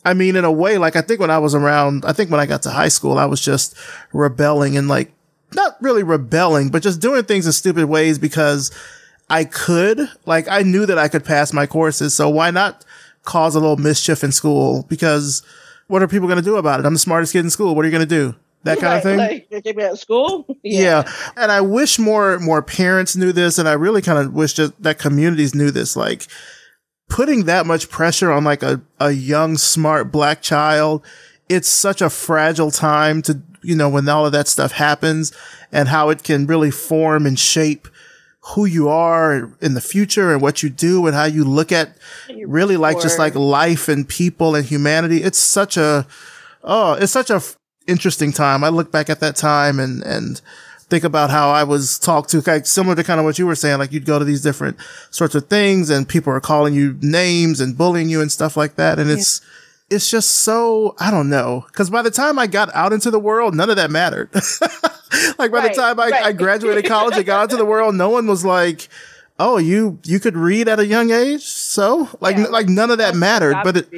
I 0.06 0.13
mean, 0.13 0.36
in 0.36 0.43
a 0.43 0.52
way, 0.52 0.78
like 0.78 0.95
I 0.95 1.02
think 1.02 1.19
when 1.19 1.32
I 1.32 1.38
was 1.38 1.56
around, 1.56 2.04
I 2.06 2.13
think 2.13 2.30
when 2.30 2.39
I 2.39 2.45
got 2.45 2.63
to 2.63 2.71
high 2.71 2.89
school, 2.89 3.17
I 3.17 3.26
was 3.26 3.39
just 3.39 3.76
rebelling 4.12 4.76
and 4.76 4.88
like 4.88 5.13
not 5.54 5.78
really 5.82 6.04
rebelling, 6.04 6.69
but 6.69 6.84
just 6.84 7.02
doing 7.02 7.23
things 7.23 7.45
in 7.45 7.54
stupid 7.54 7.86
ways 7.86 8.19
because 8.19 8.71
I 9.30 9.45
could. 9.45 9.99
Like 10.26 10.47
I 10.49 10.63
knew 10.63 10.86
that 10.86 10.97
I 10.97 11.08
could 11.08 11.23
pass 11.23 11.54
my 11.54 11.65
courses, 11.65 12.13
so 12.13 12.30
why 12.30 12.52
not 12.52 12.84
cause 13.23 13.56
a 13.56 13.60
little 13.60 13.78
mischief 13.78 14.23
in 14.23 14.32
school? 14.32 14.86
Because 14.89 15.41
what 15.87 16.01
are 16.01 16.07
people 16.07 16.27
going 16.27 16.39
to 16.39 16.45
do 16.45 16.57
about 16.57 16.79
it? 16.79 16.85
I'm 16.85 16.93
the 16.93 16.99
smartest 16.99 17.33
kid 17.33 17.39
in 17.39 17.49
school. 17.49 17.75
What 17.75 17.85
are 17.85 17.87
you 17.87 17.91
going 17.91 18.07
to 18.07 18.15
do? 18.15 18.35
That 18.63 18.79
kind 18.79 18.95
of 18.95 19.03
thing. 19.03 19.17
Like, 19.17 19.63
keep 19.63 19.75
me 19.75 19.83
at 19.83 19.97
school. 19.97 20.45
Yeah. 20.63 21.03
yeah. 21.03 21.13
And 21.35 21.51
I 21.51 21.59
wish 21.59 21.99
more, 21.99 22.39
more 22.39 22.61
parents 22.61 23.17
knew 23.17 23.33
this. 23.33 23.57
And 23.57 23.67
I 23.67 23.73
really 23.73 24.01
kind 24.01 24.17
of 24.17 24.33
wish 24.33 24.53
just 24.53 24.81
that 24.81 24.97
communities 24.97 25.53
knew 25.53 25.71
this. 25.71 25.97
Like 25.97 26.27
putting 27.09 27.43
that 27.45 27.65
much 27.65 27.89
pressure 27.89 28.31
on 28.31 28.45
like 28.45 28.63
a, 28.63 28.81
a 29.01 29.11
young, 29.11 29.57
smart 29.57 30.11
black 30.11 30.41
child. 30.41 31.05
It's 31.49 31.67
such 31.67 32.01
a 32.01 32.09
fragile 32.09 32.71
time 32.71 33.21
to, 33.23 33.41
you 33.61 33.75
know, 33.75 33.89
when 33.89 34.07
all 34.07 34.25
of 34.25 34.31
that 34.31 34.47
stuff 34.47 34.71
happens 34.71 35.33
and 35.73 35.89
how 35.89 36.09
it 36.09 36.23
can 36.23 36.47
really 36.47 36.71
form 36.71 37.25
and 37.25 37.37
shape 37.37 37.89
who 38.47 38.65
you 38.65 38.89
are 38.89 39.49
in 39.62 39.73
the 39.73 39.82
future 39.82 40.34
and 40.34 40.41
what 40.41 40.62
you 40.62 40.69
do 40.69 41.08
and 41.08 41.15
how 41.15 41.23
you 41.23 41.45
look 41.45 41.71
at 41.71 41.97
really 42.45 42.75
like 42.75 42.99
just 43.01 43.17
like 43.17 43.36
life 43.36 43.88
and 43.88 44.08
people 44.08 44.53
and 44.53 44.65
humanity. 44.65 45.23
It's 45.23 45.38
such 45.38 45.77
a, 45.77 46.06
oh, 46.63 46.93
it's 46.93 47.12
such 47.12 47.29
a 47.29 47.41
interesting 47.88 48.34
time. 48.34 48.63
I 48.63 48.69
look 48.69 48.91
back 48.91 49.10
at 49.10 49.21
that 49.21 49.38
time 49.38 49.79
and, 49.79 50.03
and 50.03 50.41
think 50.89 51.06
about 51.06 51.29
how 51.29 51.51
I 51.51 51.63
was 51.63 51.97
talked 51.97 52.29
to, 52.32 52.41
like 52.45 52.65
similar 52.65 52.95
to 52.95 53.03
kind 53.03 53.19
of 53.19 53.25
what 53.25 53.39
you 53.39 53.47
were 53.47 53.56
saying. 53.56 53.79
Like 53.79 53.93
you'd 53.93 54.06
go 54.06 54.19
to 54.19 54.25
these 54.25 54.41
different 54.41 54.77
sorts 55.10 55.36
of 55.36 55.47
things 55.47 55.89
and 55.89 56.08
people 56.08 56.34
are 56.34 56.41
calling 56.41 56.73
you 56.73 56.97
names 57.01 57.62
and 57.62 57.77
bullying 57.77 58.10
you 58.10 58.21
and 58.21 58.32
stuff 58.32 58.58
like 58.58 58.75
that. 58.75 58.99
And 58.99 59.10
yeah. 59.10 59.15
it's, 59.15 59.41
it's 59.89 60.09
just 60.09 60.31
so, 60.31 60.95
I 60.99 61.11
don't 61.11 61.29
know. 61.29 61.65
Cause 61.73 61.89
by 61.89 62.01
the 62.01 62.11
time 62.11 62.39
I 62.39 62.47
got 62.47 62.73
out 62.73 62.93
into 62.93 63.11
the 63.11 63.19
world, 63.19 63.55
none 63.55 63.69
of 63.69 63.75
that 63.75 63.91
mattered. 63.91 64.29
like 65.37 65.51
by 65.51 65.59
right, 65.59 65.69
the 65.69 65.81
time 65.81 65.99
I, 65.99 66.09
right. 66.09 66.25
I 66.25 66.31
graduated 66.31 66.85
college 66.85 67.15
and 67.15 67.25
got 67.25 67.39
out 67.39 67.43
into 67.43 67.57
the 67.57 67.65
world, 67.65 67.95
no 67.95 68.09
one 68.09 68.27
was 68.27 68.43
like, 68.43 68.87
oh, 69.39 69.57
you 69.57 69.99
you 70.05 70.19
could 70.19 70.37
read 70.37 70.67
at 70.67 70.79
a 70.79 70.85
young 70.85 71.11
age, 71.11 71.43
so 71.43 72.07
like 72.19 72.37
yeah. 72.37 72.45
like 72.45 72.69
none 72.69 72.91
of 72.91 72.99
that 72.99 73.15
mattered. 73.15 73.57
But 73.63 73.77
it, 73.77 73.89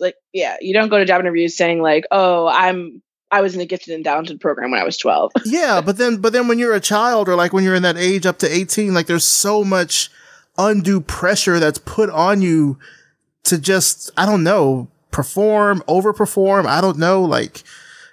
like 0.00 0.16
yeah, 0.32 0.56
you 0.60 0.72
don't 0.72 0.88
go 0.88 0.98
to 0.98 1.04
job 1.04 1.20
interviews 1.20 1.56
saying 1.56 1.82
like, 1.82 2.04
oh, 2.10 2.46
I'm 2.46 3.02
I 3.30 3.40
was 3.40 3.54
in 3.54 3.60
a 3.60 3.66
gifted 3.66 3.94
and 3.94 4.04
talented 4.04 4.40
program 4.40 4.70
when 4.70 4.80
I 4.80 4.84
was 4.84 4.96
12. 4.96 5.32
yeah, 5.44 5.80
but 5.80 5.98
then 5.98 6.18
but 6.18 6.32
then 6.32 6.48
when 6.48 6.58
you're 6.58 6.74
a 6.74 6.80
child 6.80 7.28
or 7.28 7.34
like 7.34 7.52
when 7.52 7.64
you're 7.64 7.74
in 7.74 7.82
that 7.82 7.96
age 7.96 8.26
up 8.26 8.38
to 8.38 8.52
18, 8.52 8.94
like 8.94 9.06
there's 9.06 9.24
so 9.24 9.64
much 9.64 10.10
undue 10.56 11.00
pressure 11.00 11.58
that's 11.58 11.78
put 11.78 12.10
on 12.10 12.42
you 12.42 12.78
to 13.44 13.58
just 13.58 14.10
I 14.16 14.26
don't 14.26 14.44
know, 14.44 14.88
perform, 15.14 15.80
overperform, 15.86 16.66
I 16.66 16.80
don't 16.80 16.98
know, 16.98 17.22
like 17.22 17.62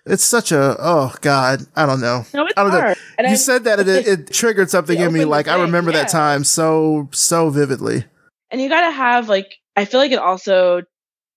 it's 0.05 0.23
such 0.23 0.51
a 0.51 0.75
oh 0.79 1.13
god 1.21 1.59
i 1.75 1.85
don't 1.85 2.01
know 2.01 2.25
no, 2.33 2.43
it's 2.47 2.57
i 2.57 2.63
don't 2.63 2.71
hard. 2.71 2.97
know 2.97 3.03
and 3.19 3.27
you 3.27 3.33
I, 3.33 3.35
said 3.35 3.65
that 3.65 3.79
it, 3.79 3.87
it 3.87 4.27
triggered 4.33 4.71
something 4.71 4.99
in 4.99 5.13
me 5.13 5.25
like 5.25 5.47
i 5.47 5.61
remember 5.61 5.91
yeah. 5.91 5.99
that 5.99 6.09
time 6.09 6.43
so 6.43 7.07
so 7.11 7.51
vividly 7.51 8.05
and 8.49 8.59
you 8.59 8.67
gotta 8.67 8.89
have 8.89 9.29
like 9.29 9.59
i 9.75 9.85
feel 9.85 9.99
like 9.99 10.11
it 10.11 10.17
also 10.17 10.81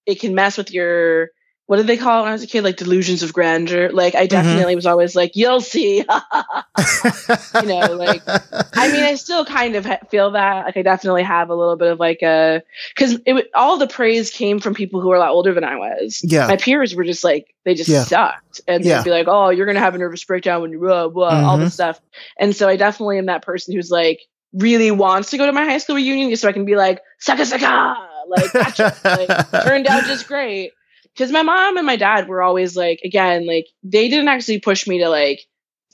it 0.06 0.18
can 0.18 0.34
mess 0.34 0.56
with 0.56 0.72
your 0.72 1.28
what 1.66 1.78
did 1.78 1.86
they 1.86 1.96
call 1.96 2.18
it 2.18 2.22
when 2.22 2.28
I 2.28 2.32
was 2.32 2.42
a 2.42 2.46
kid? 2.46 2.62
Like 2.62 2.76
delusions 2.76 3.22
of 3.22 3.32
grandeur. 3.32 3.90
Like 3.90 4.14
I 4.14 4.20
mm-hmm. 4.20 4.28
definitely 4.28 4.72
mm-hmm. 4.72 4.76
was 4.76 4.86
always 4.86 5.16
like, 5.16 5.34
"You'll 5.34 5.62
see," 5.62 5.98
you 5.98 6.04
know. 6.04 7.94
Like 7.94 8.22
I 8.76 8.92
mean, 8.92 9.02
I 9.02 9.14
still 9.18 9.46
kind 9.46 9.74
of 9.74 9.86
feel 10.10 10.32
that. 10.32 10.66
Like 10.66 10.76
I 10.76 10.82
definitely 10.82 11.22
have 11.22 11.48
a 11.48 11.54
little 11.54 11.76
bit 11.76 11.90
of 11.90 11.98
like 11.98 12.20
a 12.22 12.62
because 12.94 13.18
it 13.24 13.50
all 13.54 13.78
the 13.78 13.86
praise 13.86 14.30
came 14.30 14.60
from 14.60 14.74
people 14.74 15.00
who 15.00 15.08
were 15.08 15.16
a 15.16 15.20
lot 15.20 15.30
older 15.30 15.54
than 15.54 15.64
I 15.64 15.76
was. 15.76 16.20
Yeah, 16.22 16.48
my 16.48 16.58
peers 16.58 16.94
were 16.94 17.04
just 17.04 17.24
like 17.24 17.54
they 17.64 17.74
just 17.74 17.88
yeah. 17.88 18.04
sucked, 18.04 18.60
and 18.68 18.84
yeah. 18.84 18.98
they'd 18.98 19.04
be 19.04 19.10
like, 19.10 19.26
"Oh, 19.26 19.48
you're 19.48 19.66
gonna 19.66 19.80
have 19.80 19.94
a 19.94 19.98
nervous 19.98 20.22
breakdown 20.22 20.60
when 20.60 20.70
you 20.70 20.78
blah 20.78 21.08
blah," 21.08 21.30
mm-hmm. 21.30 21.46
all 21.46 21.56
this 21.56 21.72
stuff. 21.72 21.98
And 22.38 22.54
so 22.54 22.68
I 22.68 22.76
definitely 22.76 23.16
am 23.16 23.26
that 23.26 23.42
person 23.42 23.74
who's 23.74 23.90
like 23.90 24.20
really 24.52 24.90
wants 24.90 25.30
to 25.30 25.38
go 25.38 25.46
to 25.46 25.52
my 25.52 25.64
high 25.64 25.78
school 25.78 25.96
reunion 25.96 26.28
just 26.28 26.42
so 26.42 26.48
I 26.48 26.52
can 26.52 26.66
be 26.66 26.76
like, 26.76 27.00
"Sucka 27.26 27.50
sucka," 27.50 27.96
like, 28.28 28.52
gotcha. 28.52 28.94
like 29.02 29.64
turned 29.64 29.86
out 29.86 30.04
just 30.04 30.28
great 30.28 30.72
because 31.14 31.30
my 31.30 31.42
mom 31.42 31.76
and 31.76 31.86
my 31.86 31.96
dad 31.96 32.28
were 32.28 32.42
always 32.42 32.76
like 32.76 33.00
again 33.04 33.46
like 33.46 33.66
they 33.82 34.08
didn't 34.08 34.28
actually 34.28 34.60
push 34.60 34.86
me 34.86 34.98
to 34.98 35.08
like 35.08 35.40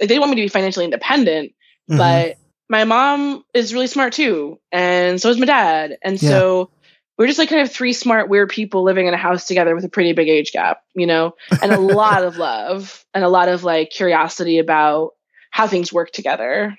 like 0.00 0.08
they 0.08 0.18
want 0.18 0.30
me 0.30 0.36
to 0.36 0.42
be 0.42 0.48
financially 0.48 0.84
independent 0.84 1.52
mm-hmm. 1.88 1.98
but 1.98 2.36
my 2.68 2.84
mom 2.84 3.44
is 3.54 3.74
really 3.74 3.86
smart 3.86 4.12
too 4.12 4.58
and 4.72 5.20
so 5.20 5.28
is 5.28 5.38
my 5.38 5.46
dad 5.46 5.98
and 6.02 6.22
yeah. 6.22 6.28
so 6.28 6.70
we're 7.18 7.26
just 7.26 7.38
like 7.38 7.50
kind 7.50 7.60
of 7.60 7.70
three 7.70 7.92
smart 7.92 8.30
weird 8.30 8.48
people 8.48 8.82
living 8.82 9.06
in 9.06 9.12
a 9.12 9.18
house 9.18 9.46
together 9.46 9.74
with 9.74 9.84
a 9.84 9.88
pretty 9.90 10.12
big 10.12 10.28
age 10.28 10.52
gap 10.52 10.82
you 10.94 11.06
know 11.06 11.34
and 11.62 11.72
a 11.72 11.80
lot 11.80 12.24
of 12.24 12.36
love 12.36 13.04
and 13.14 13.24
a 13.24 13.28
lot 13.28 13.48
of 13.48 13.62
like 13.64 13.90
curiosity 13.90 14.58
about 14.58 15.12
how 15.50 15.66
things 15.66 15.92
work 15.92 16.10
together 16.12 16.76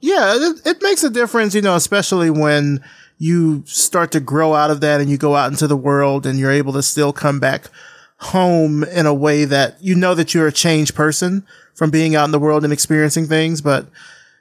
yeah 0.00 0.34
it, 0.36 0.66
it 0.66 0.82
makes 0.82 1.04
a 1.04 1.10
difference 1.10 1.54
you 1.54 1.62
know 1.62 1.76
especially 1.76 2.30
when 2.30 2.82
you 3.18 3.62
start 3.66 4.12
to 4.12 4.20
grow 4.20 4.54
out 4.54 4.70
of 4.70 4.80
that 4.80 5.00
and 5.00 5.08
you 5.08 5.16
go 5.16 5.36
out 5.36 5.50
into 5.50 5.66
the 5.66 5.76
world 5.76 6.26
and 6.26 6.38
you're 6.38 6.50
able 6.50 6.72
to 6.72 6.82
still 6.82 7.12
come 7.12 7.40
back 7.40 7.68
home 8.18 8.84
in 8.84 9.06
a 9.06 9.14
way 9.14 9.44
that 9.44 9.76
you 9.82 9.94
know 9.94 10.14
that 10.14 10.34
you're 10.34 10.46
a 10.46 10.52
changed 10.52 10.94
person 10.94 11.46
from 11.74 11.90
being 11.90 12.16
out 12.16 12.24
in 12.24 12.30
the 12.30 12.38
world 12.38 12.64
and 12.64 12.72
experiencing 12.72 13.26
things. 13.26 13.60
But 13.60 13.86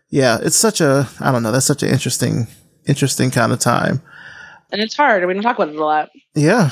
yeah, 0.10 0.38
it's 0.42 0.56
such 0.56 0.82
a, 0.82 1.08
I 1.20 1.32
don't 1.32 1.44
know, 1.44 1.52
that's 1.52 1.66
such 1.66 1.84
an 1.84 1.90
interesting, 1.90 2.48
interesting 2.88 3.32
kind 3.32 3.52
of 3.52 3.60
time. 3.60 4.02
And 4.72 4.82
it's 4.82 4.96
hard. 4.96 5.26
We 5.26 5.34
don't 5.34 5.44
talk 5.44 5.58
about 5.58 5.70
it 5.70 5.76
a 5.76 5.84
lot. 5.84 6.10
Yeah. 6.34 6.72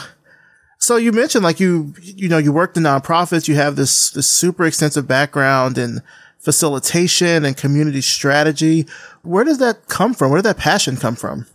So 0.80 0.96
you 0.96 1.12
mentioned 1.12 1.44
like 1.44 1.60
you, 1.60 1.94
you 2.02 2.28
know, 2.28 2.40
you 2.40 2.52
worked 2.52 2.78
in 2.78 2.84
nonprofits. 2.84 3.48
You 3.48 3.56
have 3.56 3.76
this, 3.76 4.10
this 4.12 4.28
super 4.28 4.66
extensive 4.66 5.08
background 5.08 5.78
in 5.78 6.02
facilitation 6.40 7.46
and 7.46 7.56
community 7.56 8.02
strategy. 8.02 8.88
Where 9.22 9.44
does 9.44 9.60
that 9.60 9.88
come 9.88 10.16
from? 10.16 10.32
Where 10.32 10.40
did 10.40 10.50
that 10.50 10.58
passion 10.58 10.98
come 10.98 11.16
from? 11.16 11.46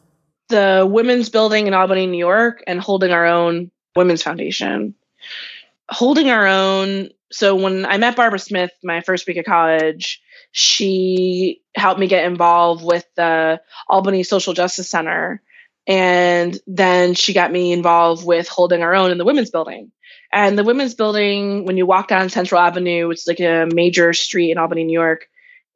The 0.49 0.87
women's 0.89 1.29
building 1.29 1.67
in 1.67 1.75
Albany, 1.75 2.07
New 2.07 2.19
York, 2.19 2.63
and 2.67 2.81
holding 2.81 3.11
our 3.11 3.27
own 3.27 3.71
women's 3.95 4.23
foundation. 4.23 4.95
Holding 5.89 6.31
our 6.31 6.47
own. 6.47 7.11
So 7.33 7.57
when 7.57 7.87
I 7.87 7.97
met 7.97 8.17
Barbara 8.17 8.39
Smith 8.39 8.71
my 8.83 9.01
first 9.01 9.27
week 9.27 9.37
of 9.37 9.45
college, 9.45 10.23
she 10.53 11.63
helped 11.75 12.01
me 12.01 12.07
get 12.07 12.25
involved 12.25 12.85
with 12.85 13.05
the 13.17 13.61
Albany 13.89 14.23
Social 14.23 14.55
Justice 14.55 14.89
Center. 14.89 15.43
And 15.87 16.59
then 16.67 17.15
she 17.15 17.33
got 17.33 17.53
me 17.53 17.73
involved 17.73 18.27
with 18.27 18.49
holding 18.49 18.83
our 18.83 18.95
own 18.95 19.11
in 19.11 19.19
the 19.19 19.25
women's 19.25 19.51
building. 19.51 19.93
And 20.33 20.59
the 20.59 20.65
women's 20.65 20.95
building, 20.95 21.65
when 21.65 21.77
you 21.77 21.87
walk 21.87 22.09
down 22.09 22.29
Central 22.29 22.61
Avenue, 22.61 23.11
it's 23.11 23.27
like 23.27 23.41
a 23.41 23.69
major 23.73 24.13
street 24.13 24.51
in 24.51 24.59
Albany, 24.59 24.85
New 24.85 24.93
York. 24.93 25.29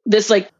This 0.05 0.29
like 0.29 0.51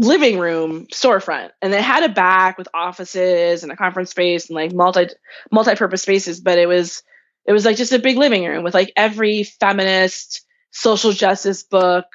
living 0.00 0.38
room 0.38 0.86
storefront. 0.86 1.50
And 1.60 1.74
it 1.74 1.82
had 1.82 2.02
a 2.02 2.08
back 2.08 2.56
with 2.56 2.68
offices 2.72 3.62
and 3.62 3.70
a 3.70 3.76
conference 3.76 4.10
space 4.10 4.48
and 4.48 4.56
like 4.56 4.72
multi 4.72 5.08
multi-purpose 5.52 6.02
spaces 6.02 6.40
but 6.40 6.58
it 6.58 6.66
was 6.66 7.02
it 7.46 7.52
was 7.52 7.64
like 7.64 7.76
just 7.76 7.92
a 7.92 7.98
big 7.98 8.16
living 8.16 8.44
room 8.44 8.64
with 8.64 8.74
like 8.74 8.92
every 8.96 9.44
feminist 9.44 10.44
social 10.70 11.12
justice 11.12 11.62
book 11.62 12.06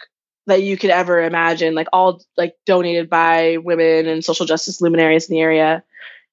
that 0.47 0.63
you 0.63 0.77
could 0.77 0.89
ever 0.89 1.23
imagine 1.23 1.75
like 1.75 1.87
all 1.93 2.21
like 2.37 2.55
donated 2.65 3.09
by 3.09 3.57
women 3.57 4.07
and 4.07 4.25
social 4.25 4.45
justice 4.45 4.81
luminaries 4.81 5.29
in 5.29 5.35
the 5.35 5.41
area. 5.41 5.83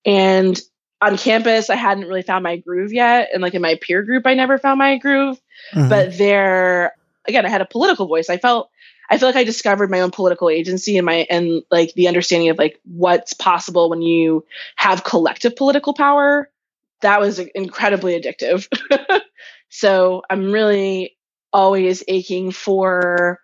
And 0.04 0.58
on 1.02 1.18
campus 1.18 1.68
i 1.68 1.74
hadn't 1.74 2.06
really 2.06 2.22
found 2.22 2.44
my 2.44 2.56
groove 2.56 2.94
yet. 2.94 3.28
And 3.34 3.42
like 3.42 3.54
in 3.54 3.62
my 3.62 3.78
peer 3.80 4.02
group 4.02 4.26
i 4.26 4.32
never 4.32 4.56
found 4.56 4.78
my 4.78 4.96
groove. 4.96 5.38
Mm-hmm. 5.74 5.90
but 5.90 6.16
there 6.16 6.94
again 7.28 7.44
i 7.44 7.50
had 7.50 7.60
a 7.60 7.66
political 7.66 8.06
voice. 8.06 8.30
I 8.30 8.38
felt 8.38 8.70
I 9.12 9.18
feel 9.18 9.28
like 9.28 9.36
I 9.36 9.44
discovered 9.44 9.90
my 9.90 10.00
own 10.00 10.10
political 10.10 10.48
agency 10.48 10.96
and 10.96 11.04
my 11.04 11.26
and 11.28 11.62
like 11.70 11.92
the 11.92 12.08
understanding 12.08 12.48
of 12.48 12.56
like 12.56 12.80
what's 12.84 13.34
possible 13.34 13.90
when 13.90 14.00
you 14.00 14.46
have 14.76 15.04
collective 15.04 15.54
political 15.54 15.92
power. 15.92 16.48
That 17.02 17.20
was 17.20 17.38
incredibly 17.38 18.18
addictive. 18.18 18.66
so 19.68 20.22
I'm 20.30 20.50
really 20.50 21.18
always 21.52 22.02
aching 22.08 22.52
for 22.52 23.38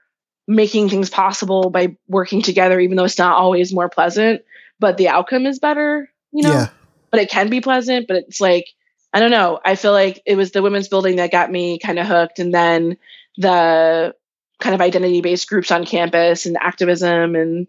making 0.47 0.89
things 0.89 1.11
possible 1.11 1.69
by 1.69 1.99
working 2.09 2.41
together, 2.41 2.81
even 2.81 2.97
though 2.97 3.05
it's 3.05 3.19
not 3.19 3.37
always 3.37 3.71
more 3.71 3.91
pleasant, 3.91 4.41
but 4.81 4.97
the 4.97 5.11
outcome 5.11 5.45
is 5.45 5.59
better, 5.59 6.11
you 6.33 6.45
know? 6.45 6.53
Yeah. 6.53 6.69
But 7.11 7.21
it 7.21 7.29
can 7.29 7.51
be 7.51 7.61
pleasant, 7.61 8.09
but 8.09 8.17
it's 8.17 8.41
like, 8.41 8.69
I 9.13 9.21
don't 9.21 9.31
know. 9.31 9.61
I 9.63 9.75
feel 9.75 9.93
like 9.93 10.23
it 10.25 10.37
was 10.37 10.53
the 10.53 10.63
women's 10.63 10.89
building 10.89 11.17
that 11.17 11.31
got 11.31 11.51
me 11.51 11.79
kind 11.79 11.99
of 11.99 12.07
hooked. 12.07 12.39
And 12.39 12.55
then 12.55 12.97
the 13.37 14.15
kind 14.61 14.75
of 14.75 14.81
identity 14.81 15.21
based 15.21 15.49
groups 15.49 15.71
on 15.71 15.85
campus 15.85 16.47
and 16.47 16.57
activism 16.61 17.35
and 17.37 17.67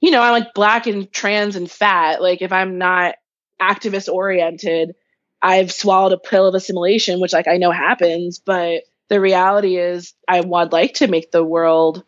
you 0.00 0.10
know 0.10 0.20
i'm 0.20 0.32
like 0.32 0.54
black 0.54 0.86
and 0.86 1.10
trans 1.12 1.56
and 1.56 1.70
fat 1.70 2.20
like 2.20 2.42
if 2.42 2.52
i'm 2.52 2.78
not 2.78 3.14
activist 3.60 4.12
oriented 4.12 4.94
i've 5.40 5.72
swallowed 5.72 6.12
a 6.12 6.18
pill 6.18 6.46
of 6.46 6.54
assimilation 6.54 7.20
which 7.20 7.32
like 7.32 7.48
i 7.48 7.56
know 7.56 7.70
happens 7.70 8.38
but 8.38 8.82
the 9.08 9.20
reality 9.20 9.76
is 9.76 10.14
i 10.28 10.40
would 10.40 10.72
like 10.72 10.94
to 10.94 11.06
make 11.06 11.30
the 11.30 11.44
world 11.44 12.04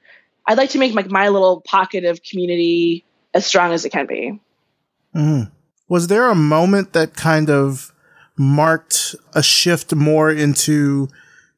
i'd 0.47 0.59
like 0.59 0.71
to 0.71 0.79
make 0.79 0.95
like 0.95 1.11
my 1.11 1.29
little 1.29 1.63
pocket 1.63 2.05
of 2.05 2.23
community 2.23 3.05
as 3.33 3.47
strong 3.47 3.73
as 3.73 3.85
it 3.85 3.91
can 3.91 4.07
be 4.07 4.39
mm. 5.15 5.51
was 5.89 6.09
there 6.09 6.29
a 6.29 6.35
moment 6.35 6.93
that 6.93 7.15
kind 7.15 7.49
of 7.49 7.93
marked 8.37 9.15
a 9.35 9.43
shift 9.43 9.95
more 9.95 10.31
into 10.31 11.09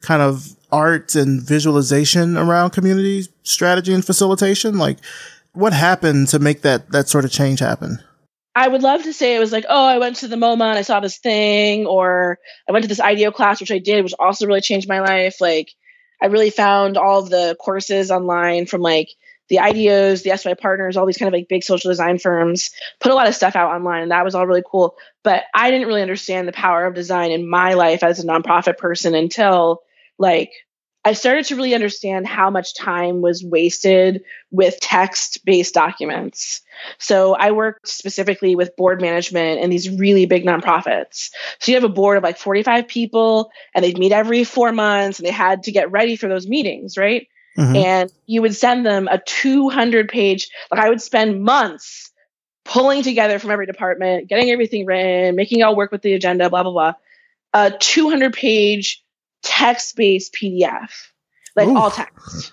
kind 0.01 0.23
of 0.23 0.55
art 0.71 1.15
and 1.15 1.43
visualization 1.43 2.37
around 2.37 2.71
community 2.71 3.27
strategy 3.43 3.93
and 3.93 4.05
facilitation? 4.05 4.79
Like, 4.79 4.99
what 5.53 5.73
happened 5.73 6.29
to 6.29 6.39
make 6.39 6.63
that 6.63 6.91
that 6.93 7.09
sort 7.09 7.25
of 7.25 7.31
change 7.31 7.61
happen? 7.61 7.99
I 8.55 8.67
would 8.67 8.83
love 8.83 9.05
to 9.05 9.13
say 9.13 9.37
it 9.37 9.41
was 9.41 9.53
like, 9.53 9.67
oh, 9.69 9.87
I 9.87 9.99
went 9.99 10.17
to 10.17 10.29
the 10.29 10.37
MoMA 10.37 10.69
and 10.69 10.79
I 10.79 10.83
saw 10.83 10.99
this 10.99 11.19
thing, 11.19 11.87
or 11.87 12.39
I 12.69 12.73
went 12.73 12.83
to 12.83 12.89
this 12.89 13.01
IDEO 13.01 13.31
class, 13.31 13.61
which 13.61 13.71
I 13.71 13.79
did, 13.79 14.03
which 14.03 14.15
also 14.19 14.47
really 14.47 14.61
changed 14.61 14.89
my 14.89 15.01
life. 15.01 15.41
Like, 15.41 15.71
I 16.21 16.27
really 16.27 16.51
found 16.51 16.97
all 16.97 17.21
of 17.21 17.31
the 17.31 17.57
courses 17.61 18.11
online 18.11 18.67
from 18.67 18.81
like 18.81 19.11
the 19.49 19.59
IDEOs, 19.59 20.23
the 20.23 20.37
SY 20.37 20.55
partners, 20.55 20.97
all 20.97 21.07
these 21.07 21.17
kind 21.17 21.29
of 21.29 21.33
like 21.33 21.49
big 21.49 21.63
social 21.63 21.91
design 21.91 22.19
firms 22.19 22.71
put 23.01 23.13
a 23.13 23.15
lot 23.15 23.29
of 23.29 23.35
stuff 23.35 23.57
out 23.57 23.73
online, 23.75 24.03
and 24.03 24.11
that 24.11 24.25
was 24.25 24.35
all 24.35 24.47
really 24.47 24.65
cool. 24.69 24.97
But 25.23 25.45
I 25.55 25.71
didn't 25.71 25.87
really 25.87 26.03
understand 26.03 26.47
the 26.47 26.53
power 26.53 26.85
of 26.85 26.95
design 26.95 27.31
in 27.31 27.49
my 27.49 27.75
life 27.75 28.03
as 28.03 28.19
a 28.19 28.27
nonprofit 28.27 28.77
person 28.77 29.15
until 29.15 29.83
like 30.19 30.53
I 31.05 31.13
started 31.13 31.47
to 31.47 31.57
really 31.57 31.75
understand 31.75 32.27
how 32.27 32.51
much 32.51 32.75
time 32.75 33.23
was 33.23 33.43
wasted 33.43 34.25
with 34.51 34.79
text 34.81 35.45
based 35.45 35.73
documents. 35.73 36.61
So 36.99 37.35
I 37.35 37.53
worked 37.53 37.89
specifically 37.89 38.57
with 38.57 38.77
board 38.77 39.01
management 39.01 39.61
and 39.63 39.73
these 39.73 39.89
really 39.89 40.27
big 40.27 40.45
nonprofits. 40.45 41.31
So 41.61 41.73
you 41.73 41.77
have 41.77 41.85
a 41.85 41.89
board 41.89 42.19
of 42.19 42.25
like 42.25 42.37
45 42.37 42.89
people 42.89 43.51
and 43.75 43.85
they'd 43.85 43.99
meet 43.99 44.13
every 44.13 44.45
four 44.45 44.73
months 44.73 45.19
and 45.19 45.27
they 45.27 45.33
had 45.33 45.63
to 45.63 45.73
get 45.73 45.91
ready 45.91 46.17
for 46.17 46.29
those 46.29 46.47
meetings, 46.47 46.99
right? 46.99 47.29
Mm-hmm. 47.57 47.77
And 47.77 48.13
you 48.27 48.43
would 48.43 48.55
send 48.55 48.85
them 48.85 49.09
a 49.11 49.19
200 49.19 50.09
page, 50.09 50.51
like 50.71 50.81
I 50.81 50.91
would 50.91 51.01
spend 51.01 51.43
months 51.43 52.11
pulling 52.65 53.03
together 53.03 53.39
from 53.39 53.51
every 53.51 53.67
department, 53.67 54.29
getting 54.29 54.51
everything 54.51 54.85
written, 54.85 55.37
making 55.37 55.61
it 55.61 55.63
all 55.63 55.75
work 55.75 55.91
with 55.91 56.03
the 56.03 56.13
agenda, 56.13 56.51
blah, 56.51 56.65
blah, 56.65 56.73
blah. 56.73 56.93
A 57.55 57.71
200 57.71 58.35
page 58.35 59.03
text 59.43 59.97
based 59.97 60.35
PDF, 60.35 60.91
like 61.57 61.69
all 61.69 61.91
text. 61.91 62.53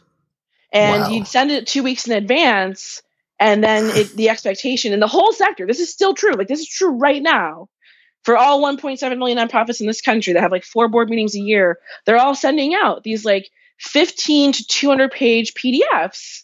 And 0.72 1.04
wow. 1.04 1.10
you'd 1.10 1.28
send 1.28 1.52
it 1.52 1.68
two 1.68 1.84
weeks 1.84 2.08
in 2.08 2.14
advance. 2.14 3.02
And 3.40 3.64
then 3.64 3.86
it, 3.96 4.16
the 4.16 4.30
expectation 4.30 4.94
in 4.94 5.00
the 5.00 5.08
whole 5.08 5.32
sector, 5.32 5.66
this 5.66 5.80
is 5.80 5.92
still 5.92 6.14
true. 6.14 6.34
Like, 6.34 6.48
this 6.48 6.60
is 6.60 6.68
true 6.68 6.92
right 6.92 7.22
now 7.22 7.70
for 8.24 8.36
all 8.36 8.62
1.7 8.62 9.18
million 9.18 9.38
nonprofits 9.38 9.80
in 9.80 9.88
this 9.88 10.02
country 10.02 10.34
that 10.34 10.42
have 10.42 10.52
like 10.52 10.64
four 10.64 10.90
board 10.90 11.10
meetings 11.10 11.36
a 11.36 11.40
year. 11.40 11.78
They're 12.06 12.18
all 12.18 12.36
sending 12.36 12.74
out 12.74 13.04
these 13.04 13.24
like 13.24 13.50
15 13.80 14.54
to 14.54 14.68
200 14.68 15.12
page 15.12 15.54
PDFs. 15.54 16.44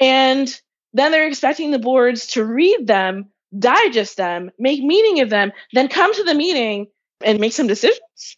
And 0.00 0.60
then 0.92 1.12
they're 1.12 1.28
expecting 1.28 1.70
the 1.70 1.78
boards 1.78 2.26
to 2.28 2.44
read 2.44 2.86
them, 2.86 3.30
digest 3.56 4.16
them, 4.16 4.50
make 4.58 4.82
meaning 4.82 5.22
of 5.22 5.30
them, 5.30 5.52
then 5.72 5.88
come 5.88 6.12
to 6.12 6.24
the 6.24 6.34
meeting 6.34 6.88
and 7.24 7.38
make 7.38 7.52
some 7.52 7.68
decisions. 7.68 8.36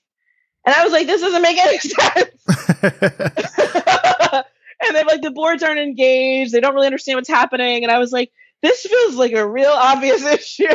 And 0.67 0.75
I 0.75 0.83
was 0.85 0.93
like, 0.93 1.07
this 1.07 1.21
doesn't 1.21 1.43
make 1.43 1.59
any 1.59 1.79
sense. 1.79 2.31
and 4.87 4.97
then 4.97 5.07
like 5.07 5.23
the 5.23 5.31
boards 5.31 5.63
aren't 5.63 5.81
engaged. 5.81 6.53
They 6.53 6.61
don't 6.61 6.75
really 6.75 6.87
understand 6.87 7.17
what's 7.17 7.29
happening. 7.29 7.83
And 7.83 7.93
I 7.93 7.99
was 7.99 8.13
like, 8.13 8.33
this 8.63 8.83
feels 8.83 9.17
like 9.17 9.33
a 9.33 9.47
real 9.47 9.71
obvious 9.71 10.25
issue. 10.25 10.67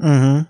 Mm-hmm. 0.00 0.42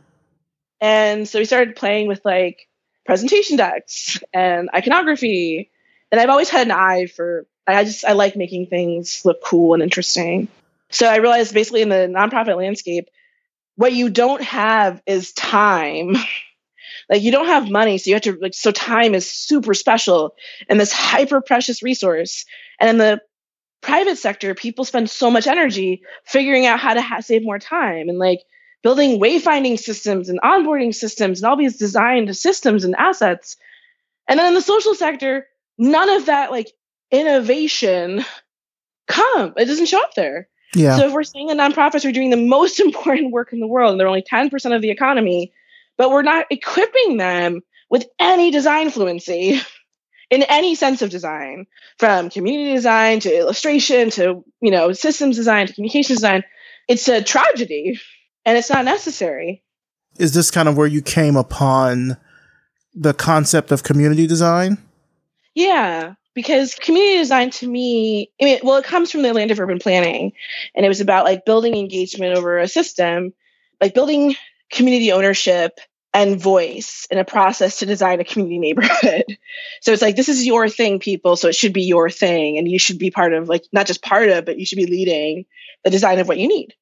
And 0.80 1.28
so 1.28 1.39
we 1.39 1.45
started 1.45 1.76
playing 1.76 2.09
with 2.09 2.24
like 2.24 2.68
presentation 3.07 3.57
decks 3.57 4.18
and 4.33 4.68
iconography. 4.74 5.70
And 6.11 6.20
I've 6.20 6.30
always 6.30 6.51
had 6.51 6.66
an 6.66 6.72
eye 6.72 7.07
for 7.07 7.47
I 7.66 7.85
just 7.85 8.05
I 8.05 8.12
like 8.12 8.35
making 8.35 8.66
things 8.66 9.24
look 9.24 9.43
cool 9.45 9.74
and 9.74 9.83
interesting. 9.83 10.49
So 10.91 11.07
I 11.07 11.16
realized 11.16 11.55
basically 11.55 11.83
in 11.83 11.89
the 11.89 12.09
nonprofit 12.11 12.57
landscape, 12.57 13.09
what 13.76 13.93
you 13.93 14.11
don't 14.11 14.43
have 14.43 15.01
is 15.07 15.33
time 15.33 16.16
like 17.11 17.22
you 17.22 17.32
don't 17.32 17.46
have 17.46 17.70
money 17.70 17.98
so 17.98 18.11
you 18.11 18.14
have 18.14 18.22
to 18.22 18.38
like 18.40 18.55
so 18.55 18.70
time 18.70 19.14
is 19.14 19.30
super 19.30 19.74
special. 19.74 20.34
And 20.68 20.80
this 20.80 20.92
hyper 20.92 21.40
precious 21.40 21.82
resource 21.82 22.44
and 22.80 22.90
in 22.90 22.98
the 22.98 23.20
private 23.80 24.16
sector 24.16 24.55
people 24.55 24.84
spend 24.84 25.11
so 25.11 25.30
much 25.30 25.46
energy 25.46 26.03
figuring 26.24 26.66
out 26.66 26.78
how 26.78 26.94
to 26.94 27.03
ha- 27.03 27.20
save 27.20 27.44
more 27.44 27.59
time 27.59 28.09
and 28.09 28.18
like 28.18 28.40
building 28.82 29.20
wayfinding 29.20 29.78
systems 29.78 30.28
and 30.28 30.40
onboarding 30.42 30.94
systems 30.94 31.40
and 31.40 31.48
all 31.48 31.57
these 31.57 31.76
designed 31.76 32.36
systems 32.36 32.84
and 32.84 32.94
assets. 32.96 33.57
And 34.28 34.38
then 34.38 34.46
in 34.46 34.55
the 34.55 34.62
social 34.62 34.94
sector 34.94 35.46
none 35.78 36.09
of 36.11 36.26
that 36.26 36.50
like 36.50 36.72
innovation 37.11 38.24
come 39.09 39.53
it 39.57 39.66
doesn't 39.66 39.86
show 39.86 40.00
up 40.00 40.14
there. 40.14 40.48
Yeah. 40.74 40.96
So 40.96 41.07
if 41.09 41.12
we're 41.12 41.22
saying 41.22 41.48
the 41.48 41.55
nonprofits 41.55 42.09
are 42.09 42.12
doing 42.12 42.30
the 42.30 42.36
most 42.36 42.80
important 42.86 43.32
work 43.32 43.53
in 43.53 43.61
the 43.61 43.66
world 43.66 43.92
and 43.92 44.00
they're 44.00 44.09
only 44.09 44.22
10% 44.22 44.74
of 44.74 44.82
the 44.82 44.90
economy, 44.90 45.53
but 45.97 46.11
we're 46.11 46.22
not 46.22 46.47
equipping 46.51 47.16
them 47.16 47.61
with 47.90 48.07
any 48.18 48.51
design 48.51 48.90
fluency 48.90 49.61
in 50.30 50.43
any 50.45 50.74
sense 50.74 51.03
of 51.03 51.11
design 51.11 51.66
from 51.99 52.30
community 52.30 52.72
design 52.74 53.20
to 53.20 53.38
illustration 53.38 54.11
to 54.11 54.45
you 54.61 54.70
know 54.70 54.93
systems 54.93 55.36
design 55.36 55.66
to 55.66 55.74
communication 55.74 56.16
design. 56.16 56.43
It's 56.88 57.07
a 57.09 57.22
tragedy 57.22 58.01
and 58.45 58.59
it's 58.59 58.70
not 58.70 58.84
necessary. 58.84 59.62
Is 60.18 60.34
this 60.34 60.51
kind 60.51 60.68
of 60.68 60.76
where 60.76 60.86
you 60.86 61.03
came 61.03 61.36
upon 61.36 62.16
the 62.95 63.14
concept 63.14 63.72
of 63.72 63.82
community 63.82 64.26
design? 64.26 64.78
Yeah 65.55 66.14
because 66.34 66.74
community 66.74 67.18
design 67.18 67.51
to 67.51 67.68
me 67.68 68.30
I 68.40 68.45
mean, 68.45 68.61
well 68.62 68.76
it 68.76 68.84
comes 68.84 69.11
from 69.11 69.22
the 69.22 69.32
land 69.32 69.51
of 69.51 69.61
urban 69.61 69.78
planning 69.78 70.32
and 70.74 70.84
it 70.84 70.88
was 70.88 71.01
about 71.01 71.24
like 71.24 71.45
building 71.45 71.76
engagement 71.76 72.36
over 72.36 72.59
a 72.59 72.68
system 72.68 73.32
like 73.80 73.95
building 73.95 74.34
community 74.73 75.12
ownership 75.12 75.79
and 76.14 76.41
voice 76.41 77.07
in 77.11 77.18
a 77.18 77.25
process 77.25 77.79
to 77.79 77.87
design 77.87 78.20
a 78.20 78.25
community 78.25 78.59
neighborhood. 78.59 79.25
so 79.81 79.93
it's 79.93 80.03
like 80.03 80.16
this 80.16 80.29
is 80.29 80.45
your 80.45 80.68
thing, 80.68 80.99
people. 80.99 81.37
So 81.37 81.49
it 81.49 81.55
should 81.55 81.73
be 81.73 81.83
your 81.83 82.11
thing, 82.11 82.59
and 82.59 82.70
you 82.70 82.79
should 82.79 82.99
be 82.99 83.11
part 83.11 83.33
of 83.33 83.49
like 83.49 83.64
not 83.73 83.87
just 83.87 84.03
part 84.03 84.29
of, 84.29 84.45
but 84.45 84.59
you 84.59 84.66
should 84.66 84.77
be 84.77 84.87
leading 84.87 85.47
the 85.85 85.91
design 85.91 86.18
of 86.18 86.29
what 86.29 86.39
you 86.39 86.49
need. 86.49 86.75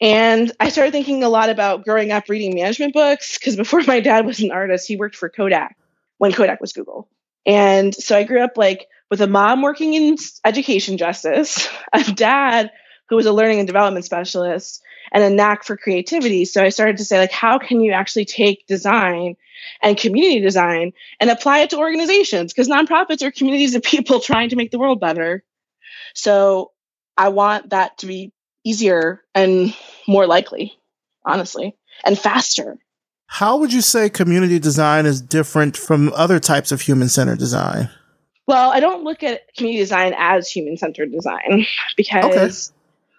And 0.00 0.50
I 0.58 0.70
started 0.70 0.92
thinking 0.92 1.22
a 1.22 1.28
lot 1.28 1.50
about 1.50 1.84
growing 1.84 2.10
up 2.10 2.28
reading 2.28 2.54
management 2.54 2.94
books 2.94 3.38
because 3.38 3.56
before 3.56 3.82
my 3.86 4.00
dad 4.00 4.24
was 4.24 4.40
an 4.40 4.52
artist, 4.52 4.88
he 4.88 4.96
worked 4.96 5.16
for 5.16 5.28
Kodak 5.28 5.76
when 6.18 6.32
Kodak 6.32 6.60
was 6.60 6.72
Google. 6.72 7.08
And 7.46 7.94
so 7.94 8.16
I 8.16 8.24
grew 8.24 8.42
up 8.42 8.56
like 8.56 8.86
with 9.10 9.20
a 9.20 9.26
mom 9.26 9.62
working 9.62 9.94
in 9.94 10.16
education 10.44 10.96
justice, 10.96 11.68
a 11.92 12.02
dad 12.02 12.70
who 13.08 13.16
was 13.16 13.26
a 13.26 13.32
learning 13.32 13.58
and 13.58 13.66
development 13.66 14.04
specialist, 14.04 14.82
and 15.12 15.24
a 15.24 15.30
knack 15.30 15.64
for 15.64 15.76
creativity. 15.76 16.44
So 16.44 16.62
I 16.62 16.68
started 16.68 16.96
to 16.98 17.04
say, 17.04 17.18
like, 17.18 17.32
how 17.32 17.58
can 17.58 17.80
you 17.80 17.92
actually 17.92 18.24
take 18.24 18.66
design 18.66 19.36
and 19.82 19.96
community 19.96 20.40
design 20.40 20.92
and 21.18 21.30
apply 21.30 21.60
it 21.60 21.70
to 21.70 21.78
organizations? 21.78 22.52
Because 22.52 22.68
nonprofits 22.68 23.22
are 23.22 23.30
communities 23.30 23.74
of 23.74 23.82
people 23.82 24.20
trying 24.20 24.50
to 24.50 24.56
make 24.56 24.70
the 24.70 24.78
world 24.78 25.00
better. 25.00 25.44
So 26.14 26.72
I 27.16 27.28
want 27.28 27.70
that 27.70 27.98
to 27.98 28.06
be 28.06 28.32
easier 28.64 29.22
and 29.34 29.74
more 30.06 30.26
likely, 30.26 30.78
honestly, 31.24 31.76
and 32.04 32.18
faster. 32.18 32.78
How 33.26 33.58
would 33.58 33.72
you 33.72 33.80
say 33.80 34.10
community 34.10 34.58
design 34.58 35.06
is 35.06 35.20
different 35.20 35.76
from 35.76 36.12
other 36.14 36.40
types 36.40 36.72
of 36.72 36.80
human 36.80 37.08
centered 37.08 37.38
design? 37.38 37.88
Well, 38.46 38.72
I 38.72 38.80
don't 38.80 39.04
look 39.04 39.22
at 39.22 39.42
community 39.56 39.80
design 39.80 40.14
as 40.18 40.50
human 40.50 40.76
centered 40.76 41.12
design 41.12 41.66
because 41.96 42.72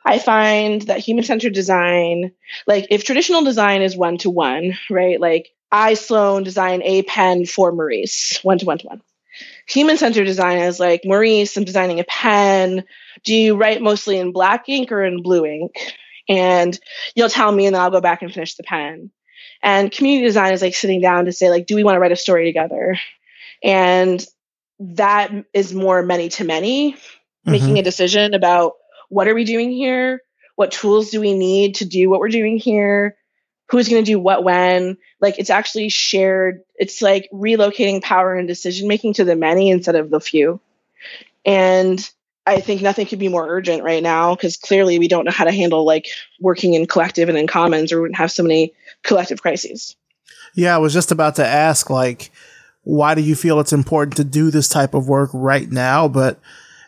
I 0.05 0.19
find 0.19 0.81
that 0.83 0.99
human 0.99 1.23
centered 1.23 1.53
design, 1.53 2.31
like 2.67 2.87
if 2.89 3.03
traditional 3.03 3.43
design 3.43 3.81
is 3.81 3.95
one 3.95 4.17
to 4.19 4.29
one, 4.29 4.77
right? 4.89 5.19
Like 5.19 5.51
I, 5.71 5.93
Sloan, 5.93 6.43
design 6.43 6.81
a 6.83 7.03
pen 7.03 7.45
for 7.45 7.71
Maurice, 7.71 8.39
one 8.43 8.57
to 8.57 8.65
one 8.65 8.79
to 8.79 8.87
one. 8.87 9.01
Human 9.67 9.97
centered 9.97 10.25
design 10.25 10.57
is 10.57 10.79
like 10.79 11.01
Maurice, 11.05 11.55
I'm 11.55 11.63
designing 11.63 11.99
a 11.99 12.03
pen. 12.03 12.83
Do 13.23 13.33
you 13.35 13.55
write 13.55 13.81
mostly 13.81 14.17
in 14.17 14.31
black 14.31 14.67
ink 14.67 14.91
or 14.91 15.03
in 15.03 15.21
blue 15.21 15.45
ink? 15.45 15.73
And 16.27 16.77
you'll 17.15 17.29
tell 17.29 17.51
me, 17.51 17.65
and 17.65 17.75
then 17.75 17.81
I'll 17.81 17.91
go 17.91 18.01
back 18.01 18.21
and 18.21 18.33
finish 18.33 18.55
the 18.55 18.63
pen. 18.63 19.11
And 19.63 19.91
community 19.91 20.25
design 20.25 20.53
is 20.53 20.61
like 20.61 20.75
sitting 20.75 21.01
down 21.01 21.25
to 21.25 21.31
say, 21.31 21.49
like, 21.49 21.67
do 21.67 21.75
we 21.75 21.83
want 21.83 21.95
to 21.95 21.99
write 21.99 22.11
a 22.11 22.17
story 22.17 22.45
together? 22.45 22.97
And 23.63 24.25
that 24.79 25.31
is 25.53 25.73
more 25.73 26.01
many 26.03 26.29
to 26.29 26.43
many, 26.43 26.93
mm-hmm. 26.93 27.51
making 27.51 27.77
a 27.77 27.83
decision 27.83 28.33
about 28.33 28.73
what 29.11 29.27
are 29.27 29.35
we 29.35 29.43
doing 29.43 29.71
here? 29.71 30.21
What 30.55 30.71
tools 30.71 31.09
do 31.09 31.19
we 31.19 31.37
need 31.37 31.75
to 31.75 31.85
do 31.85 32.09
what 32.09 32.21
we're 32.21 32.29
doing 32.29 32.57
here? 32.57 33.17
Who's 33.69 33.89
going 33.89 34.03
to 34.03 34.11
do 34.11 34.19
what 34.19 34.43
when? 34.43 34.97
Like 35.19 35.37
it's 35.37 35.49
actually 35.49 35.89
shared. 35.89 36.61
It's 36.75 37.01
like 37.01 37.29
relocating 37.33 38.01
power 38.01 38.33
and 38.33 38.47
decision 38.47 38.87
making 38.87 39.15
to 39.15 39.25
the 39.25 39.35
many 39.35 39.69
instead 39.69 39.95
of 39.95 40.09
the 40.09 40.19
few. 40.19 40.61
And 41.45 42.09
I 42.47 42.61
think 42.61 42.81
nothing 42.81 43.05
could 43.05 43.19
be 43.19 43.27
more 43.27 43.47
urgent 43.47 43.83
right 43.83 44.01
now 44.01 44.33
because 44.33 44.55
clearly 44.55 44.97
we 44.97 45.09
don't 45.09 45.25
know 45.25 45.31
how 45.31 45.43
to 45.43 45.51
handle 45.51 45.85
like 45.85 46.07
working 46.39 46.73
in 46.73 46.87
collective 46.87 47.27
and 47.27 47.37
in 47.37 47.47
commons 47.47 47.91
or 47.91 48.01
wouldn't 48.01 48.17
have 48.17 48.31
so 48.31 48.43
many 48.43 48.73
collective 49.03 49.41
crises. 49.41 49.95
Yeah, 50.55 50.75
I 50.75 50.79
was 50.79 50.93
just 50.93 51.11
about 51.11 51.35
to 51.35 51.45
ask, 51.45 51.89
like, 51.89 52.31
why 52.83 53.13
do 53.15 53.21
you 53.21 53.35
feel 53.35 53.59
it's 53.59 53.73
important 53.73 54.17
to 54.17 54.23
do 54.23 54.51
this 54.51 54.67
type 54.67 54.93
of 54.93 55.07
work 55.07 55.29
right 55.33 55.69
now? 55.69 56.07
But 56.07 56.39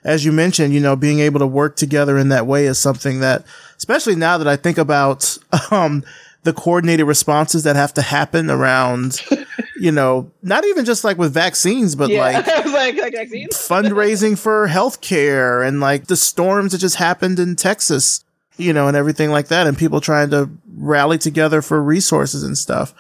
as 0.04 0.26
you 0.26 0.32
mentioned, 0.32 0.74
you 0.74 0.80
know, 0.80 0.96
being 0.96 1.20
able 1.20 1.40
to 1.40 1.48
work 1.48 1.76
together 1.76 2.18
in 2.18 2.30
that 2.30 2.46
way 2.48 2.66
is 2.66 2.78
something 2.80 3.20
that, 3.22 3.46
especially 3.78 4.16
now 4.16 4.38
that 4.38 4.48
I 4.48 4.56
think 4.56 4.78
about, 4.78 5.38
um, 5.72 6.04
the 6.44 6.54
coordinated 6.54 7.06
responses 7.08 7.64
that 7.64 7.76
have 7.78 7.94
to 7.94 8.02
happen 8.02 8.50
around 8.50 9.22
you 9.80 9.92
know, 9.92 10.30
not 10.42 10.66
even 10.66 10.84
just 10.86 11.04
like 11.04 11.18
with 11.18 11.34
vaccines, 11.34 11.96
but 11.96 12.10
Yeah. 12.10 12.20
like 12.20 12.48
like, 12.66 12.98
like 12.98 13.14
vaccines. 13.14 13.56
fundraising 13.56 14.38
for 14.38 14.68
healthcare 14.68 15.66
and 15.66 15.80
like 15.80 16.08
the 16.08 16.16
storms 16.18 16.72
that 16.74 16.80
just 16.80 16.96
happened 16.98 17.40
in 17.40 17.56
Texas, 17.56 18.24
you 18.58 18.72
know, 18.74 18.88
and 18.88 18.96
everything 18.98 19.32
like 19.32 19.48
that, 19.48 19.68
and 19.68 19.78
people 19.78 20.00
trying 20.02 20.30
to 20.32 20.50
rally 20.76 21.18
together 21.18 21.62
for 21.62 21.82
resources 21.82 22.44
and 22.44 22.58
stuff. 22.58 22.94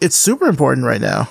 It's 0.00 0.16
super 0.16 0.46
important 0.46 0.86
right 0.86 1.00
now. 1.00 1.28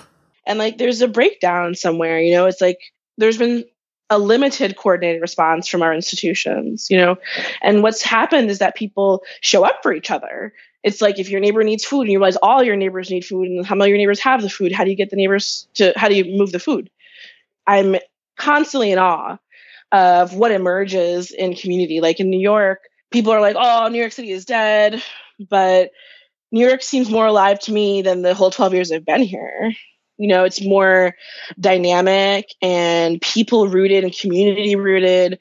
and 0.48 0.60
like 0.60 0.78
there's 0.78 1.02
a 1.02 1.08
breakdown 1.08 1.74
somewhere 1.76 2.20
you 2.20 2.34
know 2.34 2.46
it's 2.46 2.62
like 2.62 2.78
there's 3.18 3.38
been 3.38 3.64
a 4.10 4.20
limited 4.20 4.76
coordinated 4.76 5.22
response 5.22 5.68
from 5.68 5.82
our 5.82 5.94
institutions 5.94 6.90
you 6.90 6.98
know? 6.98 7.18
And 7.62 7.84
what's 7.84 8.02
happened 8.02 8.50
is 8.50 8.60
that 8.60 8.76
people 8.76 9.24
show 9.42 9.64
up 9.64 9.80
for 9.82 9.94
each 9.94 10.12
other. 10.12 10.54
It's 10.84 11.02
like 11.02 11.18
if 11.18 11.30
your 11.30 11.40
neighbor 11.40 11.64
needs 11.64 11.84
food 11.84 12.02
and 12.02 12.12
you 12.12 12.20
realize 12.20 12.38
all 12.38 12.64
your 12.64 12.76
neighbors 12.76 13.10
need 13.10 13.26
food 13.26 13.48
and 13.48 13.66
how 13.66 13.76
many 13.76 13.90
of 13.90 13.92
your 13.92 13.98
neighbors 13.98 14.20
have 14.20 14.42
the 14.42 14.50
food 14.50 14.72
how 14.72 14.84
do 14.84 14.90
you 14.90 14.96
get 14.96 15.10
the 15.10 15.16
neighbors 15.16 15.68
to 15.76 15.94
how 15.96 16.08
do 16.08 16.16
you 16.16 16.38
move 16.38 16.52
the 16.52 16.60
food? 16.60 16.90
I'm 17.66 17.96
constantly 18.38 18.92
in 18.92 19.00
awe 19.00 19.38
of 19.92 20.34
what 20.34 20.52
emerges 20.52 21.32
in 21.32 21.56
community. 21.56 22.02
Like 22.02 22.20
in 22.20 22.30
new 22.30 22.40
york 22.40 22.82
people 23.16 23.32
are 23.32 23.42
like 23.42 23.56
oh 23.58 23.88
new 23.88 24.00
york 24.00 24.12
city 24.12 24.32
is 24.32 24.46
dead 24.46 25.02
but 25.50 25.92
new 26.52 26.68
york 26.68 26.82
seems 26.82 27.10
more 27.10 27.28
alive 27.28 27.60
to 27.60 27.72
me 27.72 28.02
than 28.02 28.22
the 28.22 28.34
whole 28.34 28.52
12 28.52 28.74
years 28.74 28.92
i've 28.92 29.06
been 29.06 29.24
here 29.24 29.72
you 30.18 30.28
know 30.28 30.44
it's 30.44 30.64
more 30.64 31.16
dynamic 31.60 32.54
and 32.62 33.22
people 33.22 33.68
rooted 33.68 34.04
and 34.04 34.18
community 34.18 34.76
rooted. 34.76 35.40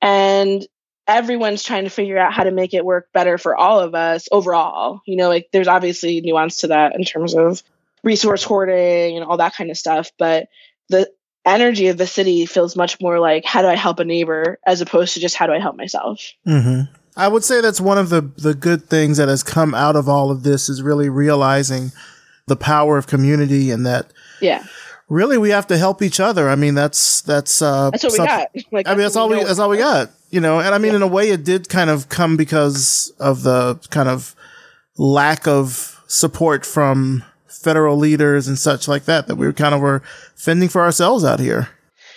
And 0.00 0.66
everyone's 1.06 1.62
trying 1.62 1.84
to 1.84 1.90
figure 1.90 2.18
out 2.18 2.32
how 2.32 2.44
to 2.44 2.50
make 2.50 2.74
it 2.74 2.84
work 2.84 3.08
better 3.12 3.38
for 3.38 3.56
all 3.56 3.80
of 3.80 3.94
us 3.94 4.28
overall. 4.32 5.00
You 5.06 5.16
know 5.16 5.28
like 5.28 5.48
there's 5.52 5.68
obviously 5.68 6.20
nuance 6.20 6.58
to 6.58 6.68
that 6.68 6.94
in 6.94 7.04
terms 7.04 7.34
of 7.34 7.62
resource 8.02 8.42
hoarding 8.42 9.16
and 9.16 9.24
all 9.24 9.38
that 9.38 9.54
kind 9.54 9.70
of 9.70 9.78
stuff 9.78 10.12
but 10.18 10.48
the 10.90 11.10
energy 11.46 11.88
of 11.88 11.96
the 11.96 12.06
city 12.06 12.44
feels 12.44 12.76
much 12.76 13.00
more 13.00 13.18
like 13.18 13.46
how 13.46 13.62
do 13.62 13.68
i 13.68 13.74
help 13.74 13.98
a 13.98 14.04
neighbor 14.04 14.58
as 14.66 14.82
opposed 14.82 15.14
to 15.14 15.20
just 15.20 15.34
how 15.34 15.46
do 15.46 15.54
i 15.54 15.58
help 15.58 15.74
myself? 15.74 16.20
Hmm 16.44 16.82
I 17.16 17.28
would 17.28 17.44
say 17.44 17.60
that's 17.60 17.80
one 17.80 17.98
of 17.98 18.08
the 18.08 18.22
the 18.36 18.54
good 18.54 18.88
things 18.88 19.18
that 19.18 19.28
has 19.28 19.42
come 19.42 19.74
out 19.74 19.96
of 19.96 20.08
all 20.08 20.30
of 20.30 20.42
this 20.42 20.68
is 20.68 20.82
really 20.82 21.08
realizing 21.08 21.92
the 22.46 22.56
power 22.56 22.98
of 22.98 23.06
community 23.06 23.70
and 23.70 23.86
that 23.86 24.12
yeah 24.40 24.64
really 25.08 25.38
we 25.38 25.50
have 25.50 25.66
to 25.68 25.78
help 25.78 26.02
each 26.02 26.20
other. 26.20 26.48
I 26.48 26.54
mean, 26.54 26.74
that's 26.74 27.22
that's 27.22 27.62
uh, 27.62 27.90
that's 27.90 28.04
what 28.04 28.12
we 28.12 28.18
got 28.18 28.48
like 28.72 28.88
I 28.88 28.92
mean, 28.92 29.00
that's 29.00 29.16
all 29.16 29.28
we 29.28 29.42
that's 29.42 29.58
all 29.58 29.68
we 29.68 29.78
got. 29.78 30.10
You 30.30 30.40
know, 30.40 30.58
and 30.58 30.74
I 30.74 30.78
mean, 30.78 30.94
in 30.94 31.02
a 31.02 31.06
way, 31.06 31.30
it 31.30 31.44
did 31.44 31.68
kind 31.68 31.90
of 31.90 32.08
come 32.08 32.36
because 32.36 33.12
of 33.20 33.42
the 33.42 33.76
kind 33.90 34.08
of 34.08 34.34
lack 34.96 35.46
of 35.46 36.02
support 36.08 36.66
from 36.66 37.22
federal 37.46 37.96
leaders 37.96 38.48
and 38.48 38.58
such 38.58 38.88
like 38.88 39.04
that. 39.04 39.28
That 39.28 39.36
we 39.36 39.52
kind 39.52 39.74
of 39.74 39.80
were 39.80 40.02
fending 40.34 40.68
for 40.68 40.82
ourselves 40.82 41.24
out 41.24 41.40
here. 41.40 41.68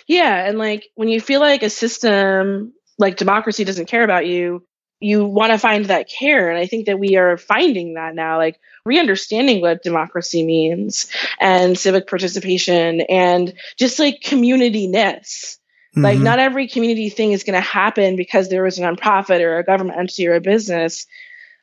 Yeah, 0.08 0.46
and 0.46 0.58
like 0.58 0.88
when 0.94 1.08
you 1.08 1.20
feel 1.20 1.40
like 1.40 1.62
a 1.62 1.70
system 1.70 2.72
like 2.98 3.16
democracy 3.16 3.62
doesn't 3.62 3.86
care 3.86 4.02
about 4.02 4.26
you, 4.26 4.64
you 5.00 5.24
want 5.24 5.52
to 5.52 5.58
find 5.58 5.84
that 5.86 6.08
care. 6.08 6.50
And 6.50 6.58
I 6.58 6.66
think 6.66 6.86
that 6.86 6.98
we 6.98 7.16
are 7.16 7.36
finding 7.36 7.94
that 7.94 8.14
now, 8.14 8.36
like 8.38 8.58
re-understanding 8.84 9.60
what 9.60 9.82
democracy 9.82 10.44
means 10.44 11.08
and 11.40 11.78
civic 11.78 12.08
participation 12.08 13.02
and 13.02 13.54
just 13.76 13.98
like 13.98 14.20
community-ness. 14.22 15.58
Like 15.96 16.18
Mhm. 16.18 16.22
not 16.22 16.38
every 16.38 16.68
community 16.68 17.08
thing 17.10 17.32
is 17.32 17.44
going 17.44 17.54
to 17.54 17.60
happen 17.60 18.16
because 18.16 18.48
there 18.48 18.66
is 18.66 18.78
a 18.78 18.82
nonprofit 18.82 19.40
or 19.40 19.58
a 19.58 19.64
government 19.64 19.98
entity 19.98 20.26
or 20.28 20.34
a 20.34 20.40
business. 20.40 21.06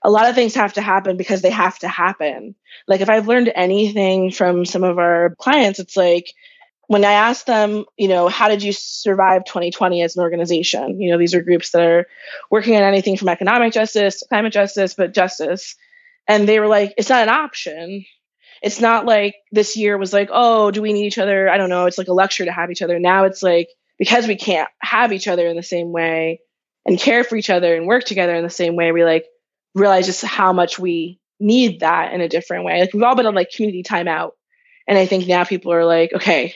A 0.03 0.09
lot 0.09 0.29
of 0.29 0.35
things 0.35 0.55
have 0.55 0.73
to 0.73 0.81
happen 0.81 1.17
because 1.17 1.41
they 1.41 1.49
have 1.51 1.79
to 1.79 1.87
happen. 1.87 2.55
Like 2.87 3.01
if 3.01 3.09
I've 3.09 3.27
learned 3.27 3.51
anything 3.55 4.31
from 4.31 4.65
some 4.65 4.83
of 4.83 4.99
our 4.99 5.35
clients, 5.39 5.79
it's 5.79 5.95
like 5.97 6.33
when 6.87 7.03
I 7.03 7.13
asked 7.13 7.47
them, 7.47 7.85
you 7.97 8.07
know, 8.07 8.27
how 8.27 8.47
did 8.47 8.61
you 8.61 8.71
survive 8.71 9.45
2020 9.45 10.01
as 10.03 10.15
an 10.15 10.23
organization? 10.23 10.99
You 10.99 11.11
know, 11.11 11.17
these 11.17 11.33
are 11.33 11.41
groups 11.41 11.71
that 11.71 11.81
are 11.81 12.05
working 12.51 12.75
on 12.75 12.83
anything 12.83 13.17
from 13.17 13.29
economic 13.29 13.73
justice, 13.73 14.19
to 14.19 14.27
climate 14.27 14.53
justice, 14.53 14.93
but 14.93 15.13
justice. 15.13 15.75
And 16.27 16.47
they 16.47 16.59
were 16.59 16.67
like, 16.67 16.93
it's 16.97 17.09
not 17.09 17.23
an 17.23 17.29
option. 17.29 18.05
It's 18.61 18.79
not 18.79 19.05
like 19.05 19.35
this 19.51 19.77
year 19.77 19.97
was 19.97 20.13
like, 20.13 20.29
oh, 20.31 20.71
do 20.71 20.81
we 20.81 20.93
need 20.93 21.05
each 21.05 21.17
other? 21.17 21.49
I 21.49 21.57
don't 21.57 21.69
know. 21.69 21.85
It's 21.85 21.97
like 21.97 22.07
a 22.07 22.13
luxury 22.13 22.45
to 22.47 22.51
have 22.51 22.71
each 22.71 22.81
other. 22.81 22.99
Now 22.99 23.25
it's 23.25 23.43
like, 23.43 23.69
because 23.97 24.27
we 24.27 24.35
can't 24.35 24.69
have 24.79 25.13
each 25.13 25.27
other 25.27 25.47
in 25.47 25.55
the 25.55 25.63
same 25.63 25.91
way 25.91 26.41
and 26.85 26.99
care 26.99 27.23
for 27.23 27.35
each 27.35 27.49
other 27.49 27.75
and 27.75 27.87
work 27.87 28.03
together 28.03 28.35
in 28.35 28.43
the 28.43 28.49
same 28.49 28.75
way, 28.75 28.91
we 28.91 29.03
like 29.03 29.25
realize 29.73 30.05
just 30.05 30.23
how 30.23 30.53
much 30.53 30.77
we 30.79 31.19
need 31.39 31.81
that 31.81 32.13
in 32.13 32.21
a 32.21 32.29
different 32.29 32.63
way. 32.63 32.79
Like 32.79 32.93
we've 32.93 33.03
all 33.03 33.15
been 33.15 33.25
on 33.25 33.35
like 33.35 33.51
community 33.51 33.83
timeout. 33.83 34.31
And 34.87 34.97
I 34.97 35.05
think 35.05 35.27
now 35.27 35.43
people 35.43 35.73
are 35.73 35.85
like, 35.85 36.13
okay, 36.13 36.55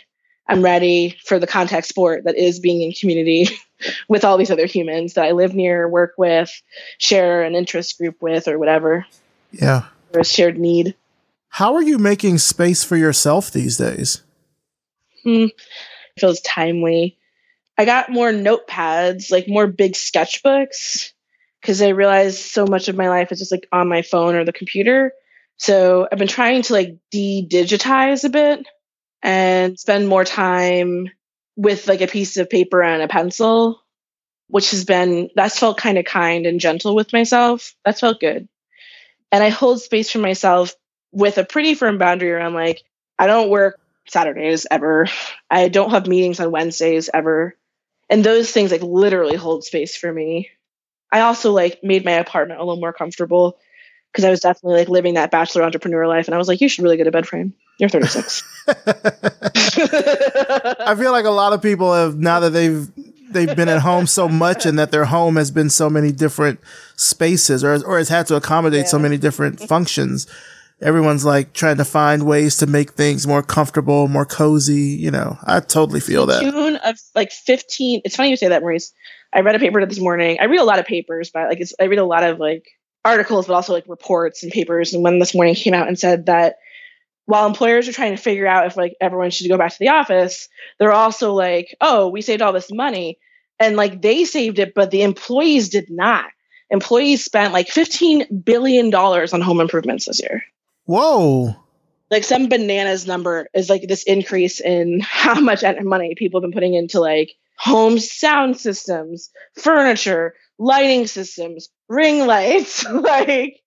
I'm 0.50 0.64
ready 0.64 1.16
for 1.26 1.38
the 1.38 1.46
contact 1.48 1.86
sport 1.86 2.24
that 2.26 2.36
is 2.36 2.60
being 2.60 2.82
in 2.82 2.92
community 2.92 3.48
with 4.10 4.26
all 4.26 4.38
these 4.38 4.50
other 4.50 4.66
humans 4.66 5.14
that 5.14 5.24
I 5.26 5.32
live 5.32 5.54
near, 5.54 5.88
work 5.88 6.14
with, 6.18 6.52
share 6.98 7.44
an 7.44 7.54
interest 7.56 8.00
group 8.00 8.16
with, 8.20 8.48
or 8.48 8.58
whatever, 8.58 9.06
Yeah. 9.52 9.84
or 10.14 10.22
a 10.22 10.26
shared 10.26 10.58
need. 10.58 10.96
How 11.50 11.76
are 11.76 11.84
you 11.84 12.00
making 12.00 12.40
space 12.40 12.84
for 12.84 12.98
yourself 12.98 13.52
these 13.52 13.78
days? 13.78 14.24
Hmm. 15.24 15.46
feels 16.18 16.42
timely. 16.42 17.18
I 17.78 17.86
got 17.86 18.10
more 18.10 18.32
notepads, 18.32 19.32
like 19.32 19.48
more 19.48 19.68
big 19.68 19.94
sketchbooks, 19.94 21.12
because 21.62 21.82
I 21.82 21.90
realized 21.90 22.40
so 22.40 22.66
much 22.66 22.88
of 22.90 22.96
my 22.96 23.08
life 23.08 23.32
is 23.32 23.40
just 23.40 23.52
like 23.52 23.68
on 23.72 23.88
my 23.88 24.02
phone 24.02 24.36
or 24.36 24.44
the 24.44 24.52
computer. 24.52 25.14
So 25.58 26.08
I've 26.12 26.18
been 26.18 26.28
trying 26.28 26.62
to 26.64 26.74
like 26.74 26.98
de-digitize 27.12 28.24
a 28.24 28.30
bit 28.30 28.66
and 29.22 29.80
spend 29.80 30.08
more 30.08 30.26
time 30.26 31.10
with 31.56 31.88
like 31.88 32.02
a 32.02 32.08
piece 32.08 32.38
of 32.38 32.50
paper 32.50 32.82
and 32.82 33.02
a 33.02 33.08
pencil, 33.08 33.82
which 34.48 34.72
has 34.72 34.86
been 34.86 35.30
that's 35.36 35.60
felt 35.60 35.78
kind 35.78 35.98
of 35.98 36.06
kind 36.06 36.46
and 36.46 36.60
gentle 36.60 36.96
with 36.96 37.14
myself. 37.14 37.76
That's 37.84 38.00
felt 38.00 38.20
good. 38.20 38.48
And 39.32 39.44
I 39.44 39.50
hold 39.50 39.82
space 39.82 40.12
for 40.12 40.20
myself 40.20 40.74
with 41.12 41.38
a 41.38 41.46
pretty 41.46 41.76
firm 41.76 41.98
boundary 41.98 42.32
around 42.32 42.54
like 42.54 42.84
I 43.18 43.28
don't 43.28 43.50
work 43.50 43.80
Saturdays 44.08 44.66
ever. 44.70 45.08
I 45.50 45.68
don't 45.68 45.92
have 45.92 46.08
meetings 46.08 46.40
on 46.40 46.52
Wednesdays 46.52 47.10
ever. 47.14 47.56
And 48.10 48.24
those 48.24 48.52
things 48.52 48.72
like 48.72 48.82
literally 48.82 49.36
hold 49.36 49.64
space 49.64 49.96
for 49.96 50.12
me. 50.12 50.50
I 51.12 51.22
also 51.22 51.52
like 51.52 51.84
made 51.84 52.06
my 52.06 52.14
apartment 52.14 52.60
a 52.60 52.64
little 52.64 52.80
more 52.80 52.94
comfortable 52.94 53.58
because 54.12 54.26
I 54.26 54.30
was 54.30 54.40
definitely 54.40 54.80
like 54.80 54.90
living 54.90 55.16
that 55.16 55.32
bachelor 55.32 55.64
entrepreneur 55.64 56.08
life. 56.08 56.28
And 56.28 56.36
I 56.36 56.38
was 56.38 56.48
like, 56.48 56.62
you 56.62 56.70
should 56.70 56.84
really 56.84 56.98
get 56.98 57.08
a 57.08 57.12
bed 57.12 57.28
frame. 57.28 57.54
You're 57.78 57.90
36. 57.90 58.44
I 58.68 58.74
feel 60.98 61.12
like 61.12 61.26
a 61.26 61.32
lot 61.32 61.54
of 61.54 61.62
people 61.62 61.94
have 61.94 62.18
now 62.18 62.40
that 62.40 62.52
they've 62.52 62.88
they've 63.32 63.56
been 63.56 63.70
at 63.70 63.82
home 63.82 64.08
so 64.08 64.28
much 64.28 64.66
and 64.66 64.80
that 64.80 64.92
their 64.92 65.06
home 65.06 65.36
has 65.36 65.52
been 65.52 65.70
so 65.70 65.90
many 65.90 66.12
different 66.12 66.60
spaces 66.96 67.64
or 67.64 67.84
or 67.86 67.98
has 67.98 68.10
had 68.10 68.28
to 68.28 68.36
accommodate 68.36 68.88
so 68.88 69.00
many 69.00 69.18
different 69.18 69.60
functions. 69.60 70.28
Everyone's 70.82 71.26
like 71.26 71.54
trying 71.54 71.78
to 71.78 71.86
find 71.86 72.26
ways 72.26 72.58
to 72.58 72.66
make 72.66 72.94
things 72.94 73.28
more 73.28 73.44
comfortable, 73.44 74.08
more 74.08 74.26
cozy. 74.26 74.82
You 74.82 75.12
know, 75.12 75.38
I 75.44 75.60
totally 75.60 76.00
feel 76.00 76.26
that. 76.28 76.42
tune 76.42 76.78
of 76.78 76.98
like 77.16 77.32
15 77.32 78.02
it's 78.06 78.16
funny 78.16 78.30
you 78.30 78.38
say 78.38 78.48
that 78.48 78.62
maurice 78.62 78.94
i 79.34 79.42
read 79.42 79.56
a 79.56 79.60
paper 79.60 79.86
this 79.86 80.00
morning 80.00 80.38
i 80.40 80.46
read 80.46 80.60
a 80.60 80.64
lot 80.64 80.80
of 80.80 80.86
papers 80.86 81.30
but 81.30 81.50
like 81.50 81.60
it's, 81.60 81.74
i 81.80 81.86
read 81.86 82.00
a 82.00 82.06
lot 82.06 82.24
of 82.24 82.40
like 82.40 82.66
articles 83.06 83.48
but 83.48 83.54
also 83.54 83.74
like 83.74 83.86
reports 83.88 84.44
and 84.44 84.52
papers. 84.52 84.94
And 84.94 85.04
one 85.04 85.20
this 85.20 85.34
morning 85.34 85.56
came 85.56 85.74
out 85.74 85.88
and 85.88 85.98
said 85.98 86.28
that 86.28 86.58
while 87.26 87.46
employers 87.46 87.88
are 87.88 87.94
trying 87.94 88.16
to 88.16 88.22
figure 88.22 88.48
out 88.48 88.66
if 88.66 88.76
like 88.76 88.96
everyone 89.00 89.30
should 89.30 89.48
go 89.50 89.58
back 89.58 89.72
to 89.72 89.80
the 89.80 89.90
office 89.90 90.50
they're 90.80 90.92
also 90.92 91.34
like 91.34 91.76
oh 91.80 92.08
we 92.10 92.22
saved 92.22 92.42
all 92.42 92.54
this 92.54 92.72
money. 92.72 93.20
And 93.60 93.76
like 93.76 94.02
they 94.02 94.26
saved 94.26 94.60
it 94.60 94.74
but 94.74 94.92
the 94.92 95.04
employees 95.04 95.70
did 95.70 95.90
not. 95.90 96.26
Employees 96.70 97.24
spent 97.26 97.54
like 97.54 97.68
15 97.70 98.42
billion 98.44 98.90
dollars 98.90 99.34
on 99.34 99.42
home 99.42 99.60
improvements 99.60 100.06
this 100.06 100.22
year. 100.22 100.44
Whoa. 100.86 101.56
like 102.10 102.24
some 102.24 102.50
bananas 102.50 103.06
number 103.06 103.48
is 103.54 103.70
like 103.70 103.88
this 103.88 104.04
increase 104.04 104.60
in 104.60 105.00
how 105.02 105.40
much 105.40 105.64
money 105.84 106.16
people 106.16 106.40
have 106.40 106.50
been 106.50 106.54
putting 106.54 106.74
into 106.74 107.00
like 107.00 107.36
home 107.60 108.00
sound 108.00 108.58
systems, 108.58 109.30
furniture, 109.56 110.34
lighting 110.60 111.08
systems, 111.08 111.70
ring 111.88 112.28
lights, 112.28 112.86
like 112.92 113.60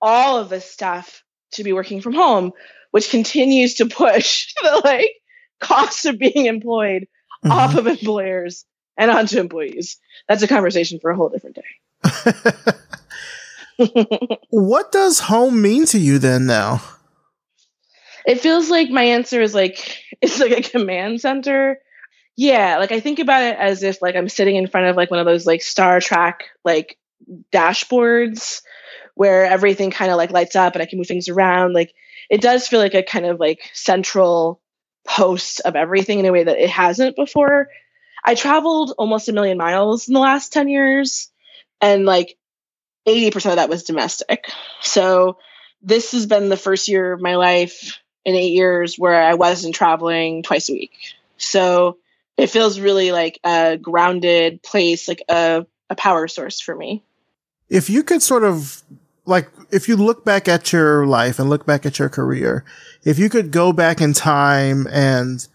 all 0.00 0.38
of 0.38 0.48
this 0.48 0.68
stuff 0.68 1.22
to 1.52 1.62
be 1.64 1.72
working 1.72 2.00
from 2.00 2.14
home, 2.14 2.52
which 2.90 3.10
continues 3.10 3.74
to 3.76 3.86
push 3.86 4.52
the 4.62 4.80
like 4.84 5.10
cost 5.60 6.06
of 6.06 6.18
being 6.18 6.46
employed 6.46 7.06
Mhm. 7.44 7.50
off 7.50 7.74
of 7.74 7.88
employers 7.88 8.64
and 8.96 9.10
onto 9.10 9.40
employees. 9.40 9.98
That's 10.28 10.44
a 10.44 10.46
conversation 10.48 11.00
for 11.00 11.10
a 11.10 11.16
whole 11.16 11.28
different 11.28 11.56
day. 11.56 11.64
what 14.50 14.92
does 14.92 15.18
home 15.18 15.60
mean 15.60 15.84
to 15.86 15.98
you 15.98 16.18
then 16.20 16.46
now? 16.46 16.80
it 18.24 18.38
feels 18.38 18.70
like 18.70 18.88
my 18.90 19.02
answer 19.02 19.42
is 19.42 19.52
like 19.54 19.98
it's 20.20 20.38
like 20.38 20.52
a 20.52 20.62
command 20.62 21.20
center 21.20 21.78
yeah 22.36 22.78
like 22.78 22.92
i 22.92 23.00
think 23.00 23.18
about 23.18 23.42
it 23.42 23.56
as 23.58 23.82
if 23.82 24.00
like 24.02 24.16
i'm 24.16 24.28
sitting 24.28 24.56
in 24.56 24.66
front 24.66 24.86
of 24.86 24.96
like 24.96 25.10
one 25.10 25.20
of 25.20 25.26
those 25.26 25.46
like 25.46 25.62
star 25.62 26.00
trek 26.00 26.44
like 26.64 26.98
dashboards 27.52 28.62
where 29.14 29.44
everything 29.44 29.90
kind 29.90 30.10
of 30.10 30.16
like 30.16 30.30
lights 30.30 30.56
up 30.56 30.74
and 30.74 30.82
i 30.82 30.86
can 30.86 30.98
move 30.98 31.06
things 31.06 31.28
around 31.28 31.72
like 31.72 31.94
it 32.30 32.40
does 32.40 32.66
feel 32.66 32.80
like 32.80 32.94
a 32.94 33.02
kind 33.02 33.26
of 33.26 33.38
like 33.38 33.60
central 33.74 34.62
post 35.06 35.60
of 35.64 35.76
everything 35.76 36.18
in 36.18 36.26
a 36.26 36.32
way 36.32 36.44
that 36.44 36.58
it 36.58 36.70
hasn't 36.70 37.16
before. 37.16 37.68
I 38.24 38.34
traveled 38.34 38.94
almost 38.98 39.28
a 39.28 39.32
million 39.32 39.58
miles 39.58 40.08
in 40.08 40.14
the 40.14 40.20
last 40.20 40.52
10 40.52 40.68
years, 40.68 41.30
and 41.80 42.06
like 42.06 42.36
80% 43.06 43.50
of 43.50 43.56
that 43.56 43.68
was 43.68 43.82
domestic. 43.82 44.46
So 44.80 45.38
this 45.82 46.12
has 46.12 46.26
been 46.26 46.48
the 46.48 46.56
first 46.56 46.88
year 46.88 47.12
of 47.12 47.20
my 47.20 47.34
life 47.34 48.00
in 48.24 48.36
eight 48.36 48.52
years 48.52 48.96
where 48.96 49.20
I 49.20 49.34
wasn't 49.34 49.74
traveling 49.74 50.44
twice 50.44 50.70
a 50.70 50.74
week. 50.74 50.92
So 51.36 51.98
it 52.36 52.48
feels 52.48 52.80
really 52.80 53.12
like 53.12 53.38
a 53.44 53.76
grounded 53.76 54.62
place, 54.62 55.08
like 55.08 55.22
a, 55.28 55.66
a 55.90 55.94
power 55.94 56.28
source 56.28 56.60
for 56.60 56.74
me. 56.74 57.02
If 57.68 57.90
you 57.90 58.02
could 58.02 58.22
sort 58.22 58.44
of 58.44 58.82
like, 59.24 59.48
if 59.70 59.88
you 59.88 59.96
look 59.96 60.24
back 60.24 60.48
at 60.48 60.72
your 60.72 61.06
life 61.06 61.38
and 61.38 61.48
look 61.48 61.66
back 61.66 61.86
at 61.86 61.98
your 61.98 62.08
career, 62.08 62.64
if 63.04 63.18
you 63.18 63.28
could 63.28 63.50
go 63.50 63.72
back 63.72 64.00
in 64.00 64.12
time 64.12 64.86
and, 64.90 65.46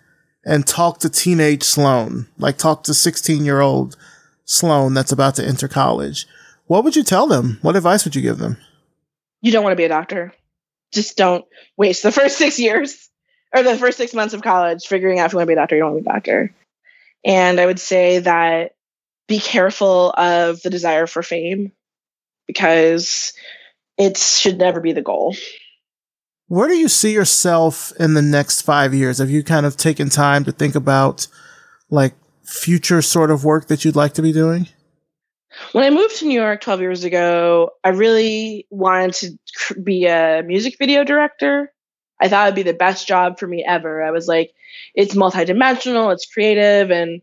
and 0.46 0.66
talk 0.66 1.00
to 1.00 1.10
teenage 1.10 1.64
Sloan, 1.64 2.28
like 2.38 2.58
talk 2.58 2.84
to 2.84 2.94
16 2.94 3.44
year 3.44 3.60
old 3.60 3.98
Sloan 4.46 4.94
that's 4.94 5.12
about 5.12 5.36
to 5.36 5.46
enter 5.46 5.68
college, 5.68 6.28
what 6.68 6.84
would 6.84 6.96
you 6.96 7.04
tell 7.04 7.28
them? 7.28 7.60
What 7.62 7.76
advice 7.76 8.06
would 8.06 8.16
you 8.16 8.22
give 8.22 8.38
them? 8.38 8.58
You 9.42 9.52
don't 9.52 9.64
want 9.64 9.74
to 9.74 9.78
be 9.78 9.86
a 9.86 9.90
doctor. 9.90 10.34
Just 10.94 11.18
don't 11.18 11.46
waste 11.76 12.04
the 12.04 12.12
first 12.12 12.38
six 12.38 12.60
years 12.60 13.10
or 13.56 13.64
the 13.64 13.78
first 13.78 13.98
six 13.98 14.14
months 14.14 14.34
of 14.34 14.42
college 14.42 14.86
figuring 14.86 15.20
out 15.20 15.28
if 15.28 15.34
you 15.34 15.38
want 15.38 15.48
to 15.48 15.48
be 15.48 15.54
a 15.54 15.58
doctor. 15.58 15.76
You 15.76 15.82
don't 15.82 15.94
want 15.94 16.04
to 16.04 16.04
be 16.04 16.10
a 16.10 16.14
doctor. 16.14 16.54
And 17.28 17.60
I 17.60 17.66
would 17.66 17.80
say 17.80 18.20
that 18.20 18.72
be 19.28 19.40
careful 19.40 20.12
of 20.12 20.62
the 20.62 20.70
desire 20.70 21.06
for 21.06 21.22
fame 21.22 21.74
because 22.48 23.34
it 23.98 24.18
should 24.18 24.58
never 24.58 24.80
be 24.80 24.94
the 24.94 25.02
goal. 25.02 25.36
Where 26.48 26.70
do 26.70 26.78
you 26.78 26.88
see 26.88 27.14
yourself 27.14 27.92
in 28.00 28.14
the 28.14 28.22
next 28.22 28.62
five 28.62 28.94
years? 28.94 29.18
Have 29.18 29.30
you 29.30 29.44
kind 29.44 29.66
of 29.66 29.76
taken 29.76 30.10
time 30.10 30.46
to 30.46 30.54
think 30.54 30.76
about 30.76 31.28
like 31.90 32.16
future 32.46 33.02
sort 33.02 33.30
of 33.30 33.44
work 33.44 33.68
that 33.68 33.84
you'd 33.84 33.98
like 33.98 34.14
to 34.14 34.22
be 34.22 34.32
doing? 34.32 34.70
When 35.74 35.84
I 35.84 35.90
moved 35.90 36.20
to 36.20 36.26
New 36.26 36.40
York 36.40 36.62
12 36.62 36.80
years 36.80 37.04
ago, 37.04 37.72
I 37.84 37.90
really 37.90 38.66
wanted 38.70 39.38
to 39.68 39.82
be 39.82 40.06
a 40.06 40.44
music 40.46 40.78
video 40.80 41.04
director. 41.04 41.74
I 42.20 42.30
thought 42.30 42.48
it'd 42.48 42.56
be 42.56 42.64
the 42.64 42.74
best 42.74 43.08
job 43.08 43.40
for 43.40 43.48
me 43.48 43.64
ever. 43.68 44.04
I 44.04 44.12
was 44.12 44.28
like, 44.28 44.54
it's 44.96 45.16
multidimensional, 45.16 46.14
it's 46.14 46.26
creative, 46.26 46.92
and 46.92 47.22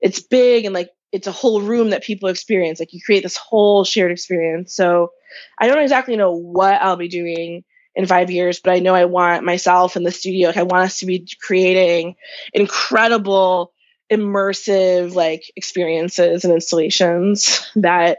it's 0.00 0.20
big, 0.20 0.64
and 0.64 0.74
like 0.74 0.90
it's 1.12 1.26
a 1.26 1.32
whole 1.32 1.60
room 1.60 1.90
that 1.90 2.04
people 2.04 2.28
experience. 2.28 2.80
Like 2.80 2.92
you 2.92 3.00
create 3.04 3.22
this 3.22 3.36
whole 3.36 3.84
shared 3.84 4.12
experience. 4.12 4.74
So 4.74 5.12
I 5.58 5.66
don't 5.66 5.82
exactly 5.82 6.16
know 6.16 6.32
what 6.32 6.80
I'll 6.80 6.96
be 6.96 7.08
doing 7.08 7.64
in 7.94 8.06
five 8.06 8.30
years, 8.30 8.60
but 8.60 8.72
I 8.72 8.78
know 8.78 8.94
I 8.94 9.06
want 9.06 9.44
myself 9.44 9.96
in 9.96 10.04
the 10.04 10.12
studio. 10.12 10.48
Like 10.48 10.56
I 10.56 10.62
want 10.62 10.84
us 10.84 11.00
to 11.00 11.06
be 11.06 11.26
creating 11.40 12.16
incredible 12.52 13.72
immersive 14.10 15.14
like 15.14 15.44
experiences 15.56 16.44
and 16.44 16.52
installations 16.52 17.68
that 17.76 18.18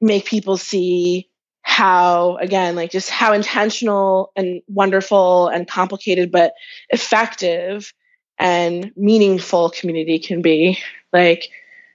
make 0.00 0.24
people 0.24 0.56
see 0.56 1.27
how 1.68 2.38
again 2.38 2.74
like 2.74 2.90
just 2.90 3.10
how 3.10 3.34
intentional 3.34 4.32
and 4.34 4.62
wonderful 4.68 5.48
and 5.48 5.68
complicated 5.68 6.32
but 6.32 6.54
effective 6.88 7.92
and 8.38 8.90
meaningful 8.96 9.68
community 9.68 10.18
can 10.18 10.40
be 10.40 10.78
like 11.12 11.50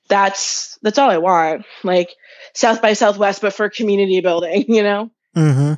that's 0.09 0.77
that's 0.83 0.99
all 0.99 1.09
i 1.09 1.17
want 1.17 1.65
like 1.83 2.11
south 2.53 2.83
by 2.83 2.93
southwest 2.93 3.41
but 3.41 3.51
for 3.51 3.67
community 3.67 4.21
building 4.21 4.63
you 4.67 4.83
know 4.83 5.09
mm-hmm. 5.35 5.73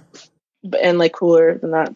and 0.84 1.00
like 1.00 1.14
cooler 1.14 1.58
than 1.60 1.72
that 1.72 1.96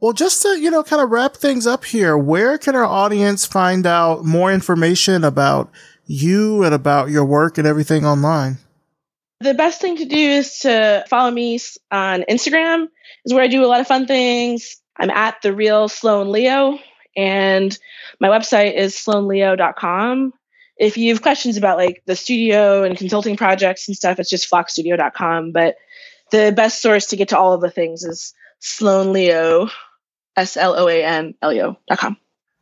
well, 0.00 0.12
just 0.12 0.42
to, 0.42 0.60
you 0.60 0.68
know, 0.68 0.82
kind 0.82 1.00
of 1.00 1.10
wrap 1.10 1.36
things 1.36 1.64
up 1.64 1.84
here, 1.84 2.18
where 2.18 2.58
can 2.58 2.74
our 2.74 2.84
audience 2.84 3.46
find 3.46 3.86
out 3.86 4.24
more 4.24 4.52
information 4.52 5.22
about 5.22 5.70
you 6.06 6.64
and 6.64 6.74
about 6.74 7.10
your 7.10 7.24
work 7.24 7.56
and 7.56 7.68
everything 7.68 8.04
online? 8.04 8.58
The 9.42 9.54
best 9.54 9.80
thing 9.80 9.96
to 9.96 10.04
do 10.04 10.16
is 10.16 10.60
to 10.60 11.04
follow 11.08 11.30
me 11.30 11.58
on 11.90 12.24
Instagram, 12.28 12.88
is 13.24 13.34
where 13.34 13.42
I 13.42 13.48
do 13.48 13.64
a 13.64 13.66
lot 13.66 13.80
of 13.80 13.88
fun 13.88 14.06
things. 14.06 14.76
I'm 14.96 15.10
at 15.10 15.42
the 15.42 15.52
real 15.52 15.88
Sloan 15.88 16.30
Leo, 16.30 16.78
and 17.16 17.76
my 18.20 18.28
website 18.28 18.74
is 18.74 18.94
sloanleo.com. 18.94 20.32
If 20.76 20.96
you 20.96 21.12
have 21.12 21.22
questions 21.22 21.56
about 21.56 21.76
like 21.76 22.02
the 22.06 22.16
studio 22.16 22.84
and 22.84 22.96
consulting 22.96 23.36
projects 23.36 23.88
and 23.88 23.96
stuff, 23.96 24.18
it's 24.18 24.30
just 24.30 24.50
floxstudio.com. 24.50 25.52
But 25.52 25.76
the 26.30 26.52
best 26.54 26.80
source 26.80 27.06
to 27.06 27.16
get 27.16 27.28
to 27.30 27.38
all 27.38 27.52
of 27.52 27.60
the 27.60 27.70
things 27.70 28.04
is 28.04 28.34
Sloan 28.60 29.12
Leo 29.12 29.68
S 30.36 30.56
L 30.56 30.74
O 30.78 30.88
A 30.88 31.04
N 31.04 31.34
L 31.42 31.52
E 31.52 31.60
O 31.62 31.76
dot 31.88 31.98
com. 31.98 32.16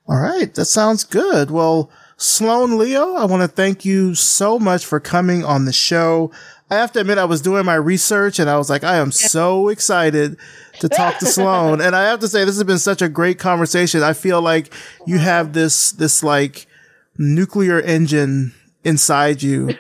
All 0.06 0.20
right. 0.20 0.52
That 0.54 0.64
sounds 0.64 1.04
good. 1.04 1.50
Well, 1.50 1.90
Sloan 2.16 2.76
Leo, 2.76 3.14
I 3.14 3.24
want 3.26 3.42
to 3.42 3.48
thank 3.48 3.84
you 3.84 4.14
so 4.14 4.58
much 4.58 4.84
for 4.84 4.98
coming 4.98 5.44
on 5.44 5.64
the 5.64 5.72
show. 5.72 6.30
I 6.70 6.76
have 6.76 6.92
to 6.92 7.00
admit, 7.00 7.18
I 7.18 7.24
was 7.24 7.40
doing 7.40 7.64
my 7.64 7.74
research 7.74 8.38
and 8.38 8.48
I 8.48 8.56
was 8.56 8.70
like, 8.70 8.84
I 8.84 8.96
am 8.96 9.10
so 9.10 9.68
excited 9.68 10.36
to 10.78 10.88
talk 10.88 11.18
to 11.18 11.26
Sloan. 11.26 11.80
and 11.80 11.96
I 11.96 12.04
have 12.04 12.20
to 12.20 12.28
say, 12.28 12.44
this 12.44 12.56
has 12.56 12.64
been 12.64 12.78
such 12.78 13.02
a 13.02 13.08
great 13.08 13.38
conversation. 13.38 14.02
I 14.02 14.12
feel 14.12 14.40
like 14.40 14.72
you 15.04 15.18
have 15.18 15.52
this, 15.52 15.90
this 15.92 16.22
like 16.22 16.66
nuclear 17.18 17.80
engine 17.80 18.54
inside 18.84 19.42
you 19.42 19.76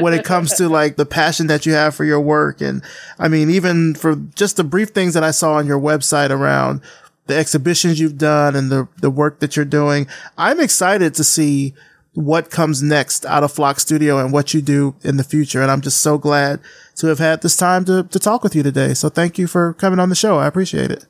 when 0.00 0.12
it 0.12 0.24
comes 0.24 0.52
to 0.54 0.68
like 0.68 0.96
the 0.96 1.06
passion 1.06 1.46
that 1.46 1.64
you 1.66 1.72
have 1.72 1.94
for 1.94 2.04
your 2.04 2.20
work. 2.20 2.60
And 2.60 2.82
I 3.18 3.28
mean, 3.28 3.50
even 3.50 3.94
for 3.94 4.14
just 4.14 4.56
the 4.56 4.64
brief 4.64 4.90
things 4.90 5.14
that 5.14 5.24
I 5.24 5.30
saw 5.30 5.54
on 5.54 5.66
your 5.66 5.80
website 5.80 6.30
around 6.30 6.82
the 7.26 7.36
exhibitions 7.36 7.98
you've 7.98 8.18
done 8.18 8.54
and 8.54 8.70
the, 8.70 8.86
the 8.98 9.10
work 9.10 9.40
that 9.40 9.56
you're 9.56 9.64
doing. 9.64 10.06
I'm 10.36 10.60
excited 10.60 11.14
to 11.14 11.24
see 11.24 11.74
what 12.14 12.50
comes 12.50 12.82
next 12.82 13.26
out 13.26 13.42
of 13.42 13.52
FLOX 13.52 13.82
Studio 13.82 14.18
and 14.18 14.32
what 14.32 14.54
you 14.54 14.62
do 14.62 14.94
in 15.02 15.16
the 15.16 15.24
future. 15.24 15.60
And 15.60 15.70
I'm 15.70 15.80
just 15.80 15.98
so 15.98 16.16
glad 16.16 16.60
to 16.96 17.08
have 17.08 17.18
had 17.18 17.42
this 17.42 17.56
time 17.56 17.84
to, 17.86 18.04
to 18.04 18.18
talk 18.18 18.42
with 18.42 18.54
you 18.54 18.62
today. 18.62 18.94
So 18.94 19.08
thank 19.08 19.38
you 19.38 19.46
for 19.46 19.74
coming 19.74 19.98
on 19.98 20.08
the 20.08 20.14
show. 20.14 20.38
I 20.38 20.46
appreciate 20.46 20.90
it. 20.90 21.06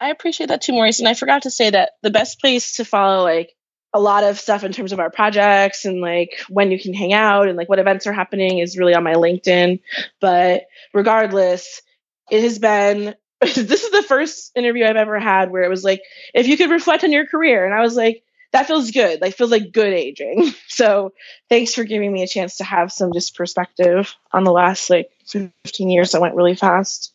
I 0.00 0.10
appreciate 0.10 0.48
that 0.48 0.62
too, 0.62 0.72
Maurice. 0.72 1.00
And 1.00 1.08
I 1.08 1.14
forgot 1.14 1.42
to 1.42 1.50
say 1.50 1.70
that 1.70 1.92
the 2.02 2.10
best 2.10 2.40
place 2.40 2.76
to 2.76 2.84
follow 2.84 3.24
like 3.24 3.52
a 3.92 4.00
lot 4.00 4.24
of 4.24 4.38
stuff 4.38 4.64
in 4.64 4.72
terms 4.72 4.92
of 4.92 5.00
our 5.00 5.10
projects 5.10 5.84
and 5.84 6.00
like 6.00 6.40
when 6.48 6.70
you 6.70 6.78
can 6.78 6.94
hang 6.94 7.12
out 7.12 7.48
and 7.48 7.56
like 7.56 7.68
what 7.68 7.78
events 7.78 8.06
are 8.06 8.12
happening 8.12 8.58
is 8.58 8.78
really 8.78 8.94
on 8.94 9.02
my 9.02 9.14
LinkedIn. 9.14 9.80
But 10.20 10.62
regardless, 10.94 11.82
it 12.30 12.42
has 12.42 12.58
been 12.58 13.14
this 13.40 13.84
is 13.84 13.90
the 13.90 14.02
first 14.02 14.52
interview 14.56 14.84
I've 14.84 14.96
ever 14.96 15.18
had 15.20 15.50
where 15.50 15.62
it 15.62 15.68
was 15.68 15.84
like, 15.84 16.02
if 16.34 16.48
you 16.48 16.56
could 16.56 16.70
reflect 16.70 17.04
on 17.04 17.12
your 17.12 17.26
career. 17.26 17.64
And 17.64 17.74
I 17.74 17.80
was 17.80 17.94
like, 17.94 18.24
that 18.52 18.66
feels 18.66 18.90
good. 18.90 19.20
Like 19.20 19.34
feels 19.34 19.50
like 19.50 19.72
good 19.72 19.92
aging. 19.92 20.52
So 20.68 21.12
thanks 21.48 21.74
for 21.74 21.82
giving 21.82 22.12
me 22.12 22.22
a 22.22 22.28
chance 22.28 22.58
to 22.58 22.64
have 22.64 22.92
some 22.92 23.12
just 23.12 23.34
perspective 23.36 24.14
on 24.32 24.44
the 24.44 24.52
last 24.52 24.88
like 24.90 25.10
15 25.26 25.50
years 25.90 26.12
that 26.12 26.20
went 26.20 26.36
really 26.36 26.54
fast. 26.54 27.12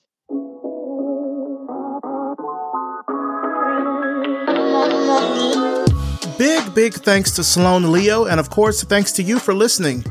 Big, 6.38 6.76
big 6.76 6.94
thanks 6.94 7.32
to 7.32 7.44
Sloan 7.44 7.90
Leo, 7.90 8.26
and 8.26 8.38
of 8.38 8.50
course, 8.50 8.84
thanks 8.84 9.14
to 9.14 9.24
you 9.24 9.40
for 9.40 9.54
listening. 9.54 10.04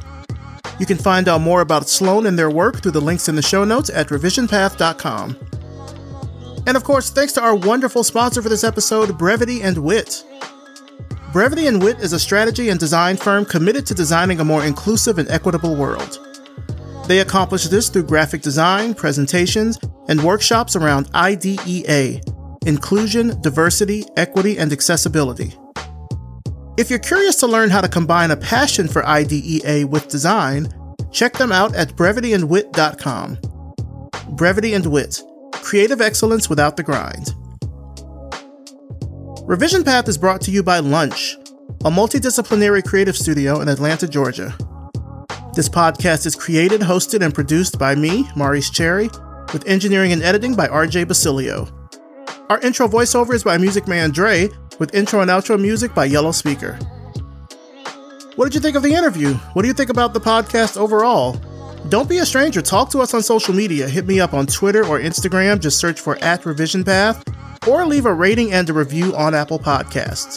You 0.81 0.87
can 0.87 0.97
find 0.97 1.29
out 1.29 1.43
more 1.43 1.61
about 1.61 1.91
Sloan 1.91 2.25
and 2.25 2.39
their 2.39 2.51
work 2.51 2.81
through 2.81 2.93
the 2.93 3.01
links 3.01 3.29
in 3.29 3.37
the 3.37 3.43
show 3.43 3.65
notes 3.65 3.91
at 3.91 4.09
revisionpath.com. 4.09 5.37
And 6.67 6.77
of 6.77 6.85
course, 6.85 7.11
thanks 7.11 7.35
to 7.35 7.43
our 7.43 7.55
wonderful 7.55 8.03
sponsor 8.03 8.41
for 8.41 8.49
this 8.49 8.65
episode, 8.65 9.19
Brevity 9.19 9.61
and 9.63 9.77
Wit. 9.79 10.25
Brevity 11.33 11.67
and 11.67 11.83
Wit 11.83 11.99
is 12.01 12.13
a 12.13 12.21
strategy 12.21 12.69
and 12.69 12.79
design 12.79 13.17
firm 13.17 13.47
committed 13.47 13.87
to 13.87 13.95
designing 13.95 14.41
a 14.41 14.45
more 14.45 14.67
inclusive 14.67 15.17
and 15.17 15.31
equitable 15.31 15.75
world. 15.75 16.19
They 17.09 17.21
accomplish 17.21 17.69
this 17.69 17.89
through 17.89 18.03
graphic 18.03 18.43
design, 18.43 18.93
presentations, 18.93 19.79
and 20.09 20.23
workshops 20.23 20.77
around 20.77 21.09
IDEA 21.15 22.21
inclusion, 22.67 23.41
diversity, 23.41 24.05
equity, 24.19 24.59
and 24.59 24.73
accessibility. 24.73 25.55
If 26.77 26.91
you're 26.91 26.99
curious 26.99 27.37
to 27.37 27.47
learn 27.47 27.71
how 27.71 27.81
to 27.81 27.89
combine 27.89 28.31
a 28.31 28.37
passion 28.37 28.87
for 28.87 29.05
IDEA 29.05 29.87
with 29.87 30.09
design, 30.09 30.69
check 31.13 31.33
them 31.33 31.51
out 31.51 31.75
at 31.75 31.97
brevityandwit.com. 31.97 33.39
Brevity 34.37 34.75
and 34.75 34.87
Wit 34.87 35.23
creative 35.55 36.01
excellence 36.01 36.51
without 36.51 36.77
the 36.77 36.83
grind. 36.83 37.35
Revision 39.53 39.85
Path 39.85 40.09
is 40.09 40.17
brought 40.17 40.41
to 40.41 40.51
you 40.51 40.63
by 40.63 40.79
Lunch, 40.79 41.37
a 41.85 41.91
multidisciplinary 41.91 42.83
creative 42.83 43.15
studio 43.15 43.61
in 43.61 43.69
Atlanta, 43.69 44.09
Georgia. 44.09 44.57
This 45.55 45.69
podcast 45.69 46.25
is 46.25 46.35
created, 46.35 46.81
hosted, 46.81 47.23
and 47.23 47.35
produced 47.35 47.79
by 47.79 47.95
me, 47.95 48.27
Maurice 48.35 48.71
Cherry, 48.71 49.11
with 49.53 49.67
engineering 49.67 50.11
and 50.11 50.23
editing 50.23 50.55
by 50.55 50.69
RJ 50.69 51.07
Basilio. 51.07 51.69
Our 52.49 52.61
intro 52.61 52.89
voiceover 52.89 53.35
is 53.35 53.45
by 53.45 53.59
Music 53.59 53.87
Man 53.87 54.11
Dre, 54.11 54.49
with 54.79 54.95
intro 54.95 55.21
and 55.21 55.31
outro 55.31 55.61
music 55.61 55.95
by 55.95 56.07
Yellow 56.07 56.33
Speaker. 56.33 56.79
What 58.37 58.47
did 58.47 58.55
you 58.55 58.61
think 58.61 58.75
of 58.75 58.83
the 58.83 58.95
interview? 58.95 59.35
What 59.53 59.61
do 59.61 59.69
you 59.69 59.75
think 59.75 59.91
about 59.91 60.15
the 60.15 60.21
podcast 60.21 60.79
overall? 60.79 61.39
Don't 61.89 62.09
be 62.09 62.19
a 62.19 62.27
stranger. 62.27 62.63
Talk 62.63 62.91
to 62.91 63.01
us 63.01 63.13
on 63.13 63.23
social 63.23 63.55
media. 63.55 63.89
Hit 63.89 64.07
me 64.07 64.21
up 64.21 64.35
on 64.35 64.47
Twitter 64.47 64.85
or 64.87 64.99
Instagram. 64.99 65.61
Just 65.61 65.79
search 65.79 66.01
for 66.01 66.17
at 66.23 66.47
Revision 66.47 66.85
Path. 66.85 67.23
or 67.69 67.87
leave 67.87 68.07
a 68.07 68.13
rating 68.13 68.53
and 68.53 68.69
a 68.69 68.73
review 68.73 69.15
on 69.15 69.35
Apple 69.35 69.59
Podcasts. 69.59 70.37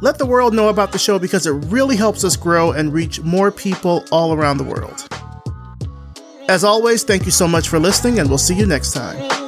Let 0.00 0.18
the 0.18 0.26
world 0.26 0.54
know 0.54 0.70
about 0.70 0.90
the 0.90 0.98
show 0.98 1.20
because 1.20 1.46
it 1.46 1.52
really 1.52 1.96
helps 1.96 2.24
us 2.24 2.36
grow 2.36 2.72
and 2.72 2.92
reach 2.92 3.20
more 3.20 3.52
people 3.52 4.04
all 4.10 4.32
around 4.32 4.56
the 4.56 4.64
world. 4.64 5.08
As 6.48 6.64
always, 6.64 7.04
thank 7.04 7.26
you 7.26 7.30
so 7.30 7.46
much 7.46 7.68
for 7.68 7.78
listening, 7.78 8.18
and 8.18 8.28
we'll 8.28 8.38
see 8.38 8.56
you 8.56 8.66
next 8.66 8.92
time. 8.92 9.43